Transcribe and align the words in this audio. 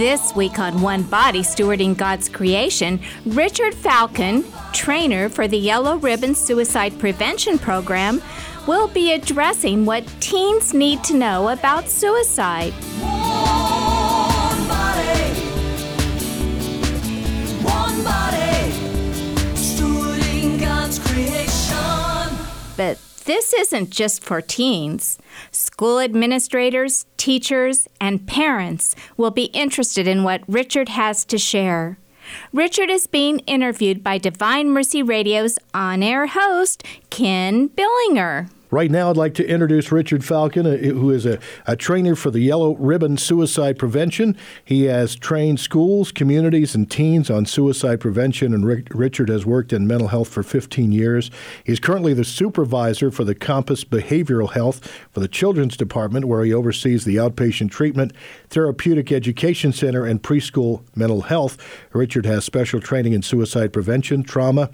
This 0.00 0.34
week 0.34 0.58
on 0.58 0.80
One 0.80 1.02
Body 1.02 1.42
Stewarding 1.42 1.94
God's 1.94 2.26
Creation, 2.30 3.00
Richard 3.26 3.74
Falcon, 3.74 4.46
trainer 4.72 5.28
for 5.28 5.46
the 5.46 5.58
Yellow 5.58 5.98
Ribbon 5.98 6.34
Suicide 6.34 6.98
Prevention 6.98 7.58
Program, 7.58 8.22
will 8.66 8.88
be 8.88 9.12
addressing 9.12 9.84
what 9.84 10.06
teens 10.18 10.72
need 10.72 11.04
to 11.04 11.18
know 11.18 11.50
about 11.50 11.86
suicide. 11.86 12.72
This 23.30 23.54
isn't 23.54 23.90
just 23.90 24.24
for 24.24 24.40
teens. 24.40 25.16
School 25.52 26.00
administrators, 26.00 27.06
teachers, 27.16 27.86
and 28.00 28.26
parents 28.26 28.96
will 29.16 29.30
be 29.30 29.44
interested 29.44 30.08
in 30.08 30.24
what 30.24 30.42
Richard 30.48 30.88
has 30.88 31.24
to 31.26 31.38
share. 31.38 31.96
Richard 32.52 32.90
is 32.90 33.06
being 33.06 33.38
interviewed 33.46 34.02
by 34.02 34.18
Divine 34.18 34.70
Mercy 34.70 35.00
Radio's 35.00 35.60
on 35.72 36.02
air 36.02 36.26
host, 36.26 36.82
Ken 37.10 37.68
Billinger. 37.68 38.48
Right 38.72 38.90
now, 38.90 39.10
I'd 39.10 39.16
like 39.16 39.34
to 39.34 39.48
introduce 39.48 39.90
Richard 39.90 40.24
Falcon, 40.24 40.64
uh, 40.64 40.76
who 40.76 41.10
is 41.10 41.26
a, 41.26 41.40
a, 41.66 41.74
trainer 41.74 42.14
for 42.14 42.30
the 42.30 42.38
Yellow 42.38 42.76
Ribbon 42.76 43.16
Suicide 43.16 43.76
Prevention. 43.80 44.36
He 44.64 44.84
has 44.84 45.16
trained 45.16 45.58
schools, 45.58 46.12
communities, 46.12 46.76
and 46.76 46.88
teens 46.88 47.30
on 47.30 47.46
suicide 47.46 47.98
prevention, 47.98 48.54
and 48.54 48.64
Rick, 48.64 48.86
Richard 48.94 49.28
has 49.28 49.44
worked 49.44 49.72
in 49.72 49.88
mental 49.88 50.08
health 50.08 50.28
for 50.28 50.44
15 50.44 50.92
years. 50.92 51.32
He's 51.64 51.80
currently 51.80 52.14
the 52.14 52.24
supervisor 52.24 53.10
for 53.10 53.24
the 53.24 53.34
Compass 53.34 53.82
Behavioral 53.82 54.52
Health 54.52 54.86
for 55.10 55.18
the 55.18 55.26
Children's 55.26 55.76
Department, 55.76 56.26
where 56.26 56.44
he 56.44 56.54
oversees 56.54 57.04
the 57.04 57.16
outpatient 57.16 57.72
treatment, 57.72 58.12
therapeutic 58.50 59.10
education 59.10 59.72
center, 59.72 60.06
and 60.06 60.22
preschool 60.22 60.84
mental 60.94 61.22
health. 61.22 61.58
Richard 61.92 62.24
has 62.26 62.44
special 62.44 62.80
training 62.80 63.14
in 63.14 63.22
suicide 63.22 63.72
prevention, 63.72 64.22
trauma, 64.22 64.70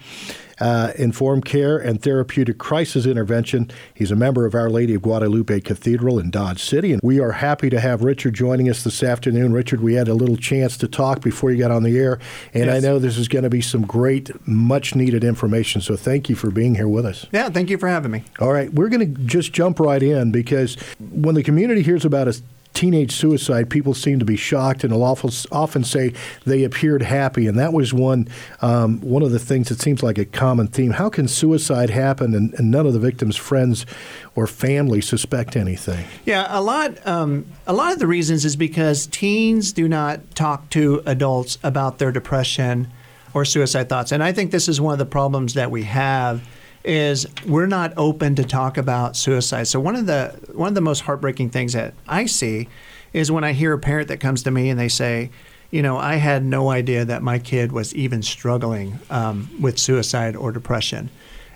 uh, 0.60 0.92
informed 0.96 1.44
care 1.44 1.78
and 1.78 2.02
therapeutic 2.02 2.58
crisis 2.58 3.06
intervention. 3.06 3.70
He's 3.94 4.10
a 4.10 4.16
member 4.16 4.46
of 4.46 4.54
Our 4.54 4.70
Lady 4.70 4.94
of 4.94 5.02
Guadalupe 5.02 5.60
Cathedral 5.60 6.18
in 6.18 6.30
Dodge 6.30 6.62
City. 6.62 6.92
And 6.92 7.00
we 7.02 7.20
are 7.20 7.32
happy 7.32 7.70
to 7.70 7.80
have 7.80 8.02
Richard 8.02 8.34
joining 8.34 8.68
us 8.68 8.84
this 8.84 9.02
afternoon. 9.02 9.52
Richard, 9.52 9.80
we 9.80 9.94
had 9.94 10.08
a 10.08 10.14
little 10.14 10.36
chance 10.36 10.76
to 10.78 10.88
talk 10.88 11.20
before 11.22 11.50
you 11.50 11.58
got 11.58 11.70
on 11.70 11.82
the 11.82 11.98
air, 11.98 12.18
and 12.54 12.66
yes. 12.66 12.76
I 12.76 12.86
know 12.86 12.98
this 12.98 13.18
is 13.18 13.28
going 13.28 13.44
to 13.44 13.50
be 13.50 13.60
some 13.60 13.82
great, 13.82 14.30
much 14.46 14.94
needed 14.94 15.24
information. 15.24 15.80
So 15.80 15.96
thank 15.96 16.28
you 16.28 16.36
for 16.36 16.50
being 16.50 16.74
here 16.74 16.88
with 16.88 17.06
us. 17.06 17.26
Yeah, 17.32 17.48
thank 17.48 17.70
you 17.70 17.78
for 17.78 17.88
having 17.88 18.10
me. 18.10 18.24
All 18.40 18.52
right, 18.52 18.72
we're 18.72 18.88
going 18.88 19.14
to 19.14 19.20
just 19.22 19.52
jump 19.52 19.80
right 19.80 20.02
in 20.02 20.32
because 20.32 20.76
when 20.98 21.34
the 21.34 21.42
community 21.42 21.82
hears 21.82 22.04
about 22.04 22.28
a 22.28 22.40
teenage 22.76 23.12
suicide, 23.12 23.70
people 23.70 23.94
seem 23.94 24.18
to 24.18 24.24
be 24.24 24.36
shocked 24.36 24.84
and 24.84 24.92
will 24.92 25.02
often 25.02 25.82
say 25.82 26.12
they 26.44 26.62
appeared 26.62 27.02
happy, 27.02 27.46
and 27.46 27.58
that 27.58 27.72
was 27.72 27.92
one 27.92 28.28
um, 28.60 29.00
one 29.00 29.22
of 29.22 29.32
the 29.32 29.38
things 29.38 29.70
that 29.70 29.80
seems 29.80 30.02
like 30.02 30.18
a 30.18 30.26
common 30.26 30.68
theme. 30.68 30.92
How 30.92 31.08
can 31.08 31.26
suicide 31.26 31.90
happen 31.90 32.34
and, 32.34 32.52
and 32.54 32.70
none 32.70 32.86
of 32.86 32.92
the 32.92 32.98
victims' 32.98 33.36
friends 33.36 33.86
or 34.34 34.46
family 34.46 35.00
suspect 35.00 35.56
anything? 35.56 36.06
Yeah, 36.26 36.46
a 36.50 36.60
lot. 36.60 37.04
Um, 37.06 37.46
a 37.66 37.72
lot 37.72 37.92
of 37.92 37.98
the 37.98 38.06
reasons 38.06 38.44
is 38.44 38.56
because 38.56 39.06
teens 39.06 39.72
do 39.72 39.88
not 39.88 40.34
talk 40.34 40.68
to 40.70 41.02
adults 41.06 41.58
about 41.62 41.98
their 41.98 42.12
depression 42.12 42.88
or 43.32 43.44
suicide 43.44 43.88
thoughts, 43.88 44.12
and 44.12 44.22
I 44.22 44.32
think 44.32 44.50
this 44.50 44.68
is 44.68 44.80
one 44.80 44.92
of 44.92 44.98
the 44.98 45.06
problems 45.06 45.54
that 45.54 45.70
we 45.70 45.84
have 45.84 46.46
is 46.86 47.26
we're 47.46 47.66
not 47.66 47.92
open 47.96 48.34
to 48.36 48.44
talk 48.44 48.78
about 48.78 49.16
suicide. 49.16 49.64
So 49.64 49.80
one 49.80 49.96
of 49.96 50.06
the 50.06 50.38
one 50.52 50.68
of 50.68 50.74
the 50.74 50.80
most 50.80 51.00
heartbreaking 51.00 51.50
things 51.50 51.72
that 51.72 51.94
I 52.06 52.26
see 52.26 52.68
is 53.12 53.30
when 53.30 53.44
I 53.44 53.52
hear 53.52 53.72
a 53.72 53.78
parent 53.78 54.08
that 54.08 54.20
comes 54.20 54.42
to 54.44 54.50
me 54.50 54.70
and 54.70 54.78
they 54.78 54.88
say, 54.88 55.30
you 55.70 55.82
know, 55.82 55.98
I 55.98 56.16
had 56.16 56.44
no 56.44 56.70
idea 56.70 57.04
that 57.04 57.22
my 57.22 57.38
kid 57.38 57.72
was 57.72 57.94
even 57.94 58.22
struggling 58.22 58.98
um, 59.10 59.50
with 59.60 59.78
suicide 59.78 60.36
or 60.36 60.52
depression, 60.52 61.10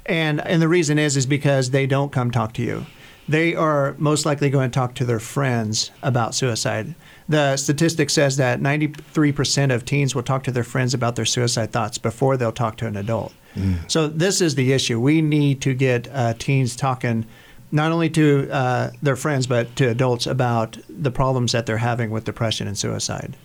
and 0.05 0.41
and 0.47 0.61
the 0.61 0.69
reason 0.69 0.99
is 0.99 1.17
is 1.17 1.27
because 1.27 1.71
they 1.71 1.87
don't 1.87 2.11
come 2.13 2.31
talk 2.31 2.53
to 2.55 2.63
you. 2.63 2.87
They 3.29 3.55
are 3.55 3.95
most 3.97 4.27
likely 4.27 4.51
going 4.51 4.71
to 4.71 4.75
talk 4.75 4.97
to 4.97 5.05
their 5.05 5.21
friends 5.21 5.93
about 6.03 6.35
suicide. 6.35 6.97
The 7.29 7.57
statistic 7.57 8.11
says 8.11 8.39
that 8.39 8.61
93% 8.61 9.73
of 9.73 9.85
teens 9.85 10.17
will 10.17 10.25
talk 10.25 10.43
to 10.45 10.51
their 10.51 10.65
friends 10.65 10.95
about 10.95 11.15
their 11.15 11.25
suicide 11.25 11.71
thoughts 11.71 11.97
before 11.97 12.37
they'll 12.37 12.51
talk 12.51 12.77
to 12.79 12.89
an 12.89 12.97
adult. 12.97 13.33
Mm. 13.55 13.91
So 13.91 14.07
this 14.07 14.41
is 14.41 14.55
the 14.55 14.73
issue. 14.73 15.01
We 15.01 15.23
need 15.23 15.61
to 15.63 15.75
get 15.75 16.09
uh, 16.13 16.35
teens 16.35 16.77
talking 16.77 17.27
not 17.73 17.93
only 17.93 18.11
to 18.11 18.49
uh, 18.51 18.91
their 19.03 19.17
friends 19.17 19.47
but 19.47 19.75
to 19.77 19.89
adults 19.89 20.27
about 20.27 20.77
the 20.89 21.11
problems 21.11 21.53
that 21.53 21.67
they're 21.67 21.79
having 21.79 22.11
with 22.11 22.25
depression 22.25 22.67
and 22.67 22.77
suicide. 22.77 23.37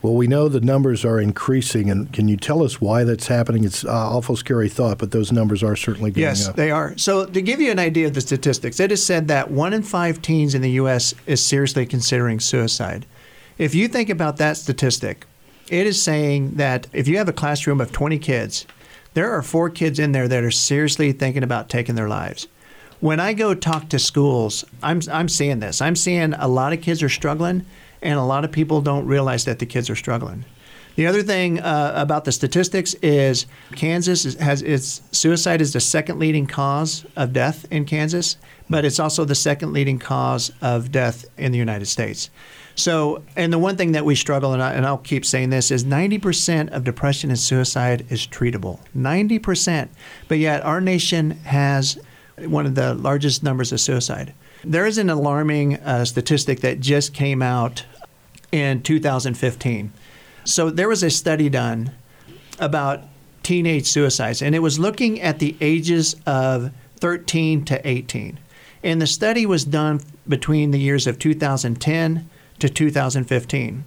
Well, 0.00 0.14
we 0.14 0.28
know 0.28 0.48
the 0.48 0.60
numbers 0.60 1.04
are 1.04 1.18
increasing, 1.18 1.90
and 1.90 2.12
can 2.12 2.28
you 2.28 2.36
tell 2.36 2.62
us 2.62 2.80
why 2.80 3.02
that's 3.02 3.26
happening? 3.26 3.64
It's 3.64 3.82
an 3.82 3.88
uh, 3.88 3.94
awful 3.94 4.36
scary 4.36 4.68
thought, 4.68 4.98
but 4.98 5.10
those 5.10 5.32
numbers 5.32 5.64
are 5.64 5.74
certainly 5.74 6.12
going 6.12 6.22
yes, 6.22 6.46
up. 6.46 6.52
Yes, 6.52 6.56
they 6.56 6.70
are. 6.70 6.96
So, 6.96 7.26
to 7.26 7.42
give 7.42 7.60
you 7.60 7.72
an 7.72 7.80
idea 7.80 8.06
of 8.06 8.14
the 8.14 8.20
statistics, 8.20 8.78
it 8.78 8.92
is 8.92 9.04
said 9.04 9.26
that 9.26 9.50
one 9.50 9.72
in 9.72 9.82
five 9.82 10.22
teens 10.22 10.54
in 10.54 10.62
the 10.62 10.70
U.S. 10.72 11.14
is 11.26 11.44
seriously 11.44 11.84
considering 11.84 12.38
suicide. 12.38 13.06
If 13.58 13.74
you 13.74 13.88
think 13.88 14.08
about 14.08 14.36
that 14.36 14.56
statistic, 14.56 15.26
it 15.68 15.84
is 15.84 16.00
saying 16.00 16.52
that 16.54 16.86
if 16.92 17.08
you 17.08 17.18
have 17.18 17.28
a 17.28 17.32
classroom 17.32 17.80
of 17.80 17.90
20 17.90 18.20
kids 18.20 18.66
there 19.18 19.32
are 19.32 19.42
four 19.42 19.68
kids 19.68 19.98
in 19.98 20.12
there 20.12 20.28
that 20.28 20.44
are 20.44 20.50
seriously 20.52 21.10
thinking 21.10 21.42
about 21.42 21.68
taking 21.68 21.96
their 21.96 22.08
lives. 22.08 22.46
When 23.00 23.18
I 23.18 23.32
go 23.32 23.52
talk 23.52 23.88
to 23.88 23.98
schools, 23.98 24.64
I'm, 24.80 25.00
I'm 25.10 25.28
seeing 25.28 25.58
this. 25.58 25.82
I'm 25.82 25.96
seeing 25.96 26.34
a 26.34 26.46
lot 26.46 26.72
of 26.72 26.82
kids 26.82 27.02
are 27.02 27.08
struggling, 27.08 27.66
and 28.00 28.16
a 28.16 28.22
lot 28.22 28.44
of 28.44 28.52
people 28.52 28.80
don't 28.80 29.06
realize 29.06 29.44
that 29.46 29.58
the 29.58 29.66
kids 29.66 29.90
are 29.90 29.96
struggling. 29.96 30.44
The 30.94 31.08
other 31.08 31.24
thing 31.24 31.58
uh, 31.58 31.94
about 31.96 32.26
the 32.26 32.30
statistics 32.30 32.94
is 33.02 33.46
Kansas 33.74 34.34
has 34.36 34.62
its 34.62 35.02
suicide 35.10 35.60
is 35.60 35.72
the 35.72 35.80
second 35.80 36.20
leading 36.20 36.46
cause 36.46 37.04
of 37.16 37.32
death 37.32 37.66
in 37.72 37.86
Kansas, 37.86 38.36
but 38.70 38.84
it's 38.84 39.00
also 39.00 39.24
the 39.24 39.34
second 39.34 39.72
leading 39.72 39.98
cause 39.98 40.52
of 40.62 40.92
death 40.92 41.24
in 41.36 41.50
the 41.50 41.58
United 41.58 41.86
States. 41.86 42.30
So, 42.78 43.24
and 43.34 43.52
the 43.52 43.58
one 43.58 43.76
thing 43.76 43.90
that 43.92 44.04
we 44.04 44.14
struggle, 44.14 44.52
and, 44.52 44.62
I, 44.62 44.72
and 44.72 44.86
I'll 44.86 44.98
keep 44.98 45.24
saying 45.24 45.50
this, 45.50 45.72
is 45.72 45.84
90% 45.84 46.70
of 46.70 46.84
depression 46.84 47.28
and 47.28 47.38
suicide 47.38 48.06
is 48.08 48.24
treatable. 48.24 48.78
90%. 48.96 49.88
But 50.28 50.38
yet, 50.38 50.64
our 50.64 50.80
nation 50.80 51.32
has 51.42 51.98
one 52.36 52.66
of 52.66 52.76
the 52.76 52.94
largest 52.94 53.42
numbers 53.42 53.72
of 53.72 53.80
suicide. 53.80 54.32
There 54.62 54.86
is 54.86 54.96
an 54.96 55.10
alarming 55.10 55.74
uh, 55.78 56.04
statistic 56.04 56.60
that 56.60 56.78
just 56.78 57.12
came 57.12 57.42
out 57.42 57.84
in 58.52 58.80
2015. 58.80 59.92
So, 60.44 60.70
there 60.70 60.88
was 60.88 61.02
a 61.02 61.10
study 61.10 61.48
done 61.48 61.90
about 62.60 63.00
teenage 63.42 63.88
suicides, 63.88 64.40
and 64.40 64.54
it 64.54 64.60
was 64.60 64.78
looking 64.78 65.20
at 65.20 65.40
the 65.40 65.56
ages 65.60 66.14
of 66.26 66.70
13 67.00 67.64
to 67.64 67.88
18. 67.88 68.38
And 68.84 69.02
the 69.02 69.08
study 69.08 69.46
was 69.46 69.64
done 69.64 70.00
between 70.28 70.70
the 70.70 70.78
years 70.78 71.08
of 71.08 71.18
2010 71.18 72.30
to 72.60 72.68
2015. 72.68 73.84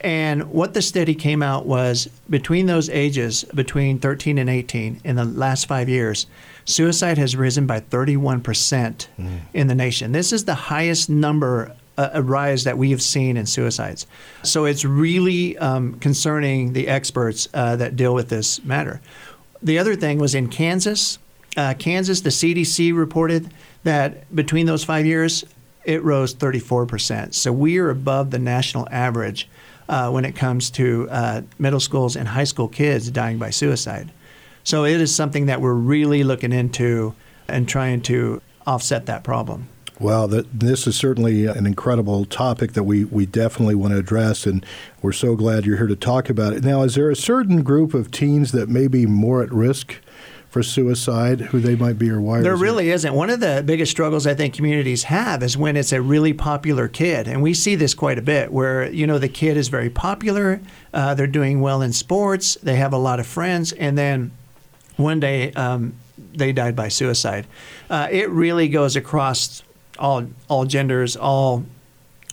And 0.00 0.50
what 0.50 0.74
the 0.74 0.82
study 0.82 1.14
came 1.14 1.42
out 1.42 1.66
was 1.66 2.08
between 2.30 2.66
those 2.66 2.88
ages, 2.88 3.44
between 3.54 3.98
13 3.98 4.38
and 4.38 4.48
18, 4.48 5.00
in 5.02 5.16
the 5.16 5.24
last 5.24 5.66
five 5.66 5.88
years, 5.88 6.26
suicide 6.64 7.18
has 7.18 7.34
risen 7.34 7.66
by 7.66 7.80
31% 7.80 8.42
mm. 8.42 9.40
in 9.52 9.66
the 9.66 9.74
nation. 9.74 10.12
This 10.12 10.32
is 10.32 10.44
the 10.44 10.54
highest 10.54 11.10
number 11.10 11.74
uh, 11.96 12.10
a 12.12 12.22
rise 12.22 12.62
that 12.62 12.78
we 12.78 12.92
have 12.92 13.02
seen 13.02 13.36
in 13.36 13.44
suicides. 13.44 14.06
So 14.44 14.66
it's 14.66 14.84
really 14.84 15.58
um, 15.58 15.98
concerning 15.98 16.72
the 16.72 16.86
experts 16.86 17.48
uh, 17.52 17.74
that 17.76 17.96
deal 17.96 18.14
with 18.14 18.28
this 18.28 18.64
matter. 18.64 19.00
The 19.60 19.78
other 19.80 19.96
thing 19.96 20.18
was 20.20 20.34
in 20.34 20.48
Kansas. 20.48 21.18
Uh, 21.56 21.74
Kansas, 21.76 22.20
the 22.20 22.30
CDC 22.30 22.96
reported 22.96 23.52
that 23.82 24.32
between 24.34 24.66
those 24.66 24.84
five 24.84 25.06
years, 25.06 25.44
it 25.88 26.04
rose 26.04 26.34
34%. 26.34 27.32
So 27.32 27.50
we 27.50 27.78
are 27.78 27.88
above 27.88 28.30
the 28.30 28.38
national 28.38 28.86
average 28.90 29.48
uh, 29.88 30.10
when 30.10 30.26
it 30.26 30.36
comes 30.36 30.68
to 30.72 31.08
uh, 31.10 31.42
middle 31.58 31.80
schools 31.80 32.14
and 32.14 32.28
high 32.28 32.44
school 32.44 32.68
kids 32.68 33.10
dying 33.10 33.38
by 33.38 33.48
suicide. 33.48 34.12
So 34.64 34.84
it 34.84 35.00
is 35.00 35.14
something 35.14 35.46
that 35.46 35.62
we're 35.62 35.72
really 35.72 36.24
looking 36.24 36.52
into 36.52 37.14
and 37.48 37.66
trying 37.66 38.02
to 38.02 38.42
offset 38.66 39.06
that 39.06 39.24
problem. 39.24 39.68
Well, 39.98 40.28
this 40.28 40.86
is 40.86 40.94
certainly 40.94 41.46
an 41.46 41.66
incredible 41.66 42.26
topic 42.26 42.74
that 42.74 42.84
we, 42.84 43.06
we 43.06 43.24
definitely 43.24 43.74
want 43.74 43.94
to 43.94 43.98
address, 43.98 44.46
and 44.46 44.64
we're 45.02 45.12
so 45.12 45.34
glad 45.34 45.64
you're 45.64 45.78
here 45.78 45.88
to 45.88 45.96
talk 45.96 46.28
about 46.28 46.52
it. 46.52 46.62
Now, 46.62 46.82
is 46.82 46.94
there 46.94 47.10
a 47.10 47.16
certain 47.16 47.62
group 47.62 47.94
of 47.94 48.10
teens 48.10 48.52
that 48.52 48.68
may 48.68 48.86
be 48.88 49.06
more 49.06 49.42
at 49.42 49.50
risk 49.50 49.96
for 50.50 50.62
suicide, 50.62 51.40
who 51.40 51.60
they 51.60 51.76
might 51.76 51.98
be 51.98 52.10
or 52.10 52.20
why? 52.20 52.40
There 52.40 52.56
really 52.56 52.90
is 52.90 53.02
isn't. 53.02 53.14
One 53.14 53.30
of 53.30 53.40
the 53.40 53.62
biggest 53.64 53.90
struggles 53.90 54.26
I 54.26 54.34
think 54.34 54.54
communities 54.54 55.04
have 55.04 55.42
is 55.42 55.56
when 55.56 55.76
it's 55.76 55.92
a 55.92 56.00
really 56.00 56.32
popular 56.32 56.88
kid, 56.88 57.28
and 57.28 57.42
we 57.42 57.54
see 57.54 57.74
this 57.74 57.94
quite 57.94 58.18
a 58.18 58.22
bit, 58.22 58.50
where 58.52 58.90
you 58.90 59.06
know 59.06 59.18
the 59.18 59.28
kid 59.28 59.56
is 59.56 59.68
very 59.68 59.90
popular, 59.90 60.60
uh, 60.94 61.14
they're 61.14 61.26
doing 61.26 61.60
well 61.60 61.82
in 61.82 61.92
sports, 61.92 62.56
they 62.62 62.76
have 62.76 62.92
a 62.92 62.98
lot 62.98 63.20
of 63.20 63.26
friends, 63.26 63.72
and 63.72 63.96
then 63.98 64.30
one 64.96 65.20
day 65.20 65.52
um, 65.52 65.94
they 66.34 66.52
died 66.52 66.74
by 66.74 66.88
suicide. 66.88 67.46
Uh, 67.90 68.08
it 68.10 68.28
really 68.30 68.68
goes 68.68 68.96
across 68.96 69.62
all 69.98 70.26
all 70.48 70.64
genders, 70.64 71.16
all 71.16 71.64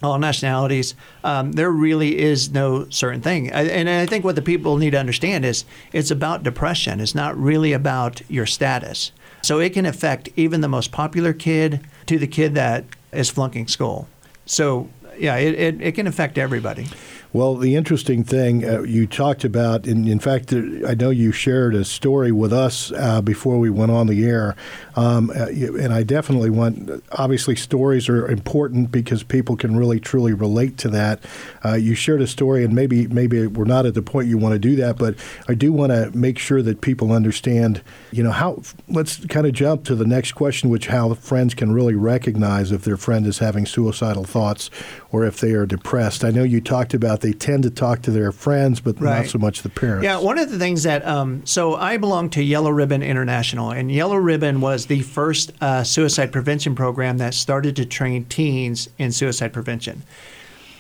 all 0.05 0.19
nationalities. 0.19 0.95
Um, 1.23 1.53
there 1.53 1.71
really 1.71 2.19
is 2.19 2.51
no 2.51 2.87
certain 2.89 3.21
thing. 3.21 3.51
I, 3.51 3.63
and 3.63 3.89
I 3.89 4.05
think 4.05 4.23
what 4.23 4.35
the 4.35 4.41
people 4.41 4.77
need 4.77 4.91
to 4.91 4.99
understand 4.99 5.45
is 5.45 5.65
it's 5.91 6.11
about 6.11 6.43
depression. 6.43 6.99
It's 6.99 7.15
not 7.15 7.37
really 7.37 7.73
about 7.73 8.21
your 8.29 8.45
status. 8.45 9.11
So 9.41 9.59
it 9.59 9.73
can 9.73 9.85
affect 9.85 10.29
even 10.35 10.61
the 10.61 10.67
most 10.67 10.91
popular 10.91 11.33
kid 11.33 11.81
to 12.07 12.17
the 12.17 12.27
kid 12.27 12.55
that 12.55 12.85
is 13.11 13.29
flunking 13.29 13.67
school. 13.67 14.07
So, 14.45 14.89
yeah, 15.17 15.35
it, 15.35 15.55
it, 15.55 15.81
it 15.81 15.91
can 15.93 16.07
affect 16.07 16.37
everybody. 16.37 16.87
Well, 17.35 17.55
the 17.55 17.75
interesting 17.75 18.23
thing 18.23 18.63
uh, 18.63 18.83
you 18.83 19.07
talked 19.07 19.43
about, 19.43 19.87
and 19.87 20.07
in 20.07 20.19
fact, 20.19 20.53
uh, 20.53 20.87
I 20.87 20.95
know 20.95 21.09
you 21.09 21.33
shared 21.33 21.75
a 21.75 21.83
story 21.83 22.31
with 22.31 22.53
us 22.53 22.93
uh, 22.93 23.19
before 23.21 23.59
we 23.59 23.69
went 23.69 23.91
on 23.91 24.07
the 24.07 24.23
air, 24.23 24.55
um, 24.95 25.29
uh, 25.31 25.47
and 25.47 25.91
I 25.91 26.03
definitely 26.03 26.49
want. 26.49 27.03
Obviously, 27.11 27.57
stories 27.57 28.07
are 28.07 28.25
important 28.25 28.89
because 28.89 29.21
people 29.21 29.57
can 29.57 29.75
really 29.75 29.99
truly 29.99 30.31
relate 30.31 30.77
to 30.77 30.89
that. 30.91 31.19
Uh, 31.65 31.73
you 31.73 31.93
shared 31.93 32.21
a 32.21 32.27
story, 32.27 32.63
and 32.63 32.73
maybe 32.73 33.05
maybe 33.07 33.47
we're 33.47 33.65
not 33.65 33.85
at 33.85 33.95
the 33.95 34.01
point 34.01 34.29
you 34.29 34.37
want 34.37 34.53
to 34.53 34.59
do 34.59 34.77
that, 34.77 34.97
but 34.97 35.15
I 35.49 35.55
do 35.55 35.73
want 35.73 35.91
to 35.91 36.17
make 36.17 36.39
sure 36.39 36.61
that 36.61 36.79
people 36.79 37.11
understand. 37.11 37.81
You 38.11 38.23
know 38.23 38.31
how. 38.31 38.61
Let's 38.87 39.25
kind 39.25 39.45
of 39.45 39.51
jump 39.51 39.83
to 39.85 39.95
the 39.95 40.07
next 40.07 40.31
question, 40.31 40.69
which 40.69 40.87
how 40.87 41.13
friends 41.15 41.53
can 41.53 41.73
really 41.73 41.95
recognize 41.95 42.71
if 42.71 42.85
their 42.85 42.95
friend 42.95 43.27
is 43.27 43.39
having 43.39 43.65
suicidal 43.65 44.23
thoughts 44.23 44.69
or 45.11 45.25
if 45.25 45.41
they 45.41 45.51
are 45.51 45.65
depressed. 45.65 46.23
I 46.23 46.31
know 46.31 46.43
you 46.43 46.61
talked 46.61 46.93
about 46.93 47.24
they 47.25 47.33
tend 47.33 47.63
to 47.63 47.71
talk 47.71 48.03
to 48.03 48.11
their 48.11 48.31
friends, 48.31 48.79
but 48.79 49.01
not 49.01 49.25
so 49.25 49.39
much 49.39 49.63
the 49.63 49.69
parents. 49.69 50.03
Yeah, 50.03 50.19
one 50.19 50.37
of 50.37 50.51
the 50.51 50.59
things 50.59 50.83
that 50.83 51.03
um, 51.07 51.43
so 51.43 51.73
I 51.73 51.97
belong 51.97 52.29
to 52.31 52.43
Yellow 52.43 52.69
Ribbon 52.69 53.01
International, 53.01 53.71
and 53.71 53.91
Yellow 53.91 54.17
Ribbon 54.17 54.61
was 54.61 54.85
the 54.85 55.01
first 55.01 55.51
uh, 55.59 55.83
suicide 55.83 56.31
prevention 56.31 56.75
program 56.75 57.17
that 57.17 57.33
started 57.33 57.75
to 57.77 57.85
train 57.85 58.25
teens 58.25 58.89
in 58.99 59.11
suicide 59.11 59.53
prevention. 59.53 60.03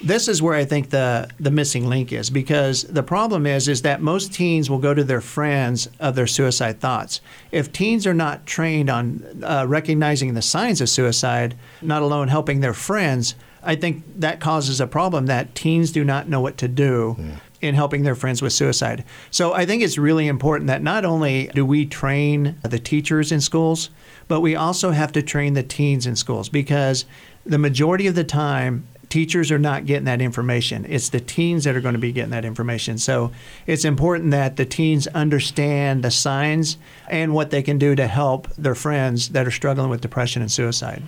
This 0.03 0.27
is 0.27 0.39
where 0.39 0.53
I 0.53 0.65
think 0.65 0.91
the 0.91 1.29
the 1.39 1.49
missing 1.49 1.89
link 1.89 2.13
is 2.13 2.29
because 2.29 2.83
the 2.83 3.01
problem 3.01 3.47
is 3.47 3.67
is 3.67 3.81
that 3.81 4.01
most 4.01 4.31
teens 4.31 4.69
will 4.69 4.77
go 4.77 4.93
to 4.93 5.03
their 5.03 5.21
friends 5.21 5.89
of 5.99 6.13
their 6.13 6.27
suicide 6.27 6.79
thoughts. 6.79 7.21
If 7.51 7.71
teens 7.71 8.05
are 8.05 8.13
not 8.13 8.45
trained 8.45 8.91
on 8.91 9.25
uh, 9.41 9.65
recognizing 9.67 10.35
the 10.35 10.43
signs 10.43 10.79
of 10.79 10.89
suicide, 10.89 11.55
not 11.81 12.03
alone 12.03 12.27
helping 12.27 12.59
their 12.59 12.75
friends, 12.75 13.33
I 13.65 13.75
think 13.75 14.03
that 14.19 14.39
causes 14.39 14.79
a 14.79 14.87
problem 14.87 15.25
that 15.25 15.55
teens 15.55 15.91
do 15.91 16.03
not 16.03 16.29
know 16.29 16.39
what 16.39 16.57
to 16.59 16.67
do 16.67 17.17
in 17.61 17.75
helping 17.75 18.03
their 18.03 18.15
friends 18.15 18.41
with 18.41 18.53
suicide. 18.53 19.03
So 19.31 19.53
I 19.53 19.65
think 19.65 19.81
it's 19.81 19.97
really 19.97 20.27
important 20.27 20.67
that 20.67 20.83
not 20.83 21.03
only 21.03 21.49
do 21.53 21.65
we 21.65 21.85
train 21.85 22.57
the 22.61 22.79
teachers 22.79 23.31
in 23.31 23.41
schools, 23.41 23.89
but 24.27 24.41
we 24.41 24.55
also 24.55 24.91
have 24.91 25.11
to 25.13 25.21
train 25.21 25.53
the 25.53 25.63
teens 25.63 26.05
in 26.05 26.15
schools 26.15 26.49
because 26.49 27.05
the 27.45 27.57
majority 27.57 28.07
of 28.07 28.15
the 28.15 28.23
time 28.23 28.87
teachers 29.09 29.51
are 29.51 29.59
not 29.59 29.85
getting 29.85 30.05
that 30.05 30.21
information. 30.21 30.85
It's 30.89 31.09
the 31.09 31.19
teens 31.19 31.63
that 31.63 31.75
are 31.75 31.81
going 31.81 31.93
to 31.93 31.99
be 31.99 32.11
getting 32.11 32.31
that 32.31 32.45
information. 32.45 32.97
So 32.97 33.31
it's 33.67 33.85
important 33.85 34.31
that 34.31 34.57
the 34.57 34.65
teens 34.65 35.07
understand 35.07 36.03
the 36.03 36.11
signs 36.11 36.77
and 37.07 37.33
what 37.33 37.51
they 37.51 37.61
can 37.61 37.77
do 37.77 37.95
to 37.95 38.07
help 38.07 38.47
their 38.55 38.75
friends 38.75 39.29
that 39.29 39.47
are 39.47 39.51
struggling 39.51 39.89
with 39.89 40.01
depression 40.01 40.41
and 40.41 40.51
suicide. 40.51 41.03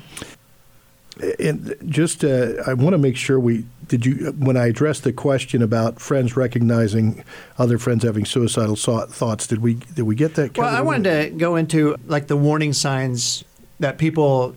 And 1.39 1.75
just, 1.87 2.23
uh, 2.23 2.53
I 2.65 2.73
want 2.73 2.93
to 2.93 2.97
make 2.97 3.17
sure 3.17 3.39
we 3.39 3.65
did 3.87 4.05
you 4.05 4.33
when 4.37 4.57
I 4.57 4.67
addressed 4.67 5.03
the 5.03 5.13
question 5.13 5.61
about 5.61 5.99
friends 5.99 6.35
recognizing 6.35 7.23
other 7.57 7.77
friends 7.77 8.03
having 8.03 8.25
suicidal 8.25 8.75
thoughts. 8.75 9.47
Did 9.47 9.59
we 9.59 9.75
did 9.75 10.03
we 10.03 10.15
get 10.15 10.35
that? 10.35 10.57
Well, 10.57 10.73
I 10.73 10.81
wanted 10.81 11.03
to 11.03 11.37
go 11.37 11.55
into 11.55 11.95
like 12.05 12.27
the 12.27 12.37
warning 12.37 12.73
signs 12.73 13.43
that 13.79 13.97
people 13.97 14.55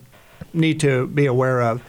need 0.53 0.81
to 0.81 1.07
be 1.09 1.27
aware 1.27 1.63
of. 1.63 1.83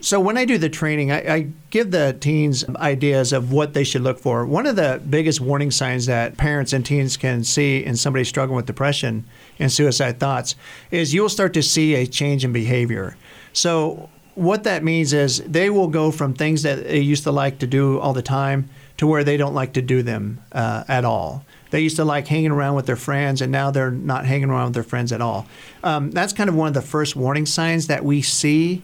So 0.00 0.20
when 0.20 0.36
I 0.36 0.44
do 0.44 0.58
the 0.58 0.68
training, 0.68 1.10
I, 1.10 1.34
I 1.34 1.48
give 1.70 1.90
the 1.90 2.16
teens 2.20 2.64
ideas 2.76 3.32
of 3.32 3.52
what 3.52 3.74
they 3.74 3.84
should 3.84 4.02
look 4.02 4.18
for. 4.18 4.46
One 4.46 4.66
of 4.66 4.76
the 4.76 5.00
biggest 5.08 5.40
warning 5.40 5.70
signs 5.70 6.06
that 6.06 6.36
parents 6.36 6.72
and 6.72 6.84
teens 6.84 7.16
can 7.16 7.42
see 7.42 7.84
in 7.84 7.96
somebody 7.96 8.24
struggling 8.24 8.56
with 8.56 8.66
depression 8.66 9.24
and 9.58 9.72
suicide 9.72 10.20
thoughts 10.20 10.54
is 10.90 11.14
you 11.14 11.22
will 11.22 11.28
start 11.28 11.54
to 11.54 11.62
see 11.62 11.94
a 11.94 12.06
change 12.06 12.44
in 12.44 12.52
behavior. 12.52 13.16
So 13.52 14.08
what 14.38 14.64
that 14.64 14.84
means 14.84 15.12
is 15.12 15.40
they 15.40 15.68
will 15.68 15.88
go 15.88 16.12
from 16.12 16.32
things 16.32 16.62
that 16.62 16.84
they 16.84 17.00
used 17.00 17.24
to 17.24 17.32
like 17.32 17.58
to 17.58 17.66
do 17.66 17.98
all 17.98 18.12
the 18.12 18.22
time 18.22 18.68
to 18.96 19.06
where 19.06 19.24
they 19.24 19.36
don't 19.36 19.54
like 19.54 19.72
to 19.72 19.82
do 19.82 20.02
them 20.02 20.40
uh, 20.52 20.84
at 20.86 21.04
all. 21.04 21.44
They 21.70 21.80
used 21.80 21.96
to 21.96 22.04
like 22.04 22.28
hanging 22.28 22.52
around 22.52 22.76
with 22.76 22.86
their 22.86 22.96
friends, 22.96 23.42
and 23.42 23.50
now 23.50 23.70
they're 23.70 23.90
not 23.90 24.26
hanging 24.26 24.48
around 24.48 24.66
with 24.66 24.74
their 24.74 24.82
friends 24.84 25.12
at 25.12 25.20
all. 25.20 25.46
Um, 25.82 26.12
that's 26.12 26.32
kind 26.32 26.48
of 26.48 26.54
one 26.54 26.68
of 26.68 26.74
the 26.74 26.82
first 26.82 27.16
warning 27.16 27.46
signs 27.46 27.88
that 27.88 28.04
we 28.04 28.22
see 28.22 28.82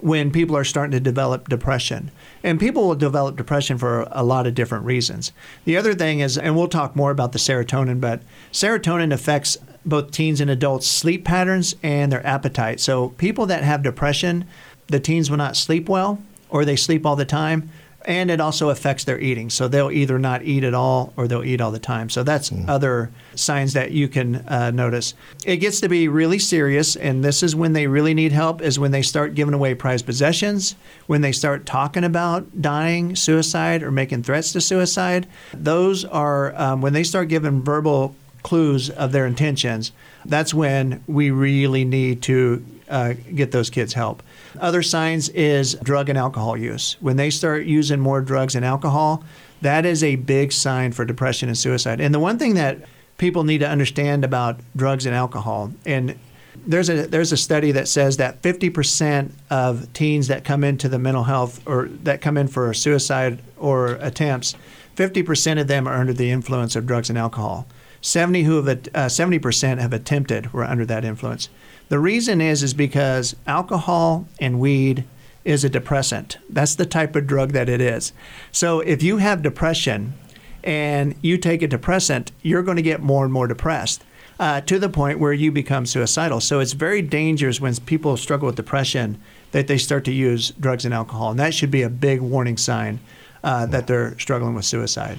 when 0.00 0.30
people 0.30 0.56
are 0.56 0.64
starting 0.64 0.92
to 0.92 1.00
develop 1.00 1.48
depression. 1.48 2.10
And 2.42 2.58
people 2.58 2.88
will 2.88 2.94
develop 2.94 3.36
depression 3.36 3.78
for 3.78 4.08
a 4.10 4.24
lot 4.24 4.46
of 4.46 4.54
different 4.54 4.84
reasons. 4.84 5.32
The 5.64 5.76
other 5.76 5.94
thing 5.94 6.20
is, 6.20 6.36
and 6.36 6.56
we'll 6.56 6.68
talk 6.68 6.96
more 6.96 7.10
about 7.10 7.32
the 7.32 7.38
serotonin, 7.38 8.00
but 8.00 8.22
serotonin 8.52 9.12
affects 9.12 9.56
both 9.86 10.10
teens 10.10 10.40
and 10.40 10.50
adults' 10.50 10.86
sleep 10.86 11.24
patterns 11.24 11.76
and 11.82 12.10
their 12.10 12.26
appetite. 12.26 12.80
So 12.80 13.10
people 13.10 13.46
that 13.46 13.64
have 13.64 13.82
depression, 13.82 14.46
the 14.88 15.00
teens 15.00 15.30
will 15.30 15.38
not 15.38 15.56
sleep 15.56 15.88
well 15.88 16.20
or 16.48 16.64
they 16.64 16.76
sleep 16.76 17.04
all 17.04 17.16
the 17.16 17.24
time. 17.24 17.70
And 18.06 18.30
it 18.30 18.38
also 18.38 18.68
affects 18.68 19.04
their 19.04 19.18
eating. 19.18 19.48
So 19.48 19.66
they'll 19.66 19.90
either 19.90 20.18
not 20.18 20.42
eat 20.42 20.62
at 20.62 20.74
all 20.74 21.14
or 21.16 21.26
they'll 21.26 21.42
eat 21.42 21.62
all 21.62 21.70
the 21.70 21.78
time. 21.78 22.10
So 22.10 22.22
that's 22.22 22.52
other 22.68 23.10
signs 23.34 23.72
that 23.72 23.92
you 23.92 24.08
can 24.08 24.36
uh, 24.46 24.70
notice. 24.72 25.14
It 25.46 25.56
gets 25.56 25.80
to 25.80 25.88
be 25.88 26.06
really 26.06 26.38
serious, 26.38 26.96
and 26.96 27.24
this 27.24 27.42
is 27.42 27.56
when 27.56 27.72
they 27.72 27.86
really 27.86 28.12
need 28.12 28.32
help, 28.32 28.60
is 28.60 28.78
when 28.78 28.90
they 28.90 29.00
start 29.00 29.34
giving 29.34 29.54
away 29.54 29.74
prized 29.74 30.04
possessions, 30.04 30.76
when 31.06 31.22
they 31.22 31.32
start 31.32 31.64
talking 31.64 32.04
about 32.04 32.60
dying, 32.60 33.16
suicide, 33.16 33.82
or 33.82 33.90
making 33.90 34.22
threats 34.22 34.52
to 34.52 34.60
suicide. 34.60 35.26
Those 35.54 36.04
are 36.04 36.54
um, 36.60 36.82
when 36.82 36.92
they 36.92 37.04
start 37.04 37.28
giving 37.28 37.62
verbal 37.62 38.14
clues 38.42 38.90
of 38.90 39.12
their 39.12 39.26
intentions. 39.26 39.92
That's 40.26 40.52
when 40.52 41.02
we 41.06 41.30
really 41.30 41.86
need 41.86 42.20
to 42.24 42.64
uh, 42.88 43.14
get 43.34 43.50
those 43.50 43.70
kids 43.70 43.94
help. 43.94 44.22
Other 44.60 44.82
signs 44.82 45.28
is 45.30 45.74
drug 45.74 46.08
and 46.08 46.18
alcohol 46.18 46.56
use. 46.56 46.96
When 47.00 47.16
they 47.16 47.30
start 47.30 47.66
using 47.66 48.00
more 48.00 48.20
drugs 48.20 48.54
and 48.54 48.64
alcohol, 48.64 49.24
that 49.62 49.86
is 49.86 50.04
a 50.04 50.16
big 50.16 50.52
sign 50.52 50.92
for 50.92 51.04
depression 51.04 51.48
and 51.48 51.56
suicide. 51.56 52.00
And 52.00 52.14
the 52.14 52.20
one 52.20 52.38
thing 52.38 52.54
that 52.54 52.78
people 53.18 53.44
need 53.44 53.58
to 53.58 53.68
understand 53.68 54.24
about 54.24 54.60
drugs 54.76 55.06
and 55.06 55.14
alcohol, 55.14 55.72
and 55.86 56.18
there's 56.66 56.88
a 56.88 57.06
there's 57.06 57.32
a 57.32 57.36
study 57.36 57.72
that 57.72 57.88
says 57.88 58.16
that 58.18 58.42
50% 58.42 59.30
of 59.50 59.92
teens 59.92 60.28
that 60.28 60.44
come 60.44 60.64
into 60.64 60.88
the 60.88 60.98
mental 60.98 61.24
health 61.24 61.66
or 61.66 61.88
that 62.04 62.20
come 62.20 62.36
in 62.36 62.48
for 62.48 62.72
suicide 62.74 63.40
or 63.56 63.94
attempts, 63.94 64.54
50% 64.96 65.60
of 65.60 65.66
them 65.66 65.88
are 65.88 65.96
under 65.96 66.12
the 66.12 66.30
influence 66.30 66.76
of 66.76 66.86
drugs 66.86 67.08
and 67.08 67.18
alcohol. 67.18 67.66
70 68.00 68.42
who 68.42 68.62
have 68.62 68.68
uh, 68.68 69.06
70% 69.06 69.80
have 69.80 69.92
attempted 69.94 70.52
were 70.52 70.62
under 70.62 70.84
that 70.84 71.04
influence. 71.04 71.48
The 71.88 71.98
reason 71.98 72.40
is 72.40 72.62
is 72.62 72.74
because 72.74 73.36
alcohol 73.46 74.26
and 74.40 74.58
weed 74.58 75.04
is 75.44 75.64
a 75.64 75.68
depressant. 75.68 76.38
That's 76.48 76.74
the 76.74 76.86
type 76.86 77.14
of 77.16 77.26
drug 77.26 77.52
that 77.52 77.68
it 77.68 77.80
is. 77.80 78.12
So 78.50 78.80
if 78.80 79.02
you 79.02 79.18
have 79.18 79.42
depression 79.42 80.14
and 80.62 81.14
you 81.20 81.36
take 81.36 81.62
a 81.62 81.68
depressant, 81.68 82.32
you're 82.42 82.62
going 82.62 82.76
to 82.76 82.82
get 82.82 83.02
more 83.02 83.24
and 83.24 83.32
more 83.32 83.46
depressed 83.46 84.02
uh, 84.40 84.60
to 84.62 84.78
the 84.78 84.88
point 84.88 85.18
where 85.18 85.32
you 85.32 85.52
become 85.52 85.86
suicidal. 85.86 86.40
So 86.40 86.60
it's 86.60 86.72
very 86.72 87.02
dangerous 87.02 87.60
when 87.60 87.74
people 87.76 88.16
struggle 88.16 88.46
with 88.46 88.56
depression 88.56 89.20
that 89.52 89.66
they 89.66 89.78
start 89.78 90.04
to 90.06 90.12
use 90.12 90.50
drugs 90.58 90.84
and 90.84 90.94
alcohol, 90.94 91.30
and 91.30 91.38
that 91.38 91.54
should 91.54 91.70
be 91.70 91.82
a 91.82 91.90
big 91.90 92.20
warning 92.20 92.56
sign 92.56 92.98
uh, 93.44 93.66
that 93.66 93.86
they're 93.86 94.18
struggling 94.18 94.54
with 94.54 94.64
suicide. 94.64 95.18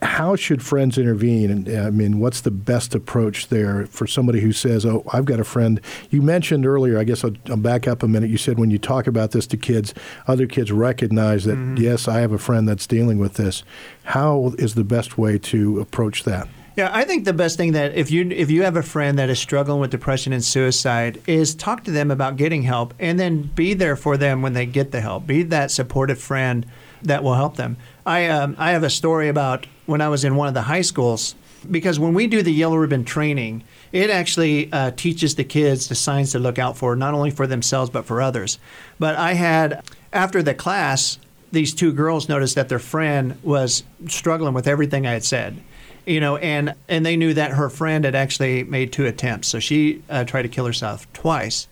How 0.00 0.36
should 0.36 0.62
friends 0.62 0.96
intervene? 0.98 1.50
And 1.50 1.68
I 1.68 1.90
mean, 1.90 2.18
what's 2.20 2.40
the 2.40 2.50
best 2.50 2.94
approach 2.94 3.48
there 3.48 3.86
for 3.86 4.06
somebody 4.06 4.40
who 4.40 4.52
says, 4.52 4.86
"Oh, 4.86 5.02
I've 5.12 5.24
got 5.24 5.40
a 5.40 5.44
friend." 5.44 5.80
You 6.10 6.22
mentioned 6.22 6.66
earlier. 6.66 6.98
I 6.98 7.04
guess 7.04 7.24
I'll, 7.24 7.34
I'll 7.48 7.56
back 7.56 7.86
up 7.88 8.02
a 8.02 8.08
minute. 8.08 8.30
You 8.30 8.38
said 8.38 8.58
when 8.58 8.70
you 8.70 8.78
talk 8.78 9.06
about 9.06 9.32
this 9.32 9.46
to 9.48 9.56
kids, 9.56 9.94
other 10.26 10.46
kids 10.46 10.70
recognize 10.72 11.44
that 11.44 11.52
Mm-hmm. 11.52 11.76
yes, 11.76 12.08
I 12.08 12.20
have 12.20 12.32
a 12.32 12.38
friend 12.38 12.66
that's 12.68 12.86
dealing 12.86 13.18
with 13.18 13.34
this. 13.34 13.62
How 14.04 14.54
is 14.58 14.74
the 14.74 14.84
best 14.84 15.18
way 15.18 15.38
to 15.38 15.80
approach 15.80 16.24
that? 16.24 16.48
Yeah, 16.74 16.90
I 16.90 17.04
think 17.04 17.26
the 17.26 17.34
best 17.34 17.58
thing 17.58 17.72
that 17.72 17.94
if 17.94 18.10
you 18.10 18.30
if 18.30 18.50
you 18.50 18.62
have 18.62 18.76
a 18.76 18.82
friend 18.82 19.18
that 19.18 19.28
is 19.28 19.38
struggling 19.38 19.78
with 19.80 19.90
depression 19.90 20.32
and 20.32 20.42
suicide 20.42 21.20
is 21.26 21.54
talk 21.54 21.84
to 21.84 21.90
them 21.90 22.10
about 22.10 22.36
getting 22.38 22.62
help 22.62 22.94
and 22.98 23.20
then 23.20 23.42
be 23.54 23.74
there 23.74 23.94
for 23.96 24.16
them 24.16 24.40
when 24.40 24.54
they 24.54 24.64
get 24.64 24.90
the 24.90 25.02
help. 25.02 25.26
Be 25.26 25.42
that 25.42 25.70
supportive 25.70 26.18
friend 26.18 26.64
that 27.02 27.22
will 27.22 27.34
help 27.34 27.56
them. 27.56 27.76
I 28.06 28.26
um, 28.28 28.56
I 28.58 28.70
have 28.70 28.84
a 28.84 28.90
story 28.90 29.28
about 29.28 29.66
when 29.86 30.00
I 30.00 30.08
was 30.08 30.24
in 30.24 30.36
one 30.36 30.48
of 30.48 30.54
the 30.54 30.62
high 30.62 30.82
schools 30.82 31.34
because 31.70 31.98
when 31.98 32.12
we 32.12 32.26
do 32.26 32.42
the 32.42 32.52
yellow 32.52 32.76
ribbon 32.76 33.04
training, 33.04 33.62
it 33.92 34.10
actually 34.10 34.72
uh, 34.72 34.90
teaches 34.92 35.36
the 35.36 35.44
kids 35.44 35.88
the 35.88 35.94
signs 35.94 36.32
to 36.32 36.40
look 36.40 36.58
out 36.58 36.76
for, 36.76 36.96
not 36.96 37.14
only 37.14 37.30
for 37.30 37.46
themselves 37.46 37.90
but 37.90 38.04
for 38.04 38.20
others. 38.20 38.58
But 38.98 39.16
I 39.16 39.34
had 39.34 39.84
after 40.12 40.42
the 40.42 40.54
class, 40.54 41.18
these 41.52 41.72
two 41.72 41.92
girls 41.92 42.28
noticed 42.28 42.56
that 42.56 42.68
their 42.68 42.78
friend 42.78 43.38
was 43.42 43.84
struggling 44.08 44.54
with 44.54 44.66
everything 44.66 45.06
I 45.06 45.12
had 45.12 45.24
said 45.24 45.60
you 46.04 46.18
know, 46.18 46.36
and 46.38 46.74
and 46.88 47.06
they 47.06 47.16
knew 47.16 47.32
that 47.32 47.52
her 47.52 47.70
friend 47.70 48.04
had 48.04 48.16
actually 48.16 48.64
made 48.64 48.92
two 48.92 49.06
attempts, 49.06 49.46
so 49.46 49.60
she 49.60 50.02
uh, 50.10 50.24
tried 50.24 50.42
to 50.42 50.48
kill 50.48 50.66
herself 50.66 51.10
twice, 51.12 51.68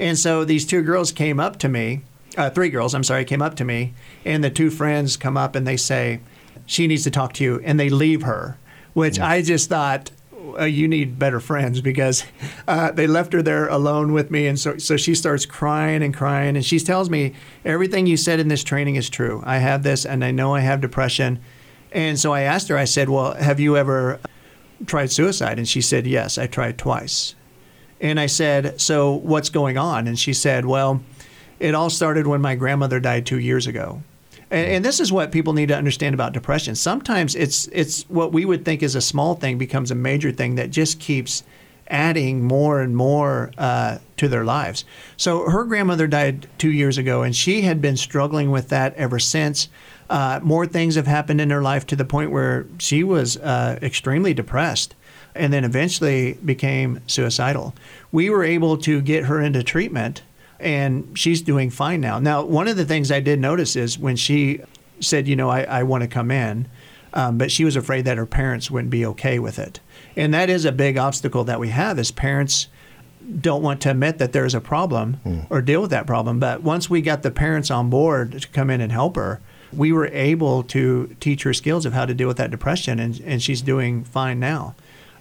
and 0.00 0.18
so 0.18 0.44
these 0.44 0.66
two 0.66 0.82
girls 0.82 1.12
came 1.12 1.38
up 1.38 1.60
to 1.60 1.68
me 1.68 2.00
uh, 2.38 2.50
three 2.50 2.68
girls, 2.68 2.94
I'm 2.94 3.04
sorry, 3.04 3.24
came 3.24 3.42
up 3.42 3.56
to 3.56 3.64
me, 3.64 3.94
and 4.24 4.44
the 4.44 4.50
two 4.50 4.70
friends 4.70 5.16
come 5.16 5.36
up 5.36 5.56
and 5.56 5.66
they 5.66 5.76
say, 5.76 6.20
"She 6.66 6.86
needs 6.86 7.04
to 7.04 7.10
talk 7.10 7.32
to 7.34 7.44
you," 7.44 7.60
and 7.64 7.78
they 7.78 7.88
leave 7.88 8.22
her, 8.22 8.56
which 8.94 9.18
I 9.18 9.42
just 9.42 9.68
thought. 9.68 10.10
Uh, 10.58 10.64
you 10.64 10.88
need 10.88 11.18
better 11.18 11.40
friends 11.40 11.80
because 11.82 12.24
uh, 12.66 12.90
they 12.90 13.06
left 13.06 13.34
her 13.34 13.42
there 13.42 13.68
alone 13.68 14.12
with 14.12 14.30
me, 14.30 14.46
and 14.46 14.58
so 14.58 14.78
so 14.78 14.96
she 14.96 15.14
starts 15.14 15.44
crying 15.44 16.02
and 16.02 16.14
crying, 16.14 16.56
and 16.56 16.64
she 16.64 16.78
tells 16.78 17.10
me 17.10 17.34
everything 17.66 18.06
you 18.06 18.16
said 18.16 18.40
in 18.40 18.48
this 18.48 18.64
training 18.64 18.96
is 18.96 19.10
true. 19.10 19.42
I 19.44 19.58
have 19.58 19.82
this, 19.82 20.06
and 20.06 20.24
I 20.24 20.30
know 20.30 20.54
I 20.54 20.60
have 20.60 20.80
depression, 20.80 21.38
and 21.92 22.18
so 22.18 22.32
I 22.32 22.42
asked 22.42 22.68
her. 22.68 22.78
I 22.78 22.86
said, 22.86 23.10
"Well, 23.10 23.34
have 23.34 23.60
you 23.60 23.76
ever 23.76 24.20
tried 24.86 25.12
suicide?" 25.12 25.58
And 25.58 25.68
she 25.68 25.82
said, 25.82 26.06
"Yes, 26.06 26.38
I 26.38 26.46
tried 26.46 26.78
twice." 26.78 27.34
And 28.00 28.20
I 28.20 28.26
said, 28.26 28.80
So 28.80 29.12
what's 29.12 29.50
going 29.50 29.76
on? 29.76 30.06
And 30.06 30.18
she 30.18 30.32
said, 30.32 30.64
Well, 30.64 31.02
it 31.58 31.74
all 31.74 31.90
started 31.90 32.26
when 32.26 32.40
my 32.40 32.54
grandmother 32.54 33.00
died 33.00 33.26
two 33.26 33.38
years 33.38 33.66
ago. 33.66 34.02
And, 34.50 34.66
and 34.66 34.84
this 34.84 35.00
is 35.00 35.12
what 35.12 35.32
people 35.32 35.52
need 35.52 35.68
to 35.68 35.76
understand 35.76 36.14
about 36.14 36.32
depression. 36.32 36.74
Sometimes 36.74 37.34
it's 37.34 37.66
it's 37.68 38.02
what 38.08 38.32
we 38.32 38.44
would 38.44 38.64
think 38.64 38.82
is 38.82 38.94
a 38.94 39.00
small 39.00 39.34
thing 39.34 39.58
becomes 39.58 39.90
a 39.90 39.94
major 39.94 40.32
thing 40.32 40.56
that 40.56 40.70
just 40.70 41.00
keeps 41.00 41.42
adding 41.90 42.44
more 42.44 42.80
and 42.80 42.94
more 42.94 43.50
uh, 43.56 43.98
to 44.16 44.28
their 44.28 44.44
lives. 44.44 44.84
So 45.16 45.48
her 45.48 45.64
grandmother 45.64 46.06
died 46.06 46.46
two 46.58 46.70
years 46.70 46.98
ago, 46.98 47.22
and 47.22 47.34
she 47.34 47.62
had 47.62 47.80
been 47.80 47.96
struggling 47.96 48.50
with 48.50 48.68
that 48.68 48.94
ever 48.94 49.18
since. 49.18 49.68
Uh, 50.10 50.40
more 50.42 50.66
things 50.66 50.94
have 50.94 51.06
happened 51.06 51.40
in 51.40 51.50
her 51.50 51.62
life 51.62 51.86
to 51.86 51.96
the 51.96 52.04
point 52.04 52.30
where 52.30 52.66
she 52.78 53.04
was 53.04 53.36
uh, 53.38 53.78
extremely 53.82 54.32
depressed 54.32 54.94
and 55.34 55.52
then 55.52 55.64
eventually 55.64 56.34
became 56.44 57.00
suicidal. 57.06 57.74
We 58.10 58.30
were 58.30 58.42
able 58.42 58.78
to 58.78 59.00
get 59.00 59.26
her 59.26 59.40
into 59.40 59.62
treatment, 59.62 60.22
and 60.60 61.16
she's 61.18 61.42
doing 61.42 61.70
fine 61.70 62.00
now. 62.00 62.18
Now, 62.18 62.44
one 62.44 62.68
of 62.68 62.76
the 62.76 62.84
things 62.84 63.10
I 63.12 63.20
did 63.20 63.38
notice 63.40 63.76
is 63.76 63.98
when 63.98 64.16
she 64.16 64.60
said, 65.00 65.28
You 65.28 65.36
know, 65.36 65.48
I, 65.48 65.62
I 65.62 65.82
want 65.82 66.02
to 66.02 66.08
come 66.08 66.30
in, 66.30 66.68
um, 67.14 67.38
but 67.38 67.50
she 67.50 67.64
was 67.64 67.76
afraid 67.76 68.04
that 68.04 68.16
her 68.16 68.26
parents 68.26 68.70
wouldn't 68.70 68.90
be 68.90 69.06
okay 69.06 69.38
with 69.38 69.58
it. 69.58 69.80
And 70.16 70.34
that 70.34 70.50
is 70.50 70.64
a 70.64 70.72
big 70.72 70.98
obstacle 70.98 71.44
that 71.44 71.60
we 71.60 71.68
have 71.68 71.98
as 71.98 72.10
parents 72.10 72.68
don't 73.40 73.62
want 73.62 73.80
to 73.82 73.90
admit 73.90 74.18
that 74.18 74.32
there's 74.32 74.54
a 74.54 74.60
problem 74.60 75.18
or 75.50 75.60
deal 75.60 75.82
with 75.82 75.90
that 75.90 76.06
problem. 76.06 76.38
But 76.38 76.62
once 76.62 76.88
we 76.88 77.02
got 77.02 77.22
the 77.22 77.30
parents 77.30 77.70
on 77.70 77.90
board 77.90 78.40
to 78.40 78.48
come 78.48 78.70
in 78.70 78.80
and 78.80 78.90
help 78.90 79.16
her, 79.16 79.40
we 79.72 79.92
were 79.92 80.06
able 80.06 80.62
to 80.64 81.14
teach 81.20 81.42
her 81.42 81.52
skills 81.52 81.84
of 81.84 81.92
how 81.92 82.06
to 82.06 82.14
deal 82.14 82.26
with 82.26 82.38
that 82.38 82.50
depression, 82.50 82.98
and, 82.98 83.20
and 83.20 83.42
she's 83.42 83.60
doing 83.60 84.02
fine 84.02 84.40
now. 84.40 84.74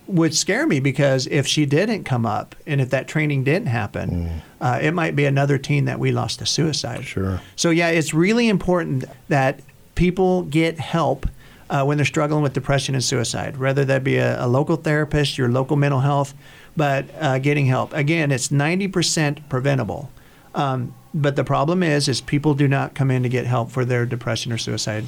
Would 0.08 0.36
scare 0.36 0.66
me 0.66 0.80
because 0.80 1.28
if 1.28 1.46
she 1.46 1.66
didn't 1.66 2.06
come 2.06 2.26
up 2.26 2.56
and 2.66 2.80
if 2.80 2.90
that 2.92 3.08
training 3.08 3.44
didn't 3.44 3.68
happen, 3.68 4.42
uh, 4.62 4.80
it 4.82 4.94
might 4.94 5.16
be 5.16 5.26
another 5.26 5.58
teen 5.58 5.86
that 5.86 6.00
we 6.00 6.12
lost 6.12 6.40
to 6.40 6.46
suicide. 6.46 7.04
Sure. 7.04 7.42
So, 7.56 7.70
yeah, 7.70 7.90
it's 7.90 8.14
really 8.14 8.48
important 8.48 9.06
that 9.28 9.60
people 9.96 10.44
get 10.44 10.80
help 10.80 11.28
uh, 11.70 11.84
when 11.84 11.98
they're 11.98 12.06
struggling 12.06 12.42
with 12.42 12.54
depression 12.54 12.96
and 12.96 13.04
suicide, 13.04 13.58
whether 13.58 13.84
that 13.86 14.04
be 14.04 14.18
a, 14.18 14.46
a 14.46 14.48
local 14.48 14.78
therapist, 14.78 15.38
your 15.38 15.50
local 15.50 15.76
mental 15.76 16.00
health, 16.00 16.34
but 16.78 17.06
uh, 17.20 17.40
getting 17.40 17.66
help. 17.66 17.94
Again, 17.94 18.32
it's 18.32 18.50
90% 18.50 19.50
preventable. 19.50 20.10
Um, 20.56 20.94
but 21.14 21.36
the 21.36 21.44
problem 21.44 21.84
is, 21.84 22.08
is 22.08 22.22
people 22.22 22.54
do 22.54 22.68
not 22.68 22.96
come 22.96 23.12
in 23.12 23.24
to 23.24 23.30
get 23.30 23.46
help 23.46 23.72
for 23.72 23.84
their 23.84 24.06
depression 24.06 24.52
or 24.52 24.58
suicide 24.58 25.06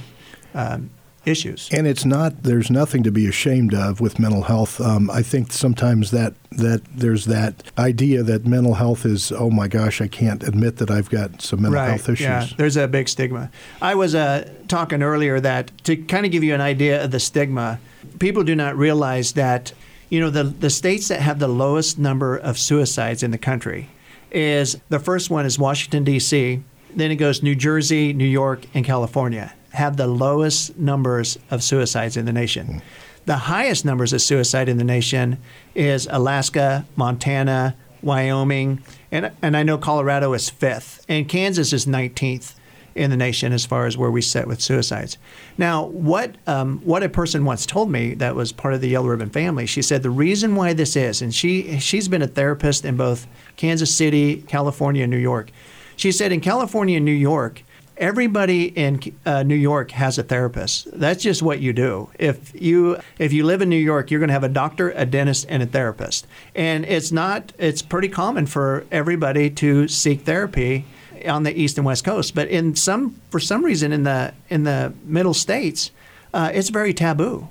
um, 0.53 0.89
issues. 1.25 1.69
And 1.71 1.87
it's 1.87 2.05
not. 2.05 2.43
There's 2.43 2.69
nothing 2.69 3.03
to 3.03 3.11
be 3.11 3.27
ashamed 3.27 3.73
of 3.73 3.99
with 3.99 4.19
mental 4.19 4.43
health. 4.43 4.79
Um, 4.79 5.09
I 5.09 5.21
think 5.21 5.51
sometimes 5.51 6.11
that 6.11 6.33
that 6.51 6.81
there's 6.95 7.25
that 7.25 7.63
idea 7.77 8.23
that 8.23 8.45
mental 8.45 8.75
health 8.75 9.05
is. 9.05 9.31
Oh 9.31 9.49
my 9.49 9.67
gosh, 9.67 10.01
I 10.01 10.07
can't 10.07 10.43
admit 10.43 10.77
that 10.77 10.89
I've 10.89 11.09
got 11.09 11.41
some 11.41 11.61
mental 11.61 11.81
health 11.81 12.09
issues. 12.09 12.21
Yeah, 12.21 12.47
there's 12.57 12.77
a 12.77 12.87
big 12.87 13.09
stigma. 13.09 13.51
I 13.81 13.95
was 13.95 14.15
uh, 14.15 14.49
talking 14.67 15.03
earlier 15.03 15.39
that 15.39 15.71
to 15.85 15.95
kind 15.97 16.25
of 16.25 16.31
give 16.31 16.43
you 16.43 16.53
an 16.53 16.61
idea 16.61 17.03
of 17.03 17.11
the 17.11 17.19
stigma, 17.19 17.79
people 18.19 18.43
do 18.43 18.55
not 18.55 18.75
realize 18.77 19.33
that 19.33 19.73
you 20.09 20.19
know 20.19 20.29
the 20.29 20.43
the 20.43 20.69
states 20.69 21.07
that 21.09 21.21
have 21.21 21.39
the 21.39 21.47
lowest 21.47 21.99
number 21.99 22.37
of 22.37 22.57
suicides 22.57 23.23
in 23.23 23.31
the 23.31 23.37
country 23.37 23.89
is 24.31 24.77
the 24.89 24.99
first 24.99 25.29
one 25.29 25.45
is 25.45 25.57
Washington 25.57 26.03
D.C. 26.03 26.63
Then 26.95 27.11
it 27.11 27.17
goes 27.17 27.43
New 27.43 27.55
Jersey, 27.55 28.13
New 28.13 28.25
York, 28.25 28.65
and 28.73 28.83
California 28.83 29.53
have 29.73 29.97
the 29.97 30.07
lowest 30.07 30.77
numbers 30.77 31.37
of 31.51 31.63
suicides 31.63 32.17
in 32.17 32.25
the 32.25 32.33
nation. 32.33 32.81
The 33.25 33.37
highest 33.37 33.85
numbers 33.85 34.13
of 34.13 34.21
suicide 34.21 34.69
in 34.69 34.77
the 34.77 34.83
nation 34.83 35.37
is 35.75 36.07
Alaska, 36.09 36.85
Montana, 36.95 37.75
Wyoming, 38.01 38.81
and 39.11 39.31
and 39.41 39.57
I 39.57 39.63
know 39.63 39.77
Colorado 39.77 40.33
is 40.33 40.49
fifth, 40.49 41.05
and 41.09 41.27
Kansas 41.27 41.73
is 41.73 41.85
19th 41.85 42.55
in 42.95 43.11
the 43.11 43.17
nation 43.17 43.53
as 43.53 43.65
far 43.65 43.85
as 43.85 43.97
where 43.97 44.11
we 44.11 44.21
sit 44.21 44.47
with 44.47 44.61
suicides. 44.61 45.17
Now, 45.57 45.85
what 45.85 46.35
um, 46.47 46.79
what 46.83 47.03
a 47.03 47.09
person 47.09 47.45
once 47.45 47.65
told 47.65 47.91
me 47.91 48.13
that 48.15 48.35
was 48.35 48.51
part 48.51 48.73
of 48.73 48.81
the 48.81 48.89
Yellow 48.89 49.07
Ribbon 49.07 49.29
family, 49.29 49.65
she 49.65 49.81
said 49.81 50.03
the 50.03 50.09
reason 50.09 50.55
why 50.55 50.73
this 50.73 50.95
is, 50.95 51.21
and 51.21 51.33
she 51.33 51.79
she's 51.79 52.07
been 52.07 52.21
a 52.21 52.27
therapist 52.27 52.85
in 52.85 52.97
both 52.97 53.27
Kansas 53.57 53.93
City, 53.95 54.43
California, 54.47 55.03
and 55.03 55.11
New 55.11 55.17
York. 55.17 55.51
She 55.95 56.11
said 56.11 56.31
in 56.31 56.39
California 56.39 56.97
and 56.97 57.05
New 57.05 57.11
York, 57.11 57.63
everybody 57.99 58.65
in 58.65 58.99
uh, 59.25 59.43
New 59.43 59.55
York 59.55 59.91
has 59.91 60.17
a 60.17 60.23
therapist. 60.23 60.87
That's 60.97 61.21
just 61.21 61.43
what 61.43 61.59
you 61.59 61.73
do. 61.73 62.09
If 62.17 62.59
you 62.59 62.97
if 63.19 63.33
you 63.33 63.45
live 63.45 63.61
in 63.61 63.69
New 63.69 63.75
York, 63.75 64.09
you're 64.09 64.19
going 64.19 64.29
to 64.29 64.33
have 64.33 64.43
a 64.43 64.49
doctor, 64.49 64.91
a 64.91 65.05
dentist, 65.05 65.45
and 65.49 65.61
a 65.61 65.65
therapist. 65.65 66.25
And 66.55 66.85
it's 66.85 67.11
not. 67.11 67.53
It's 67.59 67.81
pretty 67.81 68.09
common 68.09 68.47
for 68.47 68.85
everybody 68.91 69.49
to 69.51 69.87
seek 69.87 70.21
therapy 70.21 70.85
on 71.27 71.43
the 71.43 71.59
east 71.59 71.77
and 71.77 71.85
west 71.85 72.05
coast. 72.05 72.33
But 72.33 72.47
in 72.47 72.75
some 72.75 73.19
for 73.29 73.39
some 73.39 73.63
reason 73.63 73.91
in 73.91 74.03
the 74.03 74.33
in 74.49 74.63
the 74.63 74.93
middle 75.03 75.33
states, 75.33 75.91
uh, 76.33 76.49
it's 76.53 76.69
very 76.69 76.93
taboo. 76.93 77.49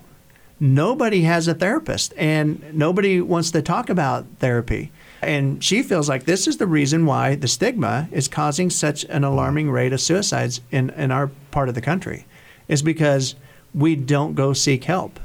Nobody 0.60 1.22
has 1.22 1.46
a 1.46 1.54
therapist, 1.54 2.12
and 2.16 2.74
nobody 2.74 3.20
wants 3.20 3.52
to 3.52 3.62
talk 3.62 3.88
about 3.88 4.26
therapy. 4.40 4.90
And 5.20 5.62
she 5.62 5.82
feels 5.82 6.08
like 6.08 6.24
this 6.24 6.46
is 6.46 6.58
the 6.58 6.66
reason 6.66 7.04
why 7.04 7.34
the 7.34 7.48
stigma 7.48 8.08
is 8.12 8.28
causing 8.28 8.70
such 8.70 9.04
an 9.04 9.24
alarming 9.24 9.70
rate 9.70 9.92
of 9.92 10.00
suicides 10.00 10.60
in, 10.70 10.90
in 10.90 11.10
our 11.10 11.28
part 11.50 11.68
of 11.68 11.74
the 11.74 11.80
country, 11.80 12.26
is 12.68 12.82
because 12.82 13.34
we 13.74 13.96
don't 13.96 14.34
go 14.34 14.52
seek 14.52 14.84
help. 14.84 15.18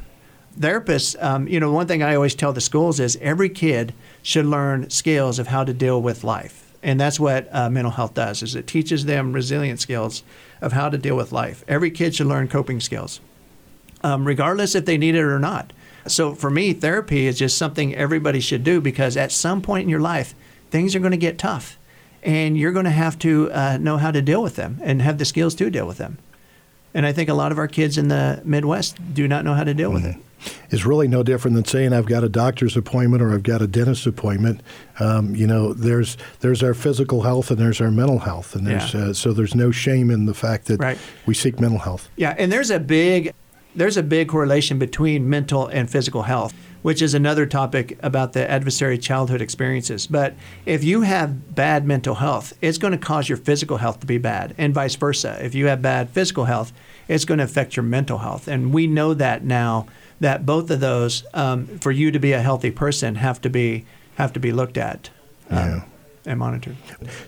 Therapists, 0.59 1.21
um, 1.23 1.47
you 1.47 1.59
know, 1.59 1.71
one 1.71 1.87
thing 1.87 2.03
I 2.03 2.15
always 2.15 2.35
tell 2.35 2.53
the 2.53 2.61
schools 2.61 2.99
is 2.99 3.17
every 3.21 3.49
kid 3.49 3.93
should 4.21 4.45
learn 4.45 4.89
skills 4.89 5.39
of 5.39 5.47
how 5.47 5.63
to 5.63 5.73
deal 5.73 6.01
with 6.01 6.23
life. 6.23 6.73
And 6.81 6.99
that's 6.99 7.19
what 7.19 7.47
uh, 7.55 7.69
mental 7.69 7.91
health 7.91 8.13
does, 8.13 8.43
is 8.43 8.55
it 8.55 8.67
teaches 8.67 9.05
them 9.05 9.33
resilient 9.33 9.79
skills 9.79 10.23
of 10.61 10.73
how 10.73 10.89
to 10.89 10.97
deal 10.97 11.15
with 11.15 11.31
life. 11.31 11.63
Every 11.67 11.91
kid 11.91 12.15
should 12.15 12.27
learn 12.27 12.47
coping 12.47 12.79
skills 12.79 13.19
um, 14.03 14.25
regardless 14.25 14.75
if 14.75 14.85
they 14.85 14.97
need 14.97 15.15
it 15.15 15.23
or 15.23 15.39
not. 15.39 15.73
So 16.07 16.33
for 16.35 16.49
me, 16.49 16.73
therapy 16.73 17.27
is 17.27 17.37
just 17.39 17.57
something 17.57 17.95
everybody 17.95 18.39
should 18.39 18.63
do 18.63 18.81
because 18.81 19.15
at 19.17 19.31
some 19.31 19.61
point 19.61 19.83
in 19.83 19.89
your 19.89 19.99
life, 20.01 20.35
things 20.69 20.95
are 20.95 20.99
going 20.99 21.11
to 21.11 21.17
get 21.17 21.37
tough, 21.37 21.77
and 22.23 22.57
you're 22.57 22.71
going 22.73 22.85
to 22.85 22.91
have 22.91 23.17
to 23.19 23.51
uh, 23.51 23.77
know 23.79 23.97
how 23.97 24.11
to 24.11 24.21
deal 24.21 24.41
with 24.43 24.55
them 24.55 24.79
and 24.83 25.01
have 25.01 25.17
the 25.17 25.25
skills 25.25 25.55
to 25.55 25.69
deal 25.69 25.87
with 25.87 25.97
them. 25.97 26.17
And 26.93 27.05
I 27.05 27.11
think 27.13 27.29
a 27.29 27.33
lot 27.33 27.51
of 27.51 27.57
our 27.57 27.67
kids 27.67 27.97
in 27.97 28.07
the 28.09 28.41
Midwest 28.45 28.97
do 29.13 29.27
not 29.27 29.43
know 29.45 29.53
how 29.55 29.63
to 29.63 29.73
deal 29.73 29.91
with 29.91 30.05
it. 30.05 30.15
it. 30.45 30.53
is 30.69 30.85
really 30.85 31.07
no 31.07 31.23
different 31.23 31.55
than 31.55 31.65
saying 31.65 31.91
I've 31.91 32.05
got 32.05 32.23
a 32.23 32.29
doctor's 32.29 32.77
appointment 32.77 33.23
or 33.23 33.33
I've 33.33 33.41
got 33.41 33.63
a 33.63 33.67
dentist 33.67 34.05
appointment. 34.05 34.61
Um, 34.99 35.35
you 35.35 35.47
know, 35.47 35.73
there's 35.73 36.17
there's 36.41 36.61
our 36.61 36.75
physical 36.75 37.23
health 37.23 37.49
and 37.49 37.59
there's 37.59 37.81
our 37.81 37.89
mental 37.89 38.19
health, 38.19 38.53
and 38.55 38.67
there's 38.67 38.93
Yeah. 38.93 39.05
uh, 39.05 39.13
so 39.13 39.33
there's 39.33 39.55
no 39.55 39.71
shame 39.71 40.11
in 40.11 40.25
the 40.27 40.35
fact 40.35 40.65
that 40.67 40.79
Right. 40.79 40.97
we 41.25 41.33
seek 41.33 41.59
mental 41.59 41.79
health. 41.79 42.09
Yeah, 42.15 42.35
and 42.37 42.51
there's 42.51 42.69
a 42.69 42.79
big 42.79 43.33
there's 43.75 43.97
a 43.97 44.03
big 44.03 44.29
correlation 44.29 44.79
between 44.79 45.29
mental 45.29 45.67
and 45.67 45.89
physical 45.89 46.23
health, 46.23 46.53
which 46.81 47.01
is 47.01 47.13
another 47.13 47.45
topic 47.45 47.97
about 48.03 48.33
the 48.33 48.49
adversary 48.49 48.97
childhood 48.97 49.41
experiences. 49.41 50.07
But 50.07 50.35
if 50.65 50.83
you 50.83 51.01
have 51.01 51.55
bad 51.55 51.85
mental 51.85 52.15
health, 52.15 52.53
it's 52.61 52.77
going 52.77 52.91
to 52.91 52.97
cause 52.97 53.29
your 53.29 53.37
physical 53.37 53.77
health 53.77 53.99
to 54.01 54.05
be 54.05 54.17
bad, 54.17 54.53
and 54.57 54.73
vice 54.73 54.95
versa. 54.95 55.39
If 55.43 55.55
you 55.55 55.67
have 55.67 55.81
bad 55.81 56.09
physical 56.09 56.45
health, 56.45 56.73
it's 57.07 57.25
going 57.25 57.37
to 57.37 57.43
affect 57.43 57.75
your 57.75 57.83
mental 57.83 58.19
health, 58.19 58.47
and 58.47 58.73
we 58.73 58.87
know 58.87 59.13
that 59.13 59.43
now 59.43 59.87
that 60.19 60.45
both 60.45 60.69
of 60.69 60.79
those, 60.79 61.25
um, 61.33 61.67
for 61.79 61.91
you 61.91 62.11
to 62.11 62.19
be 62.19 62.31
a 62.31 62.41
healthy 62.41 62.71
person, 62.71 63.15
have 63.15 63.41
to 63.41 63.49
be 63.49 63.85
have 64.15 64.31
to 64.31 64.39
be 64.39 64.51
looked 64.51 64.77
at 64.77 65.09
um, 65.49 65.57
Yeah. 65.57 65.83
And 66.25 66.39
monitored. 66.39 66.75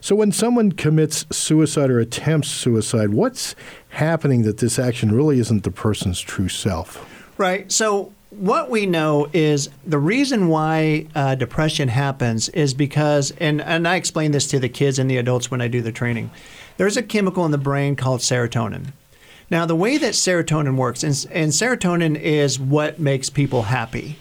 So 0.02 0.16
when 0.16 0.32
someone 0.32 0.72
commits 0.72 1.26
suicide 1.32 1.90
or 1.90 2.00
attempts 2.00 2.50
suicide, 2.50 3.10
what's 3.10 3.56
happening 3.90 4.44
that 4.44 4.58
this 4.58 4.80
action 4.80 5.12
really 5.12 5.40
isn't 5.40 5.64
the 5.64 5.72
person's 5.72 6.20
true 6.20 6.50
self? 6.50 7.06
Right. 7.38 7.72
So 7.72 8.14
what 8.30 8.70
we 8.70 8.86
know 8.86 9.30
is 9.34 9.70
the 9.86 9.98
reason 9.98 10.48
why 10.48 11.08
uh, 11.16 11.36
depression 11.36 11.88
happens 11.88 12.50
is 12.50 12.74
because, 12.74 13.32
and, 13.40 13.62
and 13.62 13.88
I 13.88 13.96
explain 13.96 14.32
this 14.32 14.48
to 14.48 14.60
the 14.60 14.70
kids 14.70 15.00
and 15.00 15.10
the 15.10 15.18
adults 15.18 15.50
when 15.50 15.62
I 15.62 15.68
do 15.68 15.82
the 15.82 15.92
training. 15.92 16.32
There's 16.78 16.98
a 16.98 17.04
chemical 17.04 17.46
in 17.46 17.52
the 17.52 17.58
brain 17.58 17.96
called 17.96 18.22
serotonin. 18.22 18.88
Now, 19.50 19.66
the 19.66 19.76
way 19.76 19.98
that 19.98 20.14
serotonin 20.14 20.76
works, 20.76 21.04
and, 21.04 21.26
and 21.32 21.52
serotonin 21.52 22.20
is 22.20 22.60
what 22.60 23.00
makes 23.00 23.30
people 23.30 23.64
happy. 23.64 24.18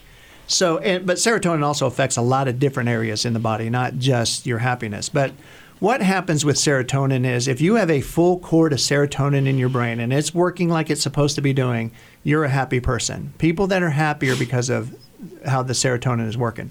So, 0.46 0.78
and, 0.78 1.06
but 1.06 1.16
serotonin 1.16 1.64
also 1.64 1.86
affects 1.86 2.16
a 2.16 2.22
lot 2.22 2.48
of 2.48 2.58
different 2.58 2.88
areas 2.88 3.24
in 3.24 3.32
the 3.32 3.38
body, 3.38 3.70
not 3.70 3.96
just 3.96 4.46
your 4.46 4.58
happiness. 4.58 5.08
But 5.08 5.32
what 5.80 6.02
happens 6.02 6.44
with 6.44 6.56
serotonin 6.56 7.26
is 7.26 7.48
if 7.48 7.60
you 7.60 7.74
have 7.74 7.90
a 7.90 8.00
full 8.00 8.38
cord 8.38 8.72
of 8.72 8.78
serotonin 8.78 9.46
in 9.46 9.58
your 9.58 9.68
brain 9.68 10.00
and 10.00 10.12
it's 10.12 10.34
working 10.34 10.68
like 10.68 10.90
it's 10.90 11.02
supposed 11.02 11.34
to 11.36 11.42
be 11.42 11.52
doing, 11.52 11.92
you're 12.22 12.44
a 12.44 12.48
happy 12.48 12.80
person. 12.80 13.32
People 13.38 13.66
that 13.68 13.82
are 13.82 13.90
happier 13.90 14.36
because 14.36 14.70
of 14.70 14.94
how 15.46 15.62
the 15.62 15.72
serotonin 15.72 16.28
is 16.28 16.36
working. 16.36 16.70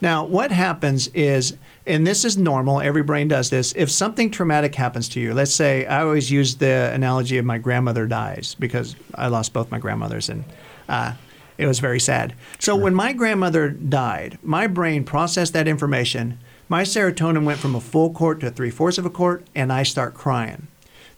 Now, 0.00 0.24
what 0.24 0.50
happens 0.50 1.08
is, 1.08 1.56
and 1.86 2.06
this 2.06 2.24
is 2.24 2.36
normal, 2.36 2.80
every 2.80 3.02
brain 3.02 3.28
does 3.28 3.50
this. 3.50 3.72
If 3.76 3.90
something 3.90 4.30
traumatic 4.30 4.74
happens 4.74 5.08
to 5.10 5.20
you, 5.20 5.34
let's 5.34 5.54
say 5.54 5.86
I 5.86 6.02
always 6.02 6.30
use 6.30 6.56
the 6.56 6.90
analogy 6.92 7.38
of 7.38 7.44
my 7.44 7.58
grandmother 7.58 8.06
dies 8.06 8.54
because 8.58 8.96
I 9.14 9.28
lost 9.28 9.52
both 9.52 9.70
my 9.70 9.78
grandmothers 9.78 10.28
and 10.28 10.44
uh, 10.88 11.14
it 11.58 11.66
was 11.66 11.80
very 11.80 12.00
sad. 12.00 12.34
So 12.58 12.74
when 12.74 12.94
my 12.94 13.12
grandmother 13.12 13.70
died, 13.70 14.38
my 14.42 14.66
brain 14.66 15.04
processed 15.04 15.52
that 15.52 15.68
information. 15.68 16.38
My 16.68 16.82
serotonin 16.82 17.44
went 17.44 17.60
from 17.60 17.74
a 17.74 17.80
full 17.80 18.10
quart 18.10 18.40
to 18.40 18.50
three 18.50 18.70
fourths 18.70 18.98
of 18.98 19.06
a 19.06 19.10
quart, 19.10 19.46
and 19.54 19.72
I 19.72 19.82
start 19.82 20.14
crying. 20.14 20.68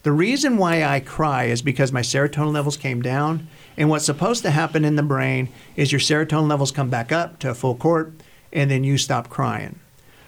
The 0.02 0.12
reason 0.12 0.57
why 0.57 0.85
I 0.85 1.00
cry 1.00 1.45
is 1.45 1.62
because 1.62 1.90
my 1.90 2.02
serotonin 2.02 2.52
levels 2.52 2.76
came 2.76 3.02
down. 3.02 3.49
And 3.76 3.90
what's 3.90 4.07
supposed 4.07 4.43
to 4.43 4.50
happen 4.50 4.85
in 4.85 4.97
the 4.97 5.02
brain 5.02 5.49
is 5.75 5.90
your 5.90 6.00
serotonin 6.00 6.49
levels 6.49 6.71
come 6.71 6.88
back 6.88 7.12
up 7.12 7.38
to 7.40 7.50
a 7.50 7.55
full 7.55 7.75
quart, 7.75 8.12
and 8.52 8.71
then 8.71 8.85
you 8.85 8.99
stop 8.99 9.28
crying. 9.28 9.81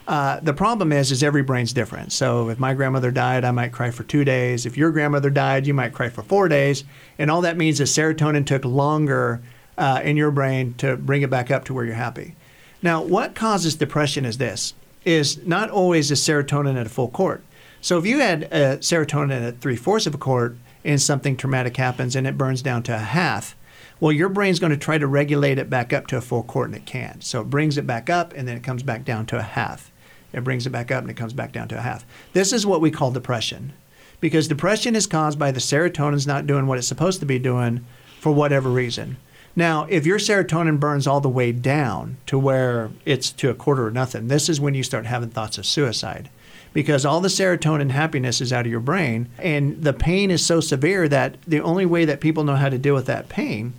Uh, 0.09 0.41
the 0.41 0.55
problem 0.55 0.91
is, 0.91 1.13
is 1.13 1.23
every 1.23 1.43
brain's 1.43 1.73
different. 1.73 2.13
So 2.13 2.49
if 2.49 2.59
my 2.59 2.73
grandmother 2.75 3.11
died, 3.11 3.45
I 3.45 3.51
might 3.51 3.73
cry 3.73 3.91
for 3.91 4.05
two 4.05 4.25
days. 4.25 4.65
If 4.65 4.77
your 4.77 4.91
grandmother 4.91 5.31
died, 5.31 5.67
you 5.67 5.75
might 5.75 5.93
cry 5.93 6.09
for 6.09 6.23
four 6.23 6.49
days. 6.49 6.85
And 7.19 7.31
all 7.31 7.43
that 7.43 7.59
means 7.59 7.79
is 7.79 7.91
serotonin 7.91 8.47
took 8.47 8.65
longer 8.65 9.43
uh, 9.79 10.01
in 10.05 10.17
your 10.17 10.31
brain 10.31 10.75
to 10.75 10.97
bring 10.97 11.23
it 11.23 11.31
back 11.31 11.51
up 11.51 11.65
to 11.65 11.75
where 11.75 11.85
you're 11.85 11.95
happy. 11.95 12.35
Now, 12.83 13.03
what 13.03 13.35
causes 13.35 13.75
depression 13.75 14.25
is 14.25 14.39
this: 14.39 14.75
is 15.05 15.47
not 15.47 15.71
always 15.71 16.11
is 16.11 16.21
serotonin 16.21 16.79
at 16.79 16.87
a 16.87 16.91
full 16.91 17.09
court. 17.09 17.43
So 17.81 17.99
if 17.99 18.07
you 18.07 18.19
had 18.19 18.45
uh, 18.45 18.77
serotonin 18.79 19.47
at 19.47 19.61
three 19.61 19.77
fourths 19.77 20.07
of 20.07 20.15
a 20.15 20.19
quart 20.19 20.57
and 20.85 21.01
something 21.01 21.37
traumatic 21.37 21.77
happens 21.77 22.17
and 22.17 22.27
it 22.27 22.37
burns 22.37 22.61
down 22.61 22.83
to 22.85 22.95
a 22.95 22.99
half, 22.99 23.57
well, 24.01 24.13
your 24.13 24.29
brain's 24.29 24.61
going 24.61 24.71
to 24.71 24.77
try 24.77 24.99
to 24.99 25.07
regulate 25.07 25.59
it 25.59 25.71
back 25.71 25.93
up 25.93 26.07
to 26.09 26.17
a 26.17 26.21
full 26.21 26.43
quart 26.43 26.69
and 26.69 26.77
it 26.77 26.87
can't. 26.87 27.23
So 27.25 27.41
it 27.41 27.51
brings 27.51 27.79
it 27.79 27.87
back 27.87 28.11
up 28.11 28.33
and 28.35 28.47
then 28.47 28.57
it 28.57 28.63
comes 28.63 28.83
back 28.83 29.05
down 29.05 29.27
to 29.27 29.39
a 29.39 29.43
half. 29.43 29.93
It 30.33 30.45
brings 30.45 30.67
it 30.67 30.71
back 30.71 30.91
up 30.91 31.03
and 31.03 31.11
it 31.11 31.17
comes 31.17 31.33
back 31.33 31.53
down 31.53 31.69
to 31.69 31.79
a 31.79 31.81
half. 31.81 32.05
This 32.33 32.53
is 32.53 32.67
what 32.67 32.81
we 32.81 32.91
call 32.91 33.11
depression. 33.11 33.73
Because 34.21 34.49
depression 34.49 34.97
is 34.97 35.07
caused 35.07 35.39
by 35.39 35.53
the 35.53 35.61
serotonin's 35.61 36.27
not 36.27 36.47
doing 36.47 36.67
what 36.67 36.79
it's 36.79 36.89
supposed 36.89 37.21
to 37.21 37.27
be 37.27 37.39
doing 37.39 37.85
for 38.21 38.33
whatever 38.33 38.69
reason. 38.69 39.17
Now, 39.59 39.89
if 39.91 40.07
your 40.07 40.21
serotonin 40.21 40.79
burns 40.79 41.09
all 41.09 41.21
the 41.21 41.29
way 41.29 41.51
down 41.51 42.19
to 42.27 42.39
where 42.39 42.91
it's 43.05 43.33
to 43.33 43.51
a 43.51 43.55
quarter 43.55 43.89
or 43.89 43.91
nothing, 43.91 44.29
this 44.29 44.49
is 44.49 44.61
when 44.61 44.75
you 44.75 44.85
start 44.85 45.05
having 45.05 45.31
thoughts 45.31 45.59
of 45.59 45.67
suicide. 45.67 46.31
Because 46.73 47.05
all 47.05 47.21
the 47.21 47.27
serotonin 47.27 47.91
happiness 47.91 48.41
is 48.41 48.53
out 48.53 48.67
of 48.67 48.71
your 48.71 48.79
brain, 48.79 49.29
and 49.37 49.83
the 49.83 49.93
pain 49.93 50.31
is 50.31 50.47
so 50.47 50.61
severe 50.61 51.09
that 51.09 51.43
the 51.43 51.59
only 51.59 51.87
way 51.87 52.05
that 52.05 52.21
people 52.21 52.45
know 52.45 52.55
how 52.55 52.69
to 52.69 52.79
deal 52.79 52.95
with 52.95 53.07
that 53.07 53.29
pain 53.29 53.73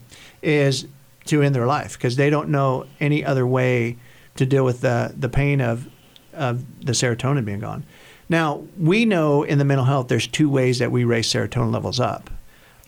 is 0.43 0.86
to 1.27 1.41
end 1.41 1.55
their 1.55 1.65
life 1.65 1.93
because 1.93 2.17
they 2.17 2.29
don't 2.29 2.50
know 2.50 2.86
any 3.00 3.24
other 3.24 3.48
way 3.48 3.95
to 4.36 4.45
deal 4.45 4.65
with 4.65 4.81
the, 4.81 5.13
the 5.17 5.29
pain 5.29 5.62
of, 5.62 5.88
of 6.33 6.86
the 6.86 6.91
serotonin 6.91 7.45
being 7.45 7.62
gone. 7.62 7.86
Now, 8.27 8.65
we 8.77 9.05
know 9.05 9.43
in 9.43 9.59
the 9.59 9.65
mental 9.65 9.86
health 9.86 10.09
there's 10.09 10.27
two 10.27 10.50
ways 10.50 10.79
that 10.79 10.91
we 10.91 11.05
raise 11.05 11.31
serotonin 11.31 11.71
levels 11.71 12.01
up. 12.01 12.29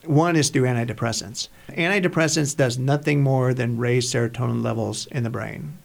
One 0.05 0.35
is 0.35 0.49
through 0.49 0.63
antidepressants. 0.63 1.47
Antidepressants 1.69 2.57
does 2.57 2.77
nothing 2.77 3.21
more 3.21 3.53
than 3.53 3.77
raise 3.77 4.11
serotonin 4.11 4.63
levels 4.63 5.05
in 5.07 5.23
the 5.23 5.29
brain. 5.29 5.77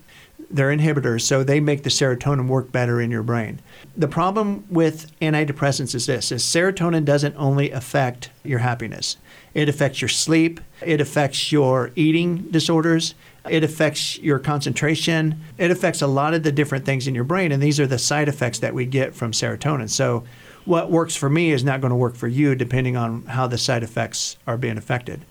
They're 0.48 0.74
inhibitors, 0.74 1.22
so 1.22 1.42
they 1.42 1.60
make 1.60 1.82
the 1.82 1.90
serotonin 1.90 2.46
work 2.46 2.70
better 2.70 3.00
in 3.00 3.10
your 3.10 3.24
brain. 3.24 3.60
The 3.96 4.06
problem 4.06 4.64
with 4.70 5.10
antidepressants 5.20 5.94
is 5.94 6.06
this: 6.06 6.30
is 6.30 6.44
serotonin 6.44 7.04
doesn't 7.04 7.34
only 7.36 7.70
affect 7.72 8.30
your 8.44 8.60
happiness. 8.60 9.16
It 9.54 9.68
affects 9.68 10.00
your 10.00 10.08
sleep, 10.08 10.60
it 10.82 11.00
affects 11.00 11.50
your 11.50 11.90
eating 11.96 12.48
disorders, 12.50 13.14
it 13.50 13.64
affects 13.64 14.18
your 14.18 14.38
concentration, 14.38 15.40
it 15.58 15.70
affects 15.70 16.00
a 16.00 16.06
lot 16.06 16.34
of 16.34 16.42
the 16.42 16.52
different 16.52 16.84
things 16.84 17.08
in 17.08 17.14
your 17.14 17.24
brain, 17.24 17.50
and 17.50 17.62
these 17.62 17.80
are 17.80 17.86
the 17.86 17.98
side 17.98 18.28
effects 18.28 18.60
that 18.60 18.74
we 18.74 18.86
get 18.86 19.14
from 19.14 19.32
serotonin. 19.32 19.90
So 19.90 20.24
what 20.66 20.90
works 20.90 21.16
for 21.16 21.30
me 21.30 21.52
is 21.52 21.64
not 21.64 21.80
going 21.80 21.90
to 21.90 21.96
work 21.96 22.16
for 22.16 22.28
you 22.28 22.54
depending 22.54 22.96
on 22.96 23.22
how 23.26 23.46
the 23.46 23.56
side 23.56 23.82
effects 23.82 24.36
are 24.46 24.58
being 24.58 24.76
affected. 24.76 25.24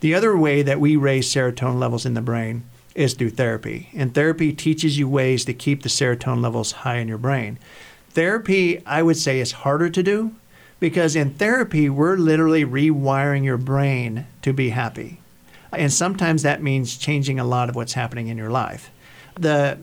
The 0.00 0.14
other 0.14 0.36
way 0.36 0.62
that 0.62 0.80
we 0.80 0.96
raise 0.96 1.32
serotonin 1.32 1.78
levels 1.78 2.06
in 2.06 2.14
the 2.14 2.20
brain 2.20 2.64
is 2.94 3.14
through 3.14 3.30
therapy. 3.30 3.88
And 3.94 4.14
therapy 4.14 4.52
teaches 4.52 4.98
you 4.98 5.08
ways 5.08 5.44
to 5.46 5.54
keep 5.54 5.82
the 5.82 5.88
serotonin 5.88 6.42
levels 6.42 6.72
high 6.72 6.96
in 6.96 7.08
your 7.08 7.18
brain. 7.18 7.58
Therapy, 8.10 8.84
I 8.84 9.02
would 9.02 9.16
say, 9.16 9.40
is 9.40 9.52
harder 9.52 9.88
to 9.88 10.02
do 10.02 10.34
because 10.80 11.16
in 11.16 11.34
therapy, 11.34 11.88
we're 11.88 12.16
literally 12.16 12.64
rewiring 12.64 13.44
your 13.44 13.56
brain 13.56 14.26
to 14.42 14.52
be 14.52 14.70
happy. 14.70 15.20
And 15.72 15.92
sometimes 15.92 16.42
that 16.42 16.62
means 16.62 16.98
changing 16.98 17.38
a 17.40 17.44
lot 17.44 17.68
of 17.68 17.76
what's 17.76 17.94
happening 17.94 18.28
in 18.28 18.36
your 18.36 18.50
life. 18.50 18.90
The 19.36 19.78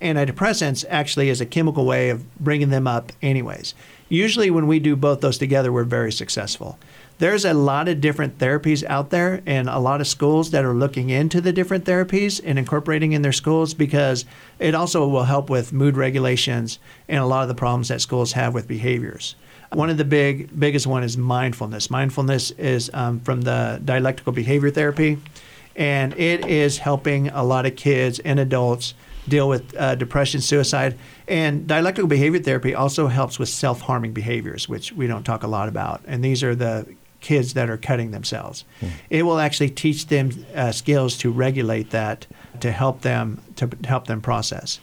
antidepressants 0.00 0.84
actually 0.88 1.28
is 1.28 1.40
a 1.40 1.46
chemical 1.46 1.84
way 1.84 2.10
of 2.10 2.24
bringing 2.38 2.70
them 2.70 2.86
up, 2.86 3.12
anyways. 3.20 3.74
Usually, 4.08 4.50
when 4.50 4.66
we 4.66 4.78
do 4.78 4.94
both 4.94 5.20
those 5.20 5.38
together, 5.38 5.72
we're 5.72 5.84
very 5.84 6.12
successful. 6.12 6.78
There's 7.18 7.44
a 7.44 7.54
lot 7.54 7.88
of 7.88 8.00
different 8.00 8.38
therapies 8.38 8.84
out 8.84 9.10
there, 9.10 9.42
and 9.46 9.68
a 9.68 9.78
lot 9.78 10.00
of 10.00 10.06
schools 10.06 10.50
that 10.50 10.64
are 10.64 10.74
looking 10.74 11.10
into 11.10 11.40
the 11.40 11.52
different 11.52 11.84
therapies 11.84 12.40
and 12.44 12.58
incorporating 12.58 13.12
in 13.12 13.22
their 13.22 13.32
schools 13.32 13.74
because 13.74 14.24
it 14.58 14.74
also 14.74 15.08
will 15.08 15.24
help 15.24 15.48
with 15.48 15.72
mood 15.72 15.96
regulations 15.96 16.78
and 17.08 17.18
a 17.18 17.26
lot 17.26 17.42
of 17.42 17.48
the 17.48 17.54
problems 17.54 17.88
that 17.88 18.00
schools 18.00 18.32
have 18.32 18.54
with 18.54 18.68
behaviors. 18.68 19.34
One 19.72 19.90
of 19.90 19.96
the 19.96 20.04
big 20.04 20.58
biggest 20.58 20.86
one 20.86 21.02
is 21.02 21.16
mindfulness. 21.16 21.90
Mindfulness 21.90 22.52
is 22.52 22.90
um, 22.94 23.20
from 23.20 23.40
the 23.40 23.80
dialectical 23.84 24.32
behavior 24.32 24.70
therapy, 24.70 25.18
and 25.74 26.12
it 26.18 26.46
is 26.46 26.78
helping 26.78 27.28
a 27.28 27.42
lot 27.42 27.66
of 27.66 27.76
kids 27.76 28.18
and 28.20 28.38
adults 28.38 28.94
deal 29.28 29.48
with 29.48 29.74
uh, 29.76 29.94
depression, 29.94 30.40
suicide, 30.40 30.96
and 31.28 31.66
dialectical 31.66 32.08
behavior 32.08 32.40
therapy 32.40 32.74
also 32.74 33.08
helps 33.08 33.38
with 33.38 33.48
self-harming 33.48 34.12
behaviors, 34.12 34.68
which 34.68 34.92
we 34.92 35.06
don't 35.06 35.24
talk 35.24 35.42
a 35.42 35.48
lot 35.48 35.68
about. 35.68 36.00
And 36.06 36.24
these 36.24 36.42
are 36.42 36.54
the 36.54 36.86
kids 37.20 37.54
that 37.54 37.68
are 37.68 37.76
cutting 37.76 38.12
themselves. 38.12 38.64
It 39.10 39.24
will 39.24 39.38
actually 39.38 39.70
teach 39.70 40.06
them 40.06 40.30
uh, 40.54 40.70
skills 40.70 41.16
to 41.18 41.30
regulate 41.30 41.90
that 41.90 42.26
to 42.60 42.70
help 42.70 43.02
them 43.02 43.40
to 43.56 43.68
help 43.84 44.06
them 44.06 44.20
process. 44.20 44.80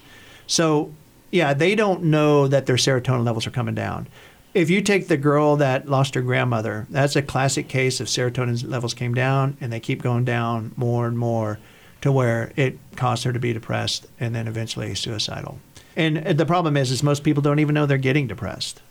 So, 0.48 0.92
yeah, 1.32 1.54
they 1.54 1.76
don't 1.76 2.04
know 2.04 2.48
that 2.48 2.66
their 2.66 2.76
serotonin 2.76 3.24
levels 3.24 3.48
are 3.48 3.52
coming 3.52 3.76
down. 3.76 4.08
If 4.54 4.70
you 4.70 4.82
take 4.82 5.08
the 5.08 5.18
girl 5.18 5.56
that 5.56 5.88
lost 5.88 6.16
her 6.16 6.22
grandmother, 6.22 6.86
that's 6.90 7.16
a 7.16 7.22
classic 7.22 7.68
case 7.68 8.00
of 8.00 8.08
serotonin 8.08 8.70
levels 8.70 8.94
came 8.94 9.14
down 9.14 9.58
and 9.62 9.72
they 9.72 9.80
keep 9.80 10.04
going 10.04 10.26
down 10.26 10.74
more 10.76 11.08
and 11.08 11.18
more 11.18 11.60
to 12.04 12.12
where 12.12 12.52
it 12.58 12.78
caused 12.98 13.24
her 13.24 13.32
to 13.32 13.40
be 13.40 13.54
depressed 13.54 14.06
and 14.20 14.36
then 14.36 14.46
eventually 14.46 14.94
suicidal. 14.94 15.58
And 15.96 16.18
the 16.38 16.46
problem 16.46 16.76
is, 16.76 16.92
is 16.92 17.02
most 17.02 17.24
people 17.24 17.42
don't 17.42 17.60
even 17.60 17.74
know 17.74 17.86
they're 17.86 17.98
getting 17.98 18.28
depressed 18.28 18.82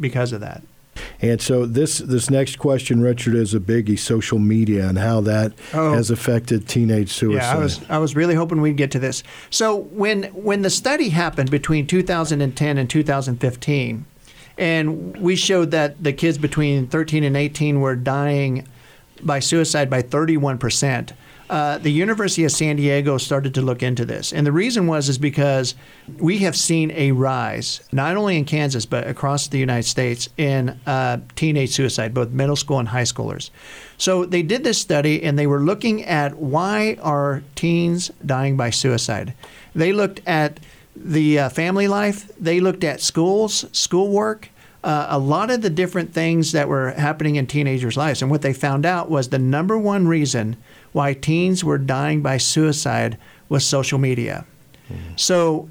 because 0.00 0.32
of 0.32 0.40
that. 0.40 0.62
And 1.20 1.40
so 1.40 1.66
this 1.66 1.98
this 1.98 2.30
next 2.30 2.58
question, 2.58 3.02
Richard, 3.02 3.34
is 3.34 3.52
a 3.54 3.60
biggie: 3.60 3.98
social 3.98 4.38
media 4.38 4.88
and 4.88 4.98
how 4.98 5.20
that 5.22 5.52
Oh. 5.74 5.92
has 5.92 6.10
affected 6.10 6.66
teenage 6.66 7.10
suicide. 7.12 7.42
Yeah, 7.42 7.54
I 7.54 7.58
was 7.58 7.80
I 7.90 7.98
was 7.98 8.16
really 8.16 8.34
hoping 8.34 8.62
we'd 8.62 8.76
get 8.78 8.90
to 8.92 8.98
this. 8.98 9.22
So 9.50 9.76
when 9.76 10.24
when 10.34 10.62
the 10.62 10.70
study 10.70 11.10
happened 11.10 11.50
between 11.50 11.86
2010 11.86 12.78
and 12.78 12.88
2015, 12.88 14.04
and 14.58 15.16
we 15.18 15.36
showed 15.36 15.70
that 15.72 16.02
the 16.02 16.12
kids 16.12 16.38
between 16.38 16.86
13 16.86 17.22
and 17.24 17.36
18 17.36 17.80
were 17.80 17.96
dying 17.96 18.66
by 19.22 19.40
suicide 19.40 19.90
by 19.90 20.00
31 20.02 20.56
percent. 20.58 21.12
Uh, 21.52 21.76
the 21.76 21.90
University 21.92 22.44
of 22.46 22.50
San 22.50 22.76
Diego 22.76 23.18
started 23.18 23.52
to 23.52 23.60
look 23.60 23.82
into 23.82 24.06
this, 24.06 24.32
and 24.32 24.46
the 24.46 24.52
reason 24.52 24.86
was 24.86 25.10
is 25.10 25.18
because 25.18 25.74
we 26.16 26.38
have 26.38 26.56
seen 26.56 26.90
a 26.92 27.12
rise 27.12 27.82
not 27.92 28.16
only 28.16 28.38
in 28.38 28.46
Kansas 28.46 28.86
but 28.86 29.06
across 29.06 29.48
the 29.48 29.58
United 29.58 29.86
States 29.86 30.30
in 30.38 30.70
uh, 30.86 31.18
teenage 31.36 31.72
suicide, 31.72 32.14
both 32.14 32.30
middle 32.30 32.56
school 32.56 32.78
and 32.78 32.88
high 32.88 33.02
schoolers. 33.02 33.50
So 33.98 34.24
they 34.24 34.40
did 34.40 34.64
this 34.64 34.78
study, 34.78 35.22
and 35.22 35.38
they 35.38 35.46
were 35.46 35.60
looking 35.60 36.02
at 36.04 36.38
why 36.38 36.96
are 37.02 37.42
teens 37.54 38.10
dying 38.24 38.56
by 38.56 38.70
suicide. 38.70 39.34
They 39.74 39.92
looked 39.92 40.22
at 40.26 40.58
the 40.96 41.38
uh, 41.38 41.48
family 41.50 41.86
life. 41.86 42.32
They 42.40 42.60
looked 42.60 42.82
at 42.82 43.02
schools, 43.02 43.66
schoolwork, 43.72 44.48
uh, 44.82 45.06
a 45.10 45.18
lot 45.18 45.50
of 45.50 45.60
the 45.60 45.70
different 45.70 46.14
things 46.14 46.52
that 46.52 46.68
were 46.68 46.92
happening 46.92 47.36
in 47.36 47.46
teenagers' 47.46 47.98
lives. 47.98 48.22
And 48.22 48.30
what 48.30 48.40
they 48.40 48.54
found 48.54 48.86
out 48.86 49.10
was 49.10 49.28
the 49.28 49.38
number 49.38 49.78
one 49.78 50.08
reason 50.08 50.56
why 50.92 51.14
teens 51.14 51.64
were 51.64 51.78
dying 51.78 52.22
by 52.22 52.36
suicide 52.36 53.18
was 53.48 53.64
social 53.64 53.98
media. 53.98 54.44
So, 55.16 55.70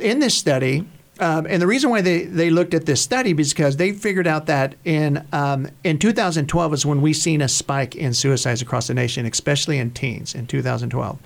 in 0.00 0.18
this 0.18 0.36
study, 0.36 0.84
um, 1.20 1.46
and 1.48 1.62
the 1.62 1.66
reason 1.66 1.88
why 1.88 2.00
they, 2.00 2.24
they 2.24 2.50
looked 2.50 2.74
at 2.74 2.84
this 2.84 3.00
study 3.00 3.30
is 3.30 3.54
because 3.54 3.76
they 3.76 3.92
figured 3.92 4.26
out 4.26 4.46
that 4.46 4.74
in 4.84 5.26
um, 5.32 5.68
in 5.84 5.98
2012 5.98 6.74
is 6.74 6.84
when 6.84 7.00
we 7.00 7.12
seen 7.12 7.40
a 7.40 7.48
spike 7.48 7.94
in 7.94 8.12
suicides 8.12 8.60
across 8.60 8.88
the 8.88 8.94
nation, 8.94 9.24
especially 9.24 9.78
in 9.78 9.92
teens 9.92 10.34
in 10.34 10.46
2012. 10.46 11.18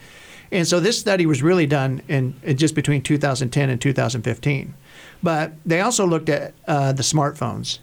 And 0.52 0.66
so 0.66 0.80
this 0.80 0.98
study 0.98 1.26
was 1.26 1.42
really 1.42 1.66
done 1.66 2.02
in, 2.08 2.34
in 2.42 2.56
just 2.56 2.74
between 2.74 3.02
2010 3.02 3.70
and 3.70 3.80
2015. 3.80 4.74
But 5.22 5.52
they 5.64 5.80
also 5.80 6.06
looked 6.06 6.28
at 6.28 6.54
uh, 6.66 6.92
the 6.92 7.02
smartphones. 7.02 7.78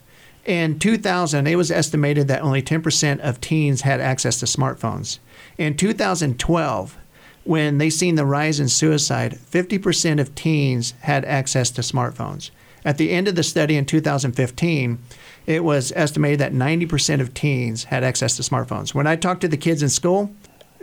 In 0.48 0.80
2000, 0.80 1.46
it 1.46 1.58
was 1.58 1.70
estimated 1.70 2.30
that 2.30 2.42
only 2.42 2.62
10% 2.62 3.20
of 3.20 3.42
teens 3.42 3.82
had 3.82 4.00
access 4.00 4.40
to 4.40 4.46
smartphones. 4.46 5.20
In 5.58 5.76
2012, 5.76 6.98
when 7.44 7.80
they 7.80 7.90
seen 7.90 8.16
the 8.16 8.26
rise 8.26 8.62
in 8.62 8.70
suicide, 8.70 9.38
50% 9.52 10.22
of 10.22 10.34
teens 10.36 10.94
had 11.02 11.26
access 11.26 11.70
to 11.72 11.82
smartphones. 11.82 12.52
At 12.86 12.98
the 12.98 13.12
end 13.12 13.28
of 13.28 13.36
the 13.36 13.44
study 13.44 13.76
in 13.76 13.86
2015, 13.86 15.00
it 15.48 15.66
was 15.66 15.92
estimated 15.98 16.40
that 16.40 16.54
90% 16.54 17.20
of 17.20 17.34
teens 17.34 17.84
had 17.84 18.06
access 18.06 18.38
to 18.38 18.42
smartphones. 18.42 18.94
When 18.94 19.06
I 19.06 19.18
talk 19.18 19.42
to 19.42 19.50
the 19.50 19.58
kids 19.58 19.84
in 19.84 19.90
school, 19.90 20.32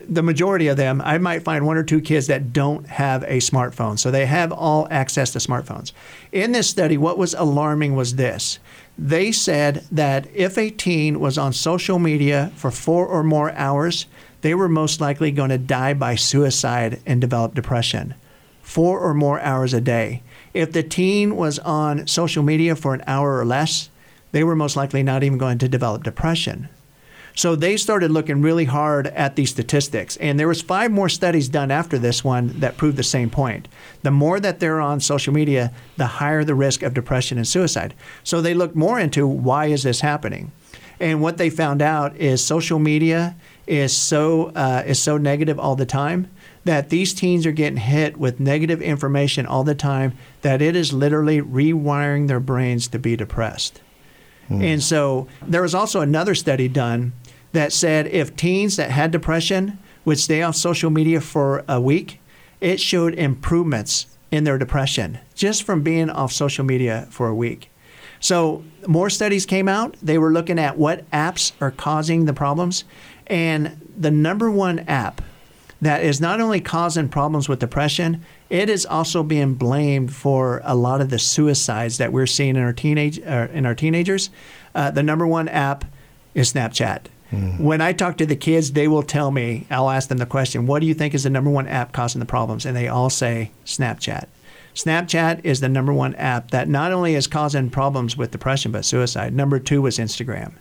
the 0.07 0.23
majority 0.23 0.69
of 0.69 0.77
them, 0.77 1.01
I 1.03 1.17
might 1.17 1.43
find 1.43 1.65
one 1.65 1.79
or 1.79 1.83
two 1.83 2.03
kids 2.03 2.27
that 2.27 2.53
don't 2.53 2.87
have 2.87 3.23
a 3.23 3.39
smartphone. 3.39 3.99
So 3.99 4.11
they 4.11 4.27
have 4.27 4.53
all 4.53 4.87
access 4.91 5.33
to 5.33 5.39
smartphones. 5.39 5.93
In 6.33 6.53
this 6.53 6.69
study, 6.69 6.99
what 6.99 7.17
was 7.17 7.33
alarming 7.33 7.95
was 7.95 8.17
this. 8.17 8.59
They 8.97 9.33
said 9.33 9.85
that 9.91 10.29
if 10.33 10.57
a 10.57 10.71
teen 10.71 11.19
was 11.19 11.37
on 11.37 11.53
social 11.53 11.99
media 11.99 12.53
for 12.55 12.71
four 12.71 13.07
or 13.07 13.25
more 13.25 13.51
hours, 13.53 14.07
they 14.43 14.55
were 14.55 14.69
most 14.69 15.01
likely 15.01 15.31
going 15.33 15.51
to 15.51 15.59
die 15.59 15.95
by 15.95 16.15
suicide 16.15 17.01
and 17.05 17.21
develop 17.21 17.55
depression. 17.55 18.15
Four 18.63 19.01
or 19.01 19.13
more 19.13 19.41
hours 19.41 19.75
a 19.75 19.81
day. 19.81 20.23
If 20.53 20.73
the 20.73 20.83
teen 20.83 21.37
was 21.37 21.59
on 21.59 22.07
social 22.07 22.43
media 22.43 22.77
for 22.77 22.95
an 22.95 23.03
hour 23.07 23.39
or 23.39 23.45
less, 23.45 23.91
they 24.33 24.45
were 24.45 24.57
most 24.57 24.77
likely 24.77 25.03
not 25.03 25.25
even 25.25 25.39
going 25.39 25.59
to 25.59 25.69
develop 25.69 26.05
depression. 26.05 26.69
So 27.37 27.57
they 27.57 27.77
started 27.77 28.13
looking 28.13 28.43
really 28.43 28.65
hard 28.65 29.09
at 29.09 29.35
these 29.35 29.51
statistics, 29.51 30.17
and 30.19 30.39
there 30.39 30.47
was 30.47 30.63
five 30.63 30.93
more 30.93 31.09
studies 31.09 31.49
done 31.49 31.73
after 31.73 31.99
this 31.99 32.23
one 32.23 32.61
that 32.61 32.77
proved 32.77 32.97
the 32.97 33.03
same 33.03 33.29
point. 33.29 33.67
The 34.03 34.13
more 34.13 34.39
that 34.39 34.61
they're 34.61 34.81
on 34.81 35.01
social 35.01 35.35
media, 35.35 35.73
the 35.97 36.07
higher 36.07 36.45
the 36.45 36.55
risk 36.55 36.85
of 36.85 36.95
depression 36.95 37.37
and 37.37 37.47
suicide. 37.47 37.93
So 38.23 38.41
they 38.41 38.55
looked 38.55 38.77
more 38.77 39.01
into 39.01 39.27
why 39.27 39.67
is 39.67 39.83
this 39.83 40.01
happening, 40.01 40.53
and 41.01 41.21
what 41.21 41.37
they 41.37 41.51
found 41.51 41.83
out 41.83 42.17
is 42.17 42.45
social 42.45 42.79
media 42.79 43.35
is 43.67 43.97
so 43.97 44.53
uh, 44.55 44.85
is 44.87 45.03
so 45.03 45.19
negative 45.19 45.59
all 45.59 45.75
the 45.75 45.87
time 45.87 46.31
that 46.63 46.89
these 46.91 47.13
teens 47.13 47.47
are 47.47 47.53
getting 47.53 47.79
hit 47.79 48.17
with 48.17 48.39
negative 48.39 48.81
information 48.81 49.45
all 49.45 49.65
the 49.65 49.75
time 49.75 50.17
that 50.43 50.63
it 50.63 50.77
is 50.77 50.93
literally 50.93 51.41
rewiring 51.41 52.29
their 52.29 52.41
brains 52.41 52.87
to 52.89 52.99
be 52.99 53.17
depressed. 53.17 53.81
And 54.51 54.83
so 54.83 55.27
there 55.41 55.63
was 55.63 55.75
also 55.75 56.03
another 56.03 56.35
study 56.35 56.69
done 56.69 57.15
that 57.55 57.73
said 57.73 58.09
if 58.09 58.37
teens 58.37 58.77
that 58.77 58.91
had 58.91 59.11
depression 59.11 59.79
would 60.05 60.19
stay 60.19 60.43
off 60.43 60.57
social 60.57 60.91
media 60.91 61.21
for 61.21 61.65
a 61.67 61.81
week, 61.81 62.21
it 62.61 62.81
showed 62.81 63.15
improvements 63.15 64.07
in 64.31 64.45
their 64.45 64.59
depression 64.59 65.19
just 65.35 65.63
from 65.63 65.83
being 65.83 66.11
off 66.11 66.33
social 66.33 66.65
media 66.65 67.07
for 67.11 67.29
a 67.29 67.35
week. 67.35 67.71
So 68.19 68.65
more 68.89 69.09
studies 69.09 69.47
came 69.47 69.69
out. 69.69 69.97
They 70.03 70.19
were 70.19 70.33
looking 70.33 70.59
at 70.59 70.77
what 70.77 71.09
apps 71.13 71.53
are 71.61 71.71
causing 71.71 72.25
the 72.25 72.33
problems. 72.33 72.85
And 73.29 73.81
the 73.97 74.11
number 74.11 74.51
one 74.51 74.81
app 74.81 75.23
that 75.81 76.03
is 76.03 76.21
not 76.21 76.41
only 76.41 76.61
causing 76.61 77.09
problems 77.09 77.49
with 77.49 77.61
depression, 77.61 78.25
it 78.51 78.69
is 78.69 78.85
also 78.87 79.23
being 79.23 79.55
blamed 79.55 80.13
for 80.13 80.61
a 80.65 80.75
lot 80.75 81.01
of 81.01 81.11
the 81.11 81.19
suicides 81.19 81.99
that 81.99 82.13
we're 82.13 82.27
seeing 82.27 82.57
in 82.57 82.63
our 82.63 82.73
teenage 82.73 83.21
uh, 83.21 83.49
in 83.53 83.67
our 83.67 83.75
teenagers. 83.75 84.31
Uh, 84.75 84.91
the 84.91 85.03
number 85.03 85.27
one 85.27 85.49
app 85.49 85.85
is 86.35 86.53
Snapchat. 86.53 87.07
When 87.59 87.81
I 87.81 87.93
talk 87.93 88.17
to 88.19 88.27
the 88.27 88.37
kids, 88.37 88.73
they 88.73 88.89
will 88.89 89.03
tell 89.03 89.31
me. 89.31 89.67
I'll 89.71 89.91
ask 89.91 90.09
them 90.09 90.19
the 90.19 90.27
question, 90.27 90.67
"What 90.67 90.81
do 90.81 90.87
you 90.87 90.95
think 90.95 91.15
is 91.15 91.25
the 91.25 91.31
number 91.31 91.51
one 91.51 91.67
app 91.69 91.93
causing 91.93 92.21
the 92.21 92.27
problems?" 92.27 92.67
And 92.67 92.77
they 92.77 92.89
all 92.89 93.11
say 93.11 93.51
Snapchat. 93.65 94.27
Snapchat 94.75 95.41
is 95.45 95.61
the 95.61 95.69
number 95.69 95.93
one 95.93 96.15
app 96.17 96.51
that 96.51 96.69
not 96.69 96.93
only 96.93 97.15
is 97.15 97.27
causing 97.27 97.71
problems 97.71 98.17
with 98.17 98.33
depression 98.33 98.73
but 98.73 98.85
suicide. 98.85 99.33
Number 99.33 99.59
two 99.59 99.81
was 99.83 99.99
Instagram. 99.99 100.53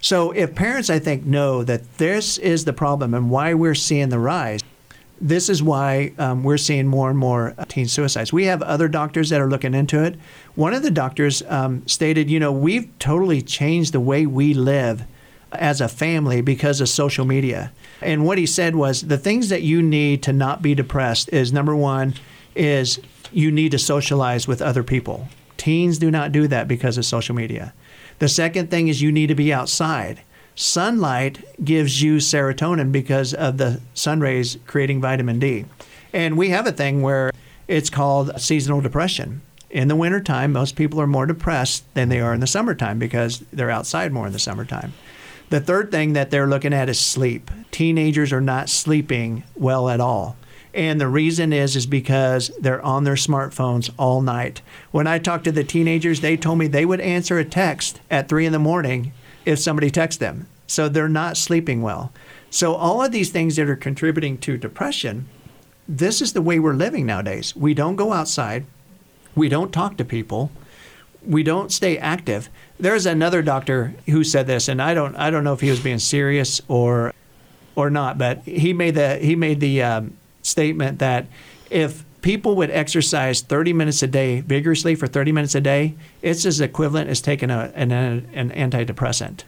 So 0.00 0.30
if 0.32 0.54
parents, 0.54 0.90
I 0.90 0.98
think, 0.98 1.24
know 1.24 1.64
that 1.64 1.98
this 1.98 2.38
is 2.38 2.64
the 2.64 2.72
problem 2.72 3.14
and 3.14 3.30
why 3.30 3.54
we're 3.54 3.74
seeing 3.74 4.10
the 4.10 4.18
rise, 4.18 4.60
this 5.20 5.48
is 5.48 5.62
why 5.62 6.12
um, 6.18 6.44
we're 6.44 6.58
seeing 6.58 6.86
more 6.86 7.08
and 7.08 7.18
more 7.18 7.54
uh, 7.56 7.64
teen 7.64 7.88
suicides. 7.88 8.32
We 8.32 8.44
have 8.44 8.62
other 8.62 8.88
doctors 8.88 9.30
that 9.30 9.40
are 9.40 9.48
looking 9.48 9.74
into 9.74 10.04
it. 10.04 10.16
One 10.54 10.74
of 10.74 10.82
the 10.82 10.90
doctors 10.90 11.42
um, 11.48 11.86
stated, 11.86 12.30
you 12.30 12.38
know, 12.38 12.52
we've 12.52 12.90
totally 12.98 13.40
changed 13.40 13.92
the 13.92 14.00
way 14.00 14.26
we 14.26 14.54
live 14.54 15.04
as 15.56 15.80
a 15.80 15.88
family 15.88 16.40
because 16.40 16.80
of 16.80 16.88
social 16.88 17.24
media. 17.24 17.72
And 18.00 18.24
what 18.24 18.38
he 18.38 18.46
said 18.46 18.76
was 18.76 19.02
the 19.02 19.18
things 19.18 19.48
that 19.48 19.62
you 19.62 19.82
need 19.82 20.22
to 20.24 20.32
not 20.32 20.62
be 20.62 20.74
depressed 20.74 21.28
is 21.32 21.52
number 21.52 21.74
one, 21.74 22.14
is 22.54 23.00
you 23.32 23.50
need 23.50 23.70
to 23.72 23.78
socialize 23.78 24.46
with 24.46 24.62
other 24.62 24.82
people. 24.82 25.28
Teens 25.56 25.98
do 25.98 26.10
not 26.10 26.32
do 26.32 26.46
that 26.48 26.68
because 26.68 26.98
of 26.98 27.04
social 27.04 27.34
media. 27.34 27.72
The 28.18 28.28
second 28.28 28.70
thing 28.70 28.88
is 28.88 29.02
you 29.02 29.10
need 29.10 29.28
to 29.28 29.34
be 29.34 29.52
outside. 29.52 30.22
Sunlight 30.54 31.44
gives 31.64 32.00
you 32.00 32.16
serotonin 32.16 32.92
because 32.92 33.34
of 33.34 33.58
the 33.58 33.80
sun 33.92 34.20
rays 34.20 34.56
creating 34.66 35.00
vitamin 35.00 35.38
D. 35.40 35.64
And 36.12 36.36
we 36.36 36.50
have 36.50 36.66
a 36.66 36.72
thing 36.72 37.02
where 37.02 37.32
it's 37.66 37.90
called 37.90 38.40
seasonal 38.40 38.80
depression. 38.80 39.42
In 39.68 39.88
the 39.88 39.96
wintertime, 39.96 40.52
most 40.52 40.76
people 40.76 41.00
are 41.00 41.06
more 41.08 41.26
depressed 41.26 41.82
than 41.94 42.08
they 42.08 42.20
are 42.20 42.32
in 42.32 42.38
the 42.38 42.46
summertime 42.46 43.00
because 43.00 43.40
they're 43.52 43.70
outside 43.70 44.12
more 44.12 44.28
in 44.28 44.32
the 44.32 44.38
summertime. 44.38 44.92
The 45.50 45.60
third 45.60 45.90
thing 45.90 46.14
that 46.14 46.30
they're 46.30 46.46
looking 46.46 46.72
at 46.72 46.88
is 46.88 46.98
sleep. 46.98 47.50
Teenagers 47.70 48.32
are 48.32 48.40
not 48.40 48.68
sleeping 48.68 49.44
well 49.54 49.88
at 49.88 50.00
all. 50.00 50.36
And 50.72 51.00
the 51.00 51.08
reason 51.08 51.52
is 51.52 51.76
is 51.76 51.86
because 51.86 52.50
they're 52.58 52.82
on 52.82 53.04
their 53.04 53.14
smartphones 53.14 53.90
all 53.96 54.20
night. 54.20 54.60
When 54.90 55.06
I 55.06 55.18
talked 55.18 55.44
to 55.44 55.52
the 55.52 55.62
teenagers, 55.62 56.20
they 56.20 56.36
told 56.36 56.58
me 56.58 56.66
they 56.66 56.84
would 56.84 57.00
answer 57.00 57.38
a 57.38 57.44
text 57.44 58.00
at 58.10 58.28
three 58.28 58.44
in 58.44 58.52
the 58.52 58.58
morning 58.58 59.12
if 59.44 59.60
somebody 59.60 59.90
texts 59.90 60.18
them. 60.18 60.48
So 60.66 60.88
they're 60.88 61.08
not 61.08 61.36
sleeping 61.36 61.82
well. 61.82 62.12
So 62.50 62.74
all 62.74 63.04
of 63.04 63.12
these 63.12 63.30
things 63.30 63.56
that 63.56 63.68
are 63.68 63.76
contributing 63.76 64.38
to 64.38 64.56
depression, 64.56 65.28
this 65.86 66.20
is 66.20 66.32
the 66.32 66.42
way 66.42 66.58
we're 66.58 66.72
living 66.72 67.06
nowadays. 67.06 67.54
We 67.54 67.74
don't 67.74 67.96
go 67.96 68.12
outside. 68.12 68.64
We 69.36 69.48
don't 69.48 69.72
talk 69.72 69.96
to 69.98 70.04
people. 70.04 70.50
We 71.26 71.42
don't 71.42 71.72
stay 71.72 71.98
active. 71.98 72.48
There's 72.78 73.06
another 73.06 73.42
doctor 73.42 73.94
who 74.06 74.24
said 74.24 74.46
this, 74.46 74.68
and 74.68 74.80
I 74.80 74.94
don't 74.94 75.16
I 75.16 75.30
don't 75.30 75.44
know 75.44 75.52
if 75.52 75.60
he 75.60 75.70
was 75.70 75.80
being 75.80 75.98
serious 75.98 76.60
or 76.68 77.12
or 77.76 77.90
not, 77.90 78.18
but 78.18 78.42
he 78.42 78.72
made 78.72 78.94
the 78.94 79.16
he 79.16 79.36
made 79.36 79.60
the 79.60 79.82
um, 79.82 80.16
statement 80.42 80.98
that 80.98 81.26
if 81.70 82.04
people 82.22 82.56
would 82.56 82.70
exercise 82.70 83.42
30 83.42 83.72
minutes 83.72 84.02
a 84.02 84.06
day 84.06 84.40
vigorously 84.40 84.94
for 84.94 85.06
30 85.06 85.32
minutes 85.32 85.54
a 85.54 85.60
day, 85.60 85.94
it's 86.22 86.46
as 86.46 86.60
equivalent 86.60 87.10
as 87.10 87.20
taking 87.20 87.50
a, 87.50 87.70
an, 87.74 87.92
an 87.92 88.50
antidepressant 88.50 89.44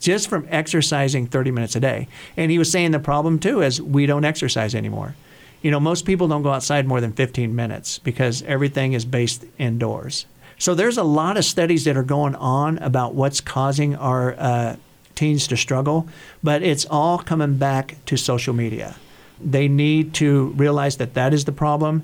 just 0.00 0.28
from 0.28 0.46
exercising 0.50 1.26
30 1.26 1.50
minutes 1.50 1.76
a 1.76 1.80
day. 1.80 2.08
And 2.36 2.50
he 2.50 2.58
was 2.58 2.70
saying 2.70 2.90
the 2.90 2.98
problem 2.98 3.38
too 3.38 3.62
is 3.62 3.80
we 3.80 4.06
don't 4.06 4.24
exercise 4.24 4.74
anymore. 4.74 5.14
You 5.62 5.70
know, 5.70 5.78
most 5.78 6.06
people 6.06 6.26
don't 6.26 6.42
go 6.42 6.52
outside 6.52 6.86
more 6.86 7.00
than 7.00 7.12
15 7.12 7.54
minutes 7.54 7.98
because 7.98 8.42
everything 8.44 8.94
is 8.94 9.04
based 9.04 9.44
indoors. 9.58 10.24
So 10.60 10.74
there's 10.74 10.98
a 10.98 11.02
lot 11.02 11.38
of 11.38 11.46
studies 11.46 11.84
that 11.84 11.96
are 11.96 12.02
going 12.02 12.34
on 12.34 12.76
about 12.78 13.14
what's 13.14 13.40
causing 13.40 13.96
our 13.96 14.34
uh, 14.38 14.76
teens 15.14 15.46
to 15.46 15.56
struggle, 15.56 16.06
but 16.42 16.62
it's 16.62 16.84
all 16.84 17.16
coming 17.16 17.56
back 17.56 17.96
to 18.04 18.18
social 18.18 18.52
media. 18.52 18.94
They 19.42 19.68
need 19.68 20.12
to 20.16 20.48
realize 20.48 20.98
that 20.98 21.14
that 21.14 21.32
is 21.32 21.46
the 21.46 21.52
problem 21.52 22.02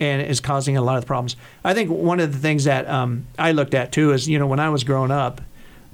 and 0.00 0.20
is 0.20 0.40
causing 0.40 0.76
a 0.76 0.82
lot 0.82 0.98
of 0.98 1.06
problems. 1.06 1.36
I 1.62 1.72
think 1.72 1.88
one 1.88 2.18
of 2.18 2.32
the 2.32 2.38
things 2.40 2.64
that 2.64 2.88
um, 2.88 3.28
I 3.38 3.52
looked 3.52 3.74
at 3.74 3.92
too 3.92 4.12
is, 4.12 4.28
you 4.28 4.40
know, 4.40 4.48
when 4.48 4.58
I 4.58 4.70
was 4.70 4.82
growing 4.82 5.12
up, 5.12 5.40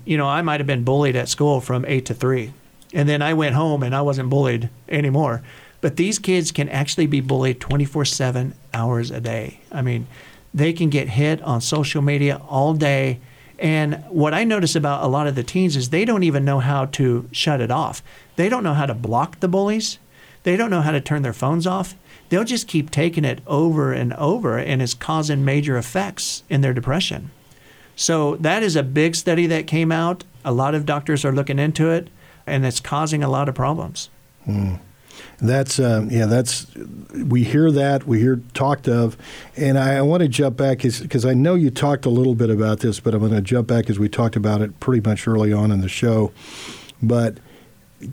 you 0.07 0.17
know, 0.17 0.27
I 0.27 0.41
might 0.41 0.61
have 0.61 0.67
been 0.67 0.85
bullied 0.85 1.17
at 1.17 1.29
school 1.29 1.61
from 1.61 1.85
eight 1.87 2.07
to 2.07 2.15
three. 2.15 2.55
And 2.95 3.11
then 3.11 3.21
I 3.21 3.35
went 3.35 3.57
home 3.57 3.83
and 3.83 3.95
I 3.95 4.01
wasn't 4.01 4.31
bullied 4.31 4.71
anymore. 4.89 5.43
But 5.83 5.97
these 5.97 6.19
kids 6.19 6.51
can 6.51 6.71
actually 6.71 7.09
be 7.09 7.21
bullied 7.21 7.61
24 7.61 8.07
7 8.07 8.55
hours 8.73 9.11
a 9.11 9.21
day. 9.21 9.61
I 9.71 9.83
mean, 9.83 10.07
they 10.53 10.73
can 10.73 10.91
get 10.91 11.11
hit 11.11 11.41
on 11.43 11.61
social 11.61 12.03
media 12.03 12.41
all 12.49 12.75
day. 12.75 13.21
And 13.59 14.03
what 14.09 14.35
I 14.35 14.45
notice 14.45 14.75
about 14.75 15.05
a 15.05 15.09
lot 15.09 15.27
of 15.27 15.35
the 15.35 15.43
teens 15.43 15.77
is 15.77 15.91
they 15.91 16.05
don't 16.05 16.23
even 16.23 16.45
know 16.45 16.61
how 16.61 16.87
to 16.87 17.29
shut 17.31 17.61
it 17.61 17.71
off. 17.71 18.03
They 18.37 18.49
don't 18.49 18.65
know 18.65 18.75
how 18.75 18.87
to 18.87 18.95
block 18.95 19.41
the 19.41 19.49
bullies. 19.49 19.99
They 20.43 20.57
don't 20.57 20.71
know 20.71 20.81
how 20.81 20.93
to 20.93 21.01
turn 21.01 21.23
their 21.23 21.35
phones 21.35 21.67
off. 21.67 21.95
They'll 22.31 22.45
just 22.45 22.69
keep 22.69 22.91
taking 22.91 23.25
it 23.25 23.41
over 23.47 23.93
and 23.93 24.13
over, 24.15 24.57
and 24.57 24.81
it's 24.81 24.95
causing 24.95 25.45
major 25.45 25.77
effects 25.77 26.43
in 26.49 26.61
their 26.61 26.73
depression. 26.73 27.31
So 27.97 28.37
that 28.37 28.63
is 28.63 28.77
a 28.77 28.83
big 28.83 29.15
study 29.15 29.47
that 29.49 29.67
came 29.67 29.93
out. 29.93 30.25
A 30.45 30.53
lot 30.53 30.75
of 30.75 30.87
doctors 30.87 31.25
are 31.25 31.33
looking 31.33 31.59
into 31.59 31.91
it, 31.91 32.09
and 32.47 32.65
it's 32.65 32.81
causing 32.81 33.23
a 33.23 33.29
lot 33.29 33.49
of 33.49 33.55
problems. 33.55 34.09
Hmm. 34.45 34.77
That's 35.41 35.79
uh, 35.79 36.07
yeah. 36.11 36.27
That's 36.27 36.67
we 37.15 37.45
hear 37.45 37.71
that 37.71 38.07
we 38.07 38.21
hear 38.21 38.41
talked 38.55 38.89
of, 38.89 39.17
and 39.57 39.79
I, 39.79 39.97
I 39.97 40.03
want 40.03 40.23
to 40.23 40.29
jump 40.29 40.57
back 40.57 40.79
because 40.79 41.25
I 41.25 41.35
know 41.35 41.55
you 41.55 41.71
talked 41.71 42.05
a 42.07 42.11
little 42.11 42.35
bit 42.35 42.51
about 42.51 42.81
this, 42.81 43.01
but 43.01 43.15
I'm 43.15 43.21
going 43.21 43.33
to 43.33 43.41
jump 43.41 43.67
back 43.69 43.89
as 43.89 43.99
we 43.99 44.09
talked 44.09 44.37
about 44.37 44.61
it 44.63 44.79
pretty 44.81 45.09
much 45.09 45.27
early 45.27 45.53
on 45.53 45.73
in 45.73 45.81
the 45.81 45.89
show. 45.89 46.33
But 47.03 47.39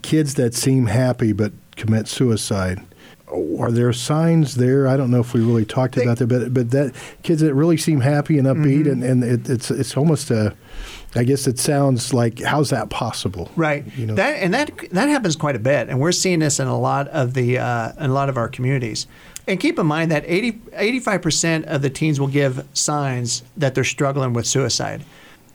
kids 0.02 0.34
that 0.34 0.54
seem 0.54 0.86
happy 0.86 1.32
but 1.32 1.52
commit 1.76 2.08
suicide, 2.08 2.80
are 3.58 3.70
there 3.70 3.92
signs 3.92 4.54
there? 4.56 4.88
I 4.88 4.96
don't 4.96 5.10
know 5.10 5.20
if 5.20 5.34
we 5.34 5.40
really 5.40 5.64
talked 5.66 5.96
about 5.98 6.16
that, 6.18 6.26
but 6.28 6.52
but 6.54 6.70
that 6.70 6.94
kids 7.22 7.40
that 7.42 7.54
really 7.54 7.76
seem 7.76 8.00
happy 8.00 8.38
and 8.38 8.46
upbeat, 8.46 8.84
Mm-hmm. 8.84 9.02
and, 9.02 9.04
and 9.04 9.24
it, 9.24 9.50
it's 9.50 9.70
it's 9.70 9.96
almost 9.96 10.30
a, 10.30 10.56
I 11.14 11.24
guess 11.24 11.46
it 11.46 11.58
sounds 11.58 12.12
like 12.12 12.40
how's 12.40 12.70
that 12.70 12.90
possible? 12.90 13.50
Right. 13.56 13.84
You 13.96 14.06
know. 14.06 14.14
That 14.14 14.42
and 14.42 14.52
that 14.54 14.70
that 14.90 15.08
happens 15.08 15.36
quite 15.36 15.56
a 15.56 15.60
bit, 15.60 15.88
and 15.88 16.00
we're 16.00 16.12
seeing 16.12 16.40
this 16.40 16.60
in 16.60 16.68
a 16.68 16.78
lot 16.78 17.08
of 17.08 17.34
the 17.34 17.58
uh, 17.58 17.92
in 17.98 18.10
a 18.10 18.14
lot 18.14 18.28
of 18.28 18.36
our 18.36 18.48
communities. 18.48 19.06
And 19.46 19.58
keep 19.58 19.78
in 19.78 19.86
mind 19.86 20.10
that 20.10 20.24
85 20.26 21.22
percent 21.22 21.64
of 21.64 21.80
the 21.80 21.88
teens 21.88 22.20
will 22.20 22.28
give 22.28 22.66
signs 22.74 23.42
that 23.56 23.74
they're 23.74 23.84
struggling 23.84 24.34
with 24.34 24.46
suicide. 24.46 25.02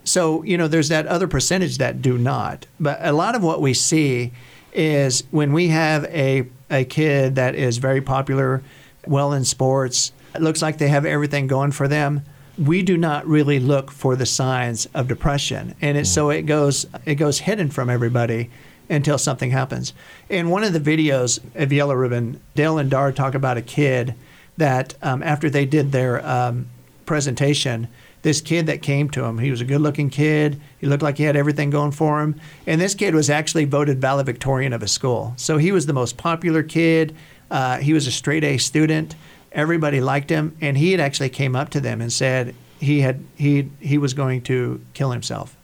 So 0.04 0.42
you 0.44 0.58
know, 0.58 0.68
there's 0.68 0.90
that 0.90 1.06
other 1.06 1.28
percentage 1.28 1.78
that 1.78 2.02
do 2.02 2.18
not. 2.18 2.66
But 2.80 2.98
a 3.02 3.14
lot 3.14 3.36
of 3.36 3.44
what 3.44 3.62
we 3.62 3.74
see 3.76 4.32
is 4.74 5.24
when 5.30 5.54
we 5.54 5.68
have 5.68 6.06
a 6.06 6.48
a 6.72 6.84
kid 6.84 7.36
that 7.36 7.54
is 7.54 7.78
very 7.78 8.02
popular, 8.02 8.64
well 9.06 9.34
in 9.34 9.46
sports, 9.46 10.12
it 10.34 10.42
looks 10.42 10.64
like 10.64 10.80
they 10.80 10.88
have 10.88 11.06
everything 11.06 11.46
going 11.46 11.72
for 11.72 11.88
them. 11.88 12.24
We 12.58 12.84
do 12.84 12.98
not 12.98 13.28
really 13.28 13.60
look 13.60 13.90
for 13.90 14.16
the 14.16 14.26
signs 14.26 14.86
of 14.94 15.08
depression, 15.08 15.76
and 15.82 15.98
it, 15.98 16.06
so 16.06 16.30
it 16.30 16.44
goes 16.44 16.86
it 17.06 17.16
goes 17.16 17.40
hidden 17.40 17.70
from 17.72 17.90
everybody 17.90 18.50
until 18.90 19.18
something 19.18 19.52
happens. 19.52 19.94
In 20.30 20.50
one 20.50 20.64
of 20.64 20.74
the 20.74 20.80
videos 20.80 21.40
of 21.56 21.74
Yellow 21.74 21.96
Ribbon, 21.96 22.40
Dale 22.56 22.78
and 22.78 22.92
Dar 22.92 23.12
talk 23.12 23.34
about 23.34 23.58
a 23.58 23.62
kid 23.62 24.14
that 24.58 24.94
um, 25.02 25.24
after 25.24 25.50
they 25.50 25.66
did 25.66 25.92
their 25.92 26.26
um, 26.26 26.68
presentation, 27.06 27.88
this 28.22 28.40
kid 28.40 28.68
that 28.68 28.82
came 28.82 29.10
to 29.10 29.24
him, 29.24 29.40
he 29.40 29.52
was 29.52 29.62
a 29.62 29.66
good 29.66 29.82
looking 29.82 30.10
kid. 30.10 30.60
He 30.80 30.88
looked 30.88 31.04
like 31.04 31.18
he 31.18 31.24
had 31.24 31.36
everything 31.36 31.70
going 31.70 31.92
for 31.92 32.22
him. 32.22 32.40
And 32.68 32.80
this 32.80 32.96
kid 32.96 33.16
was 33.16 33.30
actually 33.30 33.66
voted 33.66 34.00
valedictorian 34.00 34.74
of 34.74 34.82
his 34.82 34.92
school. 34.92 35.34
So 35.38 35.58
he 35.58 35.72
was 35.72 35.86
the 35.86 35.94
most 35.94 36.18
popular 36.18 36.64
kid. 36.64 37.16
Uh, 37.52 37.78
he 37.78 37.94
was 37.94 38.08
a 38.08 38.12
straight 38.12 38.44
A 38.44 38.58
student. 38.58 39.16
Everybody 39.54 40.02
liked 40.02 40.30
him. 40.30 40.56
And 40.62 40.78
he 40.78 40.92
had 40.92 41.00
actually 41.00 41.30
came 41.30 41.56
up 41.56 41.70
to 41.70 41.80
them 41.80 42.02
and 42.02 42.12
said 42.12 42.56
he 42.80 43.02
had 43.02 43.24
he 43.36 43.70
he 43.80 43.98
was 43.98 44.14
going 44.14 44.42
to 44.44 44.82
kill 44.94 45.12
himself. 45.12 45.56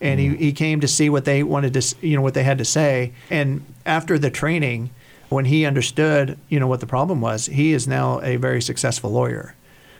And 0.00 0.18
he, 0.18 0.28
mm. 0.30 0.38
he 0.38 0.52
came 0.52 0.80
to 0.80 0.88
see 0.88 1.08
what 1.08 1.24
they 1.24 1.42
wanted 1.42 1.74
to 1.74 1.94
you 2.00 2.16
know 2.16 2.22
what 2.22 2.34
they 2.34 2.44
had 2.44 2.58
to 2.58 2.64
say. 2.64 3.12
And 3.30 3.64
after 3.84 4.18
the 4.18 4.30
training 4.30 4.90
when 5.28 5.44
he 5.46 5.64
understood 5.64 6.38
you 6.48 6.60
know 6.60 6.66
what 6.66 6.80
the 6.80 6.86
problem 6.86 7.20
was 7.20 7.46
he 7.46 7.72
is 7.72 7.86
now 7.88 8.20
a 8.22 8.36
very 8.36 8.62
successful 8.62 9.10
lawyer. 9.10 9.54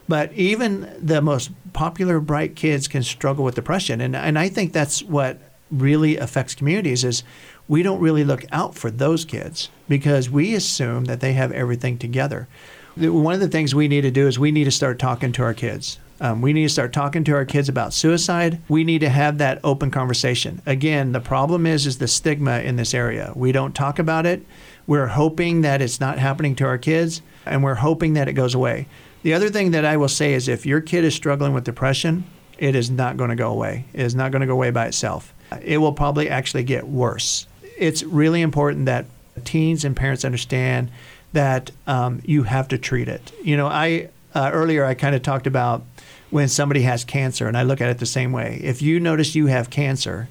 But 0.09 0.33
even 0.33 0.93
the 1.01 1.23
most 1.23 1.51
popular 1.73 2.21
bright 2.21 2.57
kids 2.57 2.89
can 2.89 3.03
struggle 3.03 3.45
with 3.45 3.55
depression. 3.55 4.01
And 4.01 4.17
and 4.17 4.39
I 4.39 4.49
think 4.49 4.73
that's 4.73 5.03
what 5.03 5.39
really 5.71 6.17
affects 6.19 6.55
communities 6.55 7.03
is 7.03 7.23
we 7.69 7.83
don't 7.83 8.01
really 8.01 8.25
look 8.25 8.45
out 8.53 8.75
for 8.75 8.91
those 8.91 9.25
kids 9.25 9.71
because 9.89 10.29
we 10.29 10.55
assume 10.55 11.07
that 11.07 11.21
they 11.21 11.33
have 11.33 11.53
everything 11.53 11.99
together. 11.99 12.47
The- 12.47 12.82
one 12.97 13.35
of 13.35 13.41
the 13.41 13.49
things 13.49 13.75
we 13.75 13.89
need 13.89 14.03
to 14.03 14.11
do 14.11 14.27
is 14.27 14.39
we 14.39 14.53
need 14.53 14.65
to 14.65 14.71
start 14.71 14.99
talking 14.99 15.33
to 15.33 15.43
our 15.43 15.55
kids 15.55 15.99
um, 16.23 16.41
we 16.41 16.53
need 16.53 16.63
to 16.63 16.69
start 16.69 16.93
talking 16.93 17.25
to 17.25 17.33
our 17.33 17.45
kids 17.45 17.69
about 17.69 17.93
suicide. 17.93 18.61
We 18.69 18.85
need 18.85 19.01
to 19.01 19.09
have 19.09 19.39
that 19.39 19.59
open 19.65 19.91
conversation. 19.91 20.63
Again, 20.65 21.11
the 21.11 21.21
problem 21.21 21.67
is 21.67 21.85
is 21.85 21.99
the 21.99 22.07
stigma 22.07 22.61
in 22.61 22.77
this 22.77 22.95
area. 22.95 23.33
We 23.35 23.51
don't 23.51 23.75
talk 23.75 23.99
about 23.99 24.25
it. 24.25 24.47
We're 24.87 25.09
hoping 25.09 25.63
that 25.63 25.83
it's 25.83 25.99
not 25.99 26.21
happening 26.21 26.55
to 26.57 26.65
our 26.65 26.79
kids, 26.79 27.23
and 27.45 27.65
we're 27.65 27.75
hoping 27.75 28.15
that 28.15 28.29
it 28.29 28.35
goes 28.35 28.55
away. 28.55 28.87
The 29.25 29.35
other 29.35 29.49
thing 29.49 29.73
that 29.73 29.85
I 29.85 29.97
will 29.97 30.09
say 30.09 30.33
is 30.33 30.47
if 30.47 30.65
your 30.65 30.81
kid 30.81 31.03
is 31.03 31.13
struggling 31.13 31.55
with 31.55 31.65
depression, 31.65 32.23
it 32.57 32.77
is 32.77 32.89
not 32.89 33.17
going 33.17 33.31
to 33.31 33.37
go 33.37 33.51
away. 33.51 33.87
It 33.93 34.03
is 34.03 34.15
not 34.15 34.31
going 34.31 34.43
to 34.43 34.47
go 34.47 34.53
away 34.53 34.71
by 34.71 34.87
itself. 34.87 35.35
It 35.61 35.79
will 35.79 35.93
probably 35.93 36.29
actually 36.29 36.63
get 36.63 36.87
worse. 36.87 37.49
It's 37.77 38.05
really 38.05 38.43
important 38.43 38.87
that 38.87 39.07
teens 39.43 39.85
and 39.85 39.97
parents 39.97 40.25
understand 40.25 40.89
that 41.33 41.71
um, 41.87 42.21
you 42.25 42.45
have 42.45 42.69
to 42.69 42.79
treat 42.79 43.09
it. 43.09 43.33
You 43.43 43.57
know, 43.57 43.67
I 43.67 44.11
uh, 44.35 44.51
earlier 44.53 44.85
I 44.85 44.95
kind 44.95 45.15
of 45.15 45.23
talked 45.23 45.47
about 45.47 45.85
when 46.31 46.49
somebody 46.49 46.83
has 46.83 47.05
cancer, 47.05 47.47
and 47.47 47.57
I 47.57 47.63
look 47.63 47.81
at 47.81 47.91
it 47.91 47.99
the 47.99 48.07
same 48.07 48.33
way. 48.33 48.61
If 48.63 48.81
you 48.81 48.99
notice 48.99 49.35
you 49.35 49.47
have 49.47 49.69
cancer, 49.69 50.29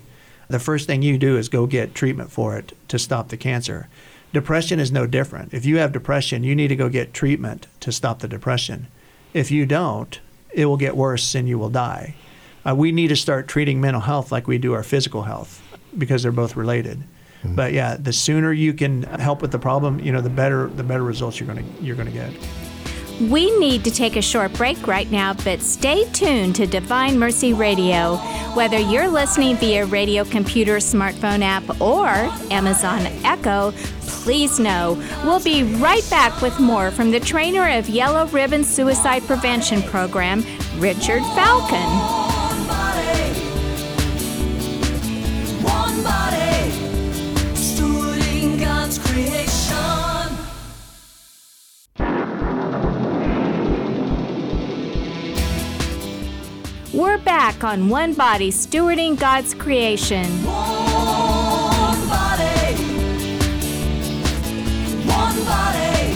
the 0.48 0.60
first 0.60 0.88
thing 0.88 1.02
you 1.02 1.18
do 1.18 1.38
is 1.38 1.50
go 1.50 1.66
get 1.68 1.96
treatment 1.96 2.32
for 2.32 2.58
it 2.58 2.74
to 2.88 3.00
stop 3.00 3.30
the 3.30 3.38
cancer. 3.38 3.88
Depression 4.34 4.80
is 4.80 4.92
no 4.92 5.06
different. 5.06 5.54
If 5.54 5.66
you 5.66 5.78
have 5.78 5.92
depression, 5.92 6.44
you 6.44 6.56
need 6.56 6.70
to 6.70 6.76
go 6.76 6.90
get 6.90 7.14
treatment 7.14 7.68
to 7.82 7.92
stop 7.92 8.20
the 8.20 8.28
depression. 8.28 8.88
If 9.34 9.52
you 9.52 9.66
don't, 9.66 10.20
it 10.52 10.66
will 10.66 10.78
get 10.78 10.98
worse 10.98 11.36
and 11.36 11.48
you 11.48 11.58
will 11.58 11.70
die. 11.70 12.16
Uh, 12.68 12.76
we 12.76 12.92
need 12.92 13.08
to 13.10 13.16
start 13.16 13.48
treating 13.48 13.82
mental 13.82 14.02
health 14.02 14.32
like 14.32 14.48
we 14.48 14.58
do 14.58 14.74
our 14.74 14.84
physical 14.84 15.24
health 15.24 15.62
because 15.98 16.24
they're 16.24 16.32
both 16.32 16.56
related. 16.56 17.04
Mm-hmm. 17.42 17.56
But 17.56 17.74
yeah, 17.74 17.98
the 17.98 18.14
sooner 18.14 18.54
you 18.54 18.74
can 18.74 19.04
help 19.04 19.42
with 19.42 19.52
the 19.52 19.60
problem, 19.60 20.00
you 20.00 20.12
know, 20.12 20.22
the 20.22 20.30
better 20.30 20.68
the 20.68 20.84
better 20.84 21.04
results 21.04 21.40
you're 21.40 21.52
going 21.52 21.66
to 21.66 21.84
you're 21.84 21.96
going 21.96 22.08
to 22.08 22.14
get. 22.14 22.32
We 23.30 23.56
need 23.60 23.84
to 23.84 23.92
take 23.92 24.16
a 24.16 24.22
short 24.22 24.52
break 24.54 24.88
right 24.88 25.10
now, 25.12 25.34
but 25.34 25.62
stay 25.62 26.06
tuned 26.12 26.56
to 26.56 26.66
Divine 26.66 27.20
Mercy 27.20 27.54
Radio. 27.54 28.16
Whether 28.56 28.80
you're 28.80 29.08
listening 29.08 29.58
via 29.58 29.86
radio 29.86 30.24
computer, 30.24 30.78
smartphone 30.78 31.44
app, 31.44 31.80
or 31.80 32.08
Amazon 32.52 33.02
Echo, 33.24 33.74
please 34.02 34.60
know 34.60 34.94
we'll 35.24 35.40
be 35.40 35.64
right 35.76 36.08
back 36.10 36.42
with 36.42 36.60
more 36.60 36.90
from 36.90 37.12
the 37.12 37.20
trainer 37.20 37.78
of 37.78 37.90
Yellow 37.90 38.26
Ribbon 38.28 38.64
Suicide 38.64 39.22
Prevention 39.24 39.84
Program, 39.84 40.44
Richard 40.80 41.22
Falcon. 41.36 42.21
Creation. 49.12 50.38
We're 56.94 57.18
back 57.18 57.64
on 57.64 57.90
One 57.90 58.14
Body 58.14 58.52
Stewarding 58.52 59.20
God's 59.20 59.54
Creation. 59.54 60.26
One 60.46 62.08
body, 62.08 62.76
one 65.08 65.46
body, 65.46 66.14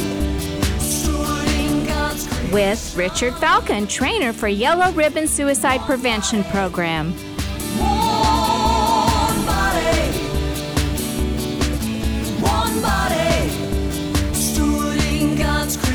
stewarding 0.79 1.87
God's 1.87 2.27
creation. 2.27 2.51
with 2.51 2.95
Richard 2.95 3.33
Falcon, 3.35 3.87
trainer 3.87 4.31
for 4.31 4.47
Yellow 4.47 4.91
Ribbon 4.93 5.27
Suicide 5.27 5.81
Prevention 5.81 6.45
Program. 6.45 7.13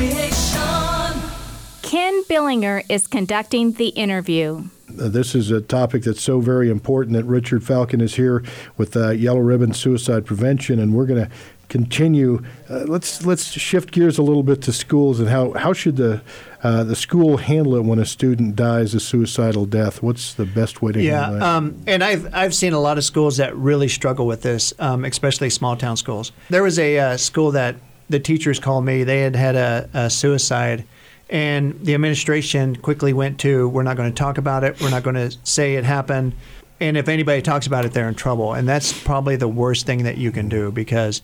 Creation. 0.09 1.21
Ken 1.81 2.23
Billinger 2.27 2.83
is 2.89 3.07
conducting 3.07 3.73
the 3.73 3.89
interview. 3.89 4.63
Uh, 4.89 5.07
this 5.09 5.35
is 5.35 5.51
a 5.51 5.61
topic 5.61 6.03
that's 6.03 6.21
so 6.21 6.39
very 6.39 6.69
important 6.69 7.15
that 7.15 7.23
Richard 7.25 7.63
Falcon 7.63 8.01
is 8.01 8.15
here 8.15 8.43
with 8.77 8.95
uh, 8.95 9.11
Yellow 9.11 9.39
Ribbon 9.39 9.73
Suicide 9.73 10.25
Prevention, 10.25 10.79
and 10.79 10.93
we're 10.93 11.05
going 11.05 11.25
to 11.25 11.31
continue. 11.69 12.43
Uh, 12.69 12.79
let's 12.87 13.25
let's 13.25 13.45
shift 13.51 13.91
gears 13.91 14.17
a 14.17 14.21
little 14.21 14.43
bit 14.43 14.61
to 14.63 14.73
schools 14.73 15.21
and 15.21 15.29
how 15.29 15.53
how 15.53 15.71
should 15.71 15.95
the 15.95 16.21
uh, 16.63 16.83
the 16.83 16.95
school 16.97 17.37
handle 17.37 17.75
it 17.75 17.85
when 17.85 17.97
a 17.99 18.05
student 18.05 18.57
dies 18.57 18.93
a 18.93 18.99
suicidal 18.99 19.65
death? 19.65 20.03
What's 20.03 20.33
the 20.33 20.45
best 20.45 20.81
way 20.81 20.91
to 20.91 21.01
Yeah, 21.01 21.21
handle 21.21 21.39
that? 21.39 21.45
um, 21.45 21.81
and 21.87 22.03
I've 22.03 22.33
I've 22.35 22.53
seen 22.53 22.73
a 22.73 22.79
lot 22.81 22.97
of 22.97 23.05
schools 23.05 23.37
that 23.37 23.55
really 23.55 23.87
struggle 23.87 24.27
with 24.27 24.41
this, 24.41 24.73
um, 24.79 25.05
especially 25.05 25.49
small 25.49 25.77
town 25.77 25.95
schools. 25.95 26.33
There 26.49 26.63
was 26.63 26.77
a 26.77 26.99
uh, 26.99 27.17
school 27.17 27.51
that 27.51 27.75
the 28.11 28.19
teachers 28.19 28.59
called 28.59 28.85
me. 28.85 29.03
They 29.03 29.21
had 29.21 29.35
had 29.35 29.55
a, 29.55 29.89
a 29.93 30.09
suicide, 30.09 30.85
and 31.29 31.79
the 31.83 31.93
administration 31.93 32.75
quickly 32.75 33.13
went 33.13 33.39
to, 33.39 33.67
"We're 33.69 33.83
not 33.83 33.97
going 33.97 34.11
to 34.11 34.15
talk 34.15 34.37
about 34.37 34.63
it. 34.63 34.79
We're 34.81 34.89
not 34.89 35.03
going 35.03 35.15
to 35.15 35.35
say 35.43 35.75
it 35.75 35.83
happened." 35.83 36.33
And 36.81 36.97
if 36.97 37.07
anybody 37.07 37.43
talks 37.43 37.67
about 37.67 37.85
it, 37.85 37.93
they're 37.93 38.09
in 38.09 38.15
trouble. 38.15 38.53
And 38.53 38.67
that's 38.67 38.91
probably 38.91 39.35
the 39.35 39.47
worst 39.47 39.85
thing 39.85 40.03
that 40.03 40.17
you 40.17 40.31
can 40.31 40.49
do 40.49 40.71
because 40.71 41.21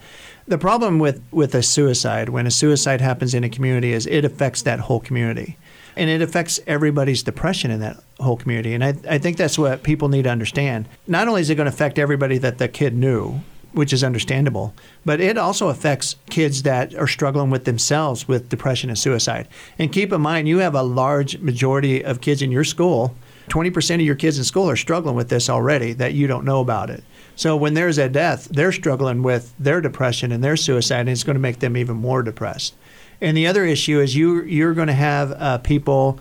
the 0.48 0.60
problem 0.60 1.00
with, 1.00 1.20
with 1.32 1.56
a 1.56 1.64
suicide, 1.64 2.30
when 2.30 2.46
a 2.46 2.52
suicide 2.52 3.02
happens 3.02 3.34
in 3.34 3.44
a 3.44 3.50
community, 3.50 3.92
is 3.92 4.06
it 4.06 4.24
affects 4.24 4.62
that 4.62 4.82
whole 4.82 5.00
community. 5.00 5.58
And 5.96 6.12
it 6.12 6.22
affects 6.22 6.60
everybody's 6.68 7.24
depression 7.24 7.72
in 7.72 7.80
that 7.80 7.98
whole 8.20 8.38
community. 8.38 8.76
And 8.76 8.84
I, 8.84 8.94
I 9.10 9.18
think 9.18 9.38
that's 9.38 9.58
what 9.58 9.82
people 9.82 10.10
need 10.10 10.24
to 10.24 10.30
understand. 10.30 10.88
Not 11.08 11.28
only 11.28 11.42
is 11.42 11.50
it 11.50 11.56
going 11.56 11.66
to 11.66 11.74
affect 11.74 11.98
everybody 11.98 12.38
that 12.38 12.60
the 12.60 12.68
kid 12.68 12.96
knew, 12.96 13.42
which 13.74 13.94
is 13.94 14.04
understandable, 14.04 14.74
but 15.06 15.20
it 15.20 15.38
also 15.38 15.70
affects 15.70 16.16
kids 16.30 16.64
that 16.64 16.94
are 16.96 17.08
struggling 17.08 17.50
with 17.50 17.66
themselves 17.66 18.28
with 18.28 18.50
depression 18.50 18.90
and 18.90 18.98
suicide. 18.98 19.48
And 19.78 19.92
keep 19.92 20.12
in 20.12 20.22
mind, 20.22 20.48
you 20.48 20.60
have 20.60 20.76
a 20.76 20.84
large 20.84 21.38
majority 21.40 22.04
of 22.04 22.22
kids 22.22 22.42
in 22.42 22.52
your 22.52 22.64
school 22.64 23.16
20% 23.50 23.96
of 23.96 24.02
your 24.02 24.16
kids 24.16 24.38
in 24.38 24.44
school 24.44 24.70
are 24.70 24.76
struggling 24.76 25.16
with 25.16 25.30
this 25.30 25.50
already 25.50 25.94
that 25.94 26.14
you 26.14 26.28
don't 26.28 26.46
know 26.46 26.60
about 26.60 26.90
it. 26.90 27.04
So 27.36 27.56
when 27.56 27.76
there's 27.76 27.98
a 27.98 28.10
death, 28.10 28.48
they're 28.52 28.72
struggling 28.72 29.24
with 29.24 29.54
their 29.58 29.80
depression 29.80 30.32
and 30.32 30.44
their 30.44 30.58
suicide, 30.58 31.02
and 31.02 31.10
it's 31.10 31.24
going 31.24 31.36
to 31.36 31.42
make 31.42 31.60
them 31.60 31.78
even 31.78 31.96
more 31.98 32.24
depressed. 32.24 32.76
And 33.22 33.38
the 33.38 33.48
other 33.48 33.66
issue 33.66 34.00
is 34.00 34.16
you 34.16 34.44
you're 34.44 34.74
going 34.74 34.88
to 34.88 34.94
have 34.94 35.32
uh, 35.32 35.58
people 35.60 36.20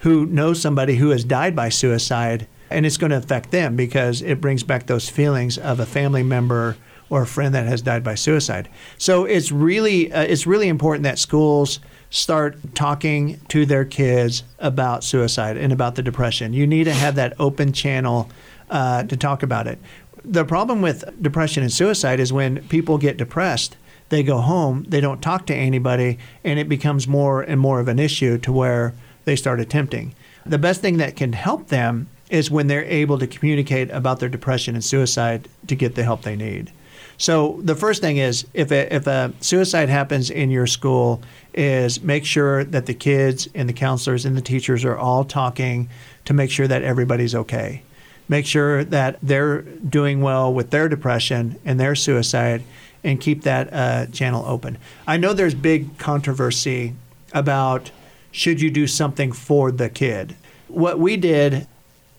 who 0.00 0.26
know 0.26 0.52
somebody 0.52 0.96
who 0.96 1.10
has 1.10 1.24
died 1.24 1.56
by 1.56 1.68
suicide, 1.68 2.46
and 2.70 2.84
it's 2.84 2.96
going 2.96 3.10
to 3.10 3.16
affect 3.16 3.50
them 3.50 3.74
because 3.74 4.22
it 4.22 4.40
brings 4.40 4.62
back 4.62 4.86
those 4.86 5.08
feelings 5.08 5.56
of 5.56 5.80
a 5.80 5.86
family 5.86 6.22
member 6.22 6.76
or 7.10 7.22
a 7.22 7.26
friend 7.26 7.54
that 7.54 7.66
has 7.66 7.82
died 7.82 8.02
by 8.02 8.14
suicide. 8.14 8.68
So 8.98 9.24
it's 9.24 9.52
really 9.52 10.12
uh, 10.12 10.22
it's 10.22 10.46
really 10.46 10.68
important 10.68 11.04
that 11.04 11.18
schools 11.18 11.80
start 12.10 12.56
talking 12.74 13.40
to 13.48 13.66
their 13.66 13.84
kids 13.84 14.42
about 14.58 15.04
suicide 15.04 15.56
and 15.56 15.72
about 15.72 15.96
the 15.96 16.02
depression. 16.02 16.52
You 16.52 16.66
need 16.66 16.84
to 16.84 16.92
have 16.92 17.14
that 17.16 17.34
open 17.38 17.72
channel 17.72 18.30
uh, 18.70 19.02
to 19.04 19.16
talk 19.16 19.42
about 19.42 19.66
it. 19.66 19.78
The 20.24 20.44
problem 20.44 20.82
with 20.82 21.04
depression 21.22 21.62
and 21.62 21.72
suicide 21.72 22.20
is 22.20 22.32
when 22.32 22.66
people 22.68 22.98
get 22.98 23.16
depressed, 23.16 23.76
they 24.08 24.22
go 24.22 24.38
home, 24.38 24.84
they 24.88 25.00
don't 25.00 25.22
talk 25.22 25.46
to 25.46 25.54
anybody, 25.54 26.18
and 26.44 26.58
it 26.58 26.68
becomes 26.68 27.06
more 27.06 27.42
and 27.42 27.60
more 27.60 27.80
of 27.80 27.88
an 27.88 27.98
issue 27.98 28.38
to 28.38 28.52
where 28.52 28.94
they 29.24 29.36
start 29.36 29.60
attempting. 29.60 30.14
The 30.44 30.58
best 30.58 30.80
thing 30.80 30.96
that 30.98 31.16
can 31.16 31.32
help 31.32 31.68
them 31.68 32.08
is 32.30 32.50
when 32.50 32.66
they're 32.66 32.84
able 32.84 33.18
to 33.18 33.26
communicate 33.26 33.90
about 33.90 34.20
their 34.20 34.28
depression 34.28 34.74
and 34.74 34.84
suicide 34.84 35.48
to 35.66 35.76
get 35.76 35.94
the 35.94 36.04
help 36.04 36.22
they 36.22 36.36
need. 36.36 36.72
So 37.18 37.60
the 37.62 37.74
first 37.74 38.02
thing 38.02 38.18
is 38.18 38.46
if 38.52 38.70
a, 38.70 38.94
if 38.94 39.06
a 39.06 39.32
suicide 39.40 39.88
happens 39.88 40.30
in 40.30 40.50
your 40.50 40.66
school 40.66 41.22
is 41.54 42.02
make 42.02 42.24
sure 42.24 42.64
that 42.64 42.86
the 42.86 42.94
kids 42.94 43.48
and 43.54 43.68
the 43.68 43.72
counselors 43.72 44.24
and 44.26 44.36
the 44.36 44.42
teachers 44.42 44.84
are 44.84 44.96
all 44.96 45.24
talking 45.24 45.88
to 46.26 46.34
make 46.34 46.50
sure 46.50 46.68
that 46.68 46.82
everybody's 46.82 47.34
okay. 47.34 47.82
Make 48.28 48.44
sure 48.44 48.84
that 48.84 49.18
they're 49.22 49.62
doing 49.62 50.20
well 50.20 50.52
with 50.52 50.70
their 50.70 50.88
depression 50.88 51.58
and 51.64 51.78
their 51.78 51.94
suicide 51.94 52.62
and 53.04 53.20
keep 53.20 53.42
that 53.42 53.72
uh, 53.72 54.06
channel 54.06 54.44
open. 54.46 54.78
I 55.06 55.16
know 55.16 55.32
there's 55.32 55.54
big 55.54 55.96
controversy 55.96 56.94
about 57.32 57.90
should 58.32 58.60
you 58.60 58.70
do 58.70 58.86
something 58.86 59.32
for 59.32 59.70
the 59.70 59.88
kid. 59.88 60.36
What 60.68 60.98
we 60.98 61.16
did 61.16 61.66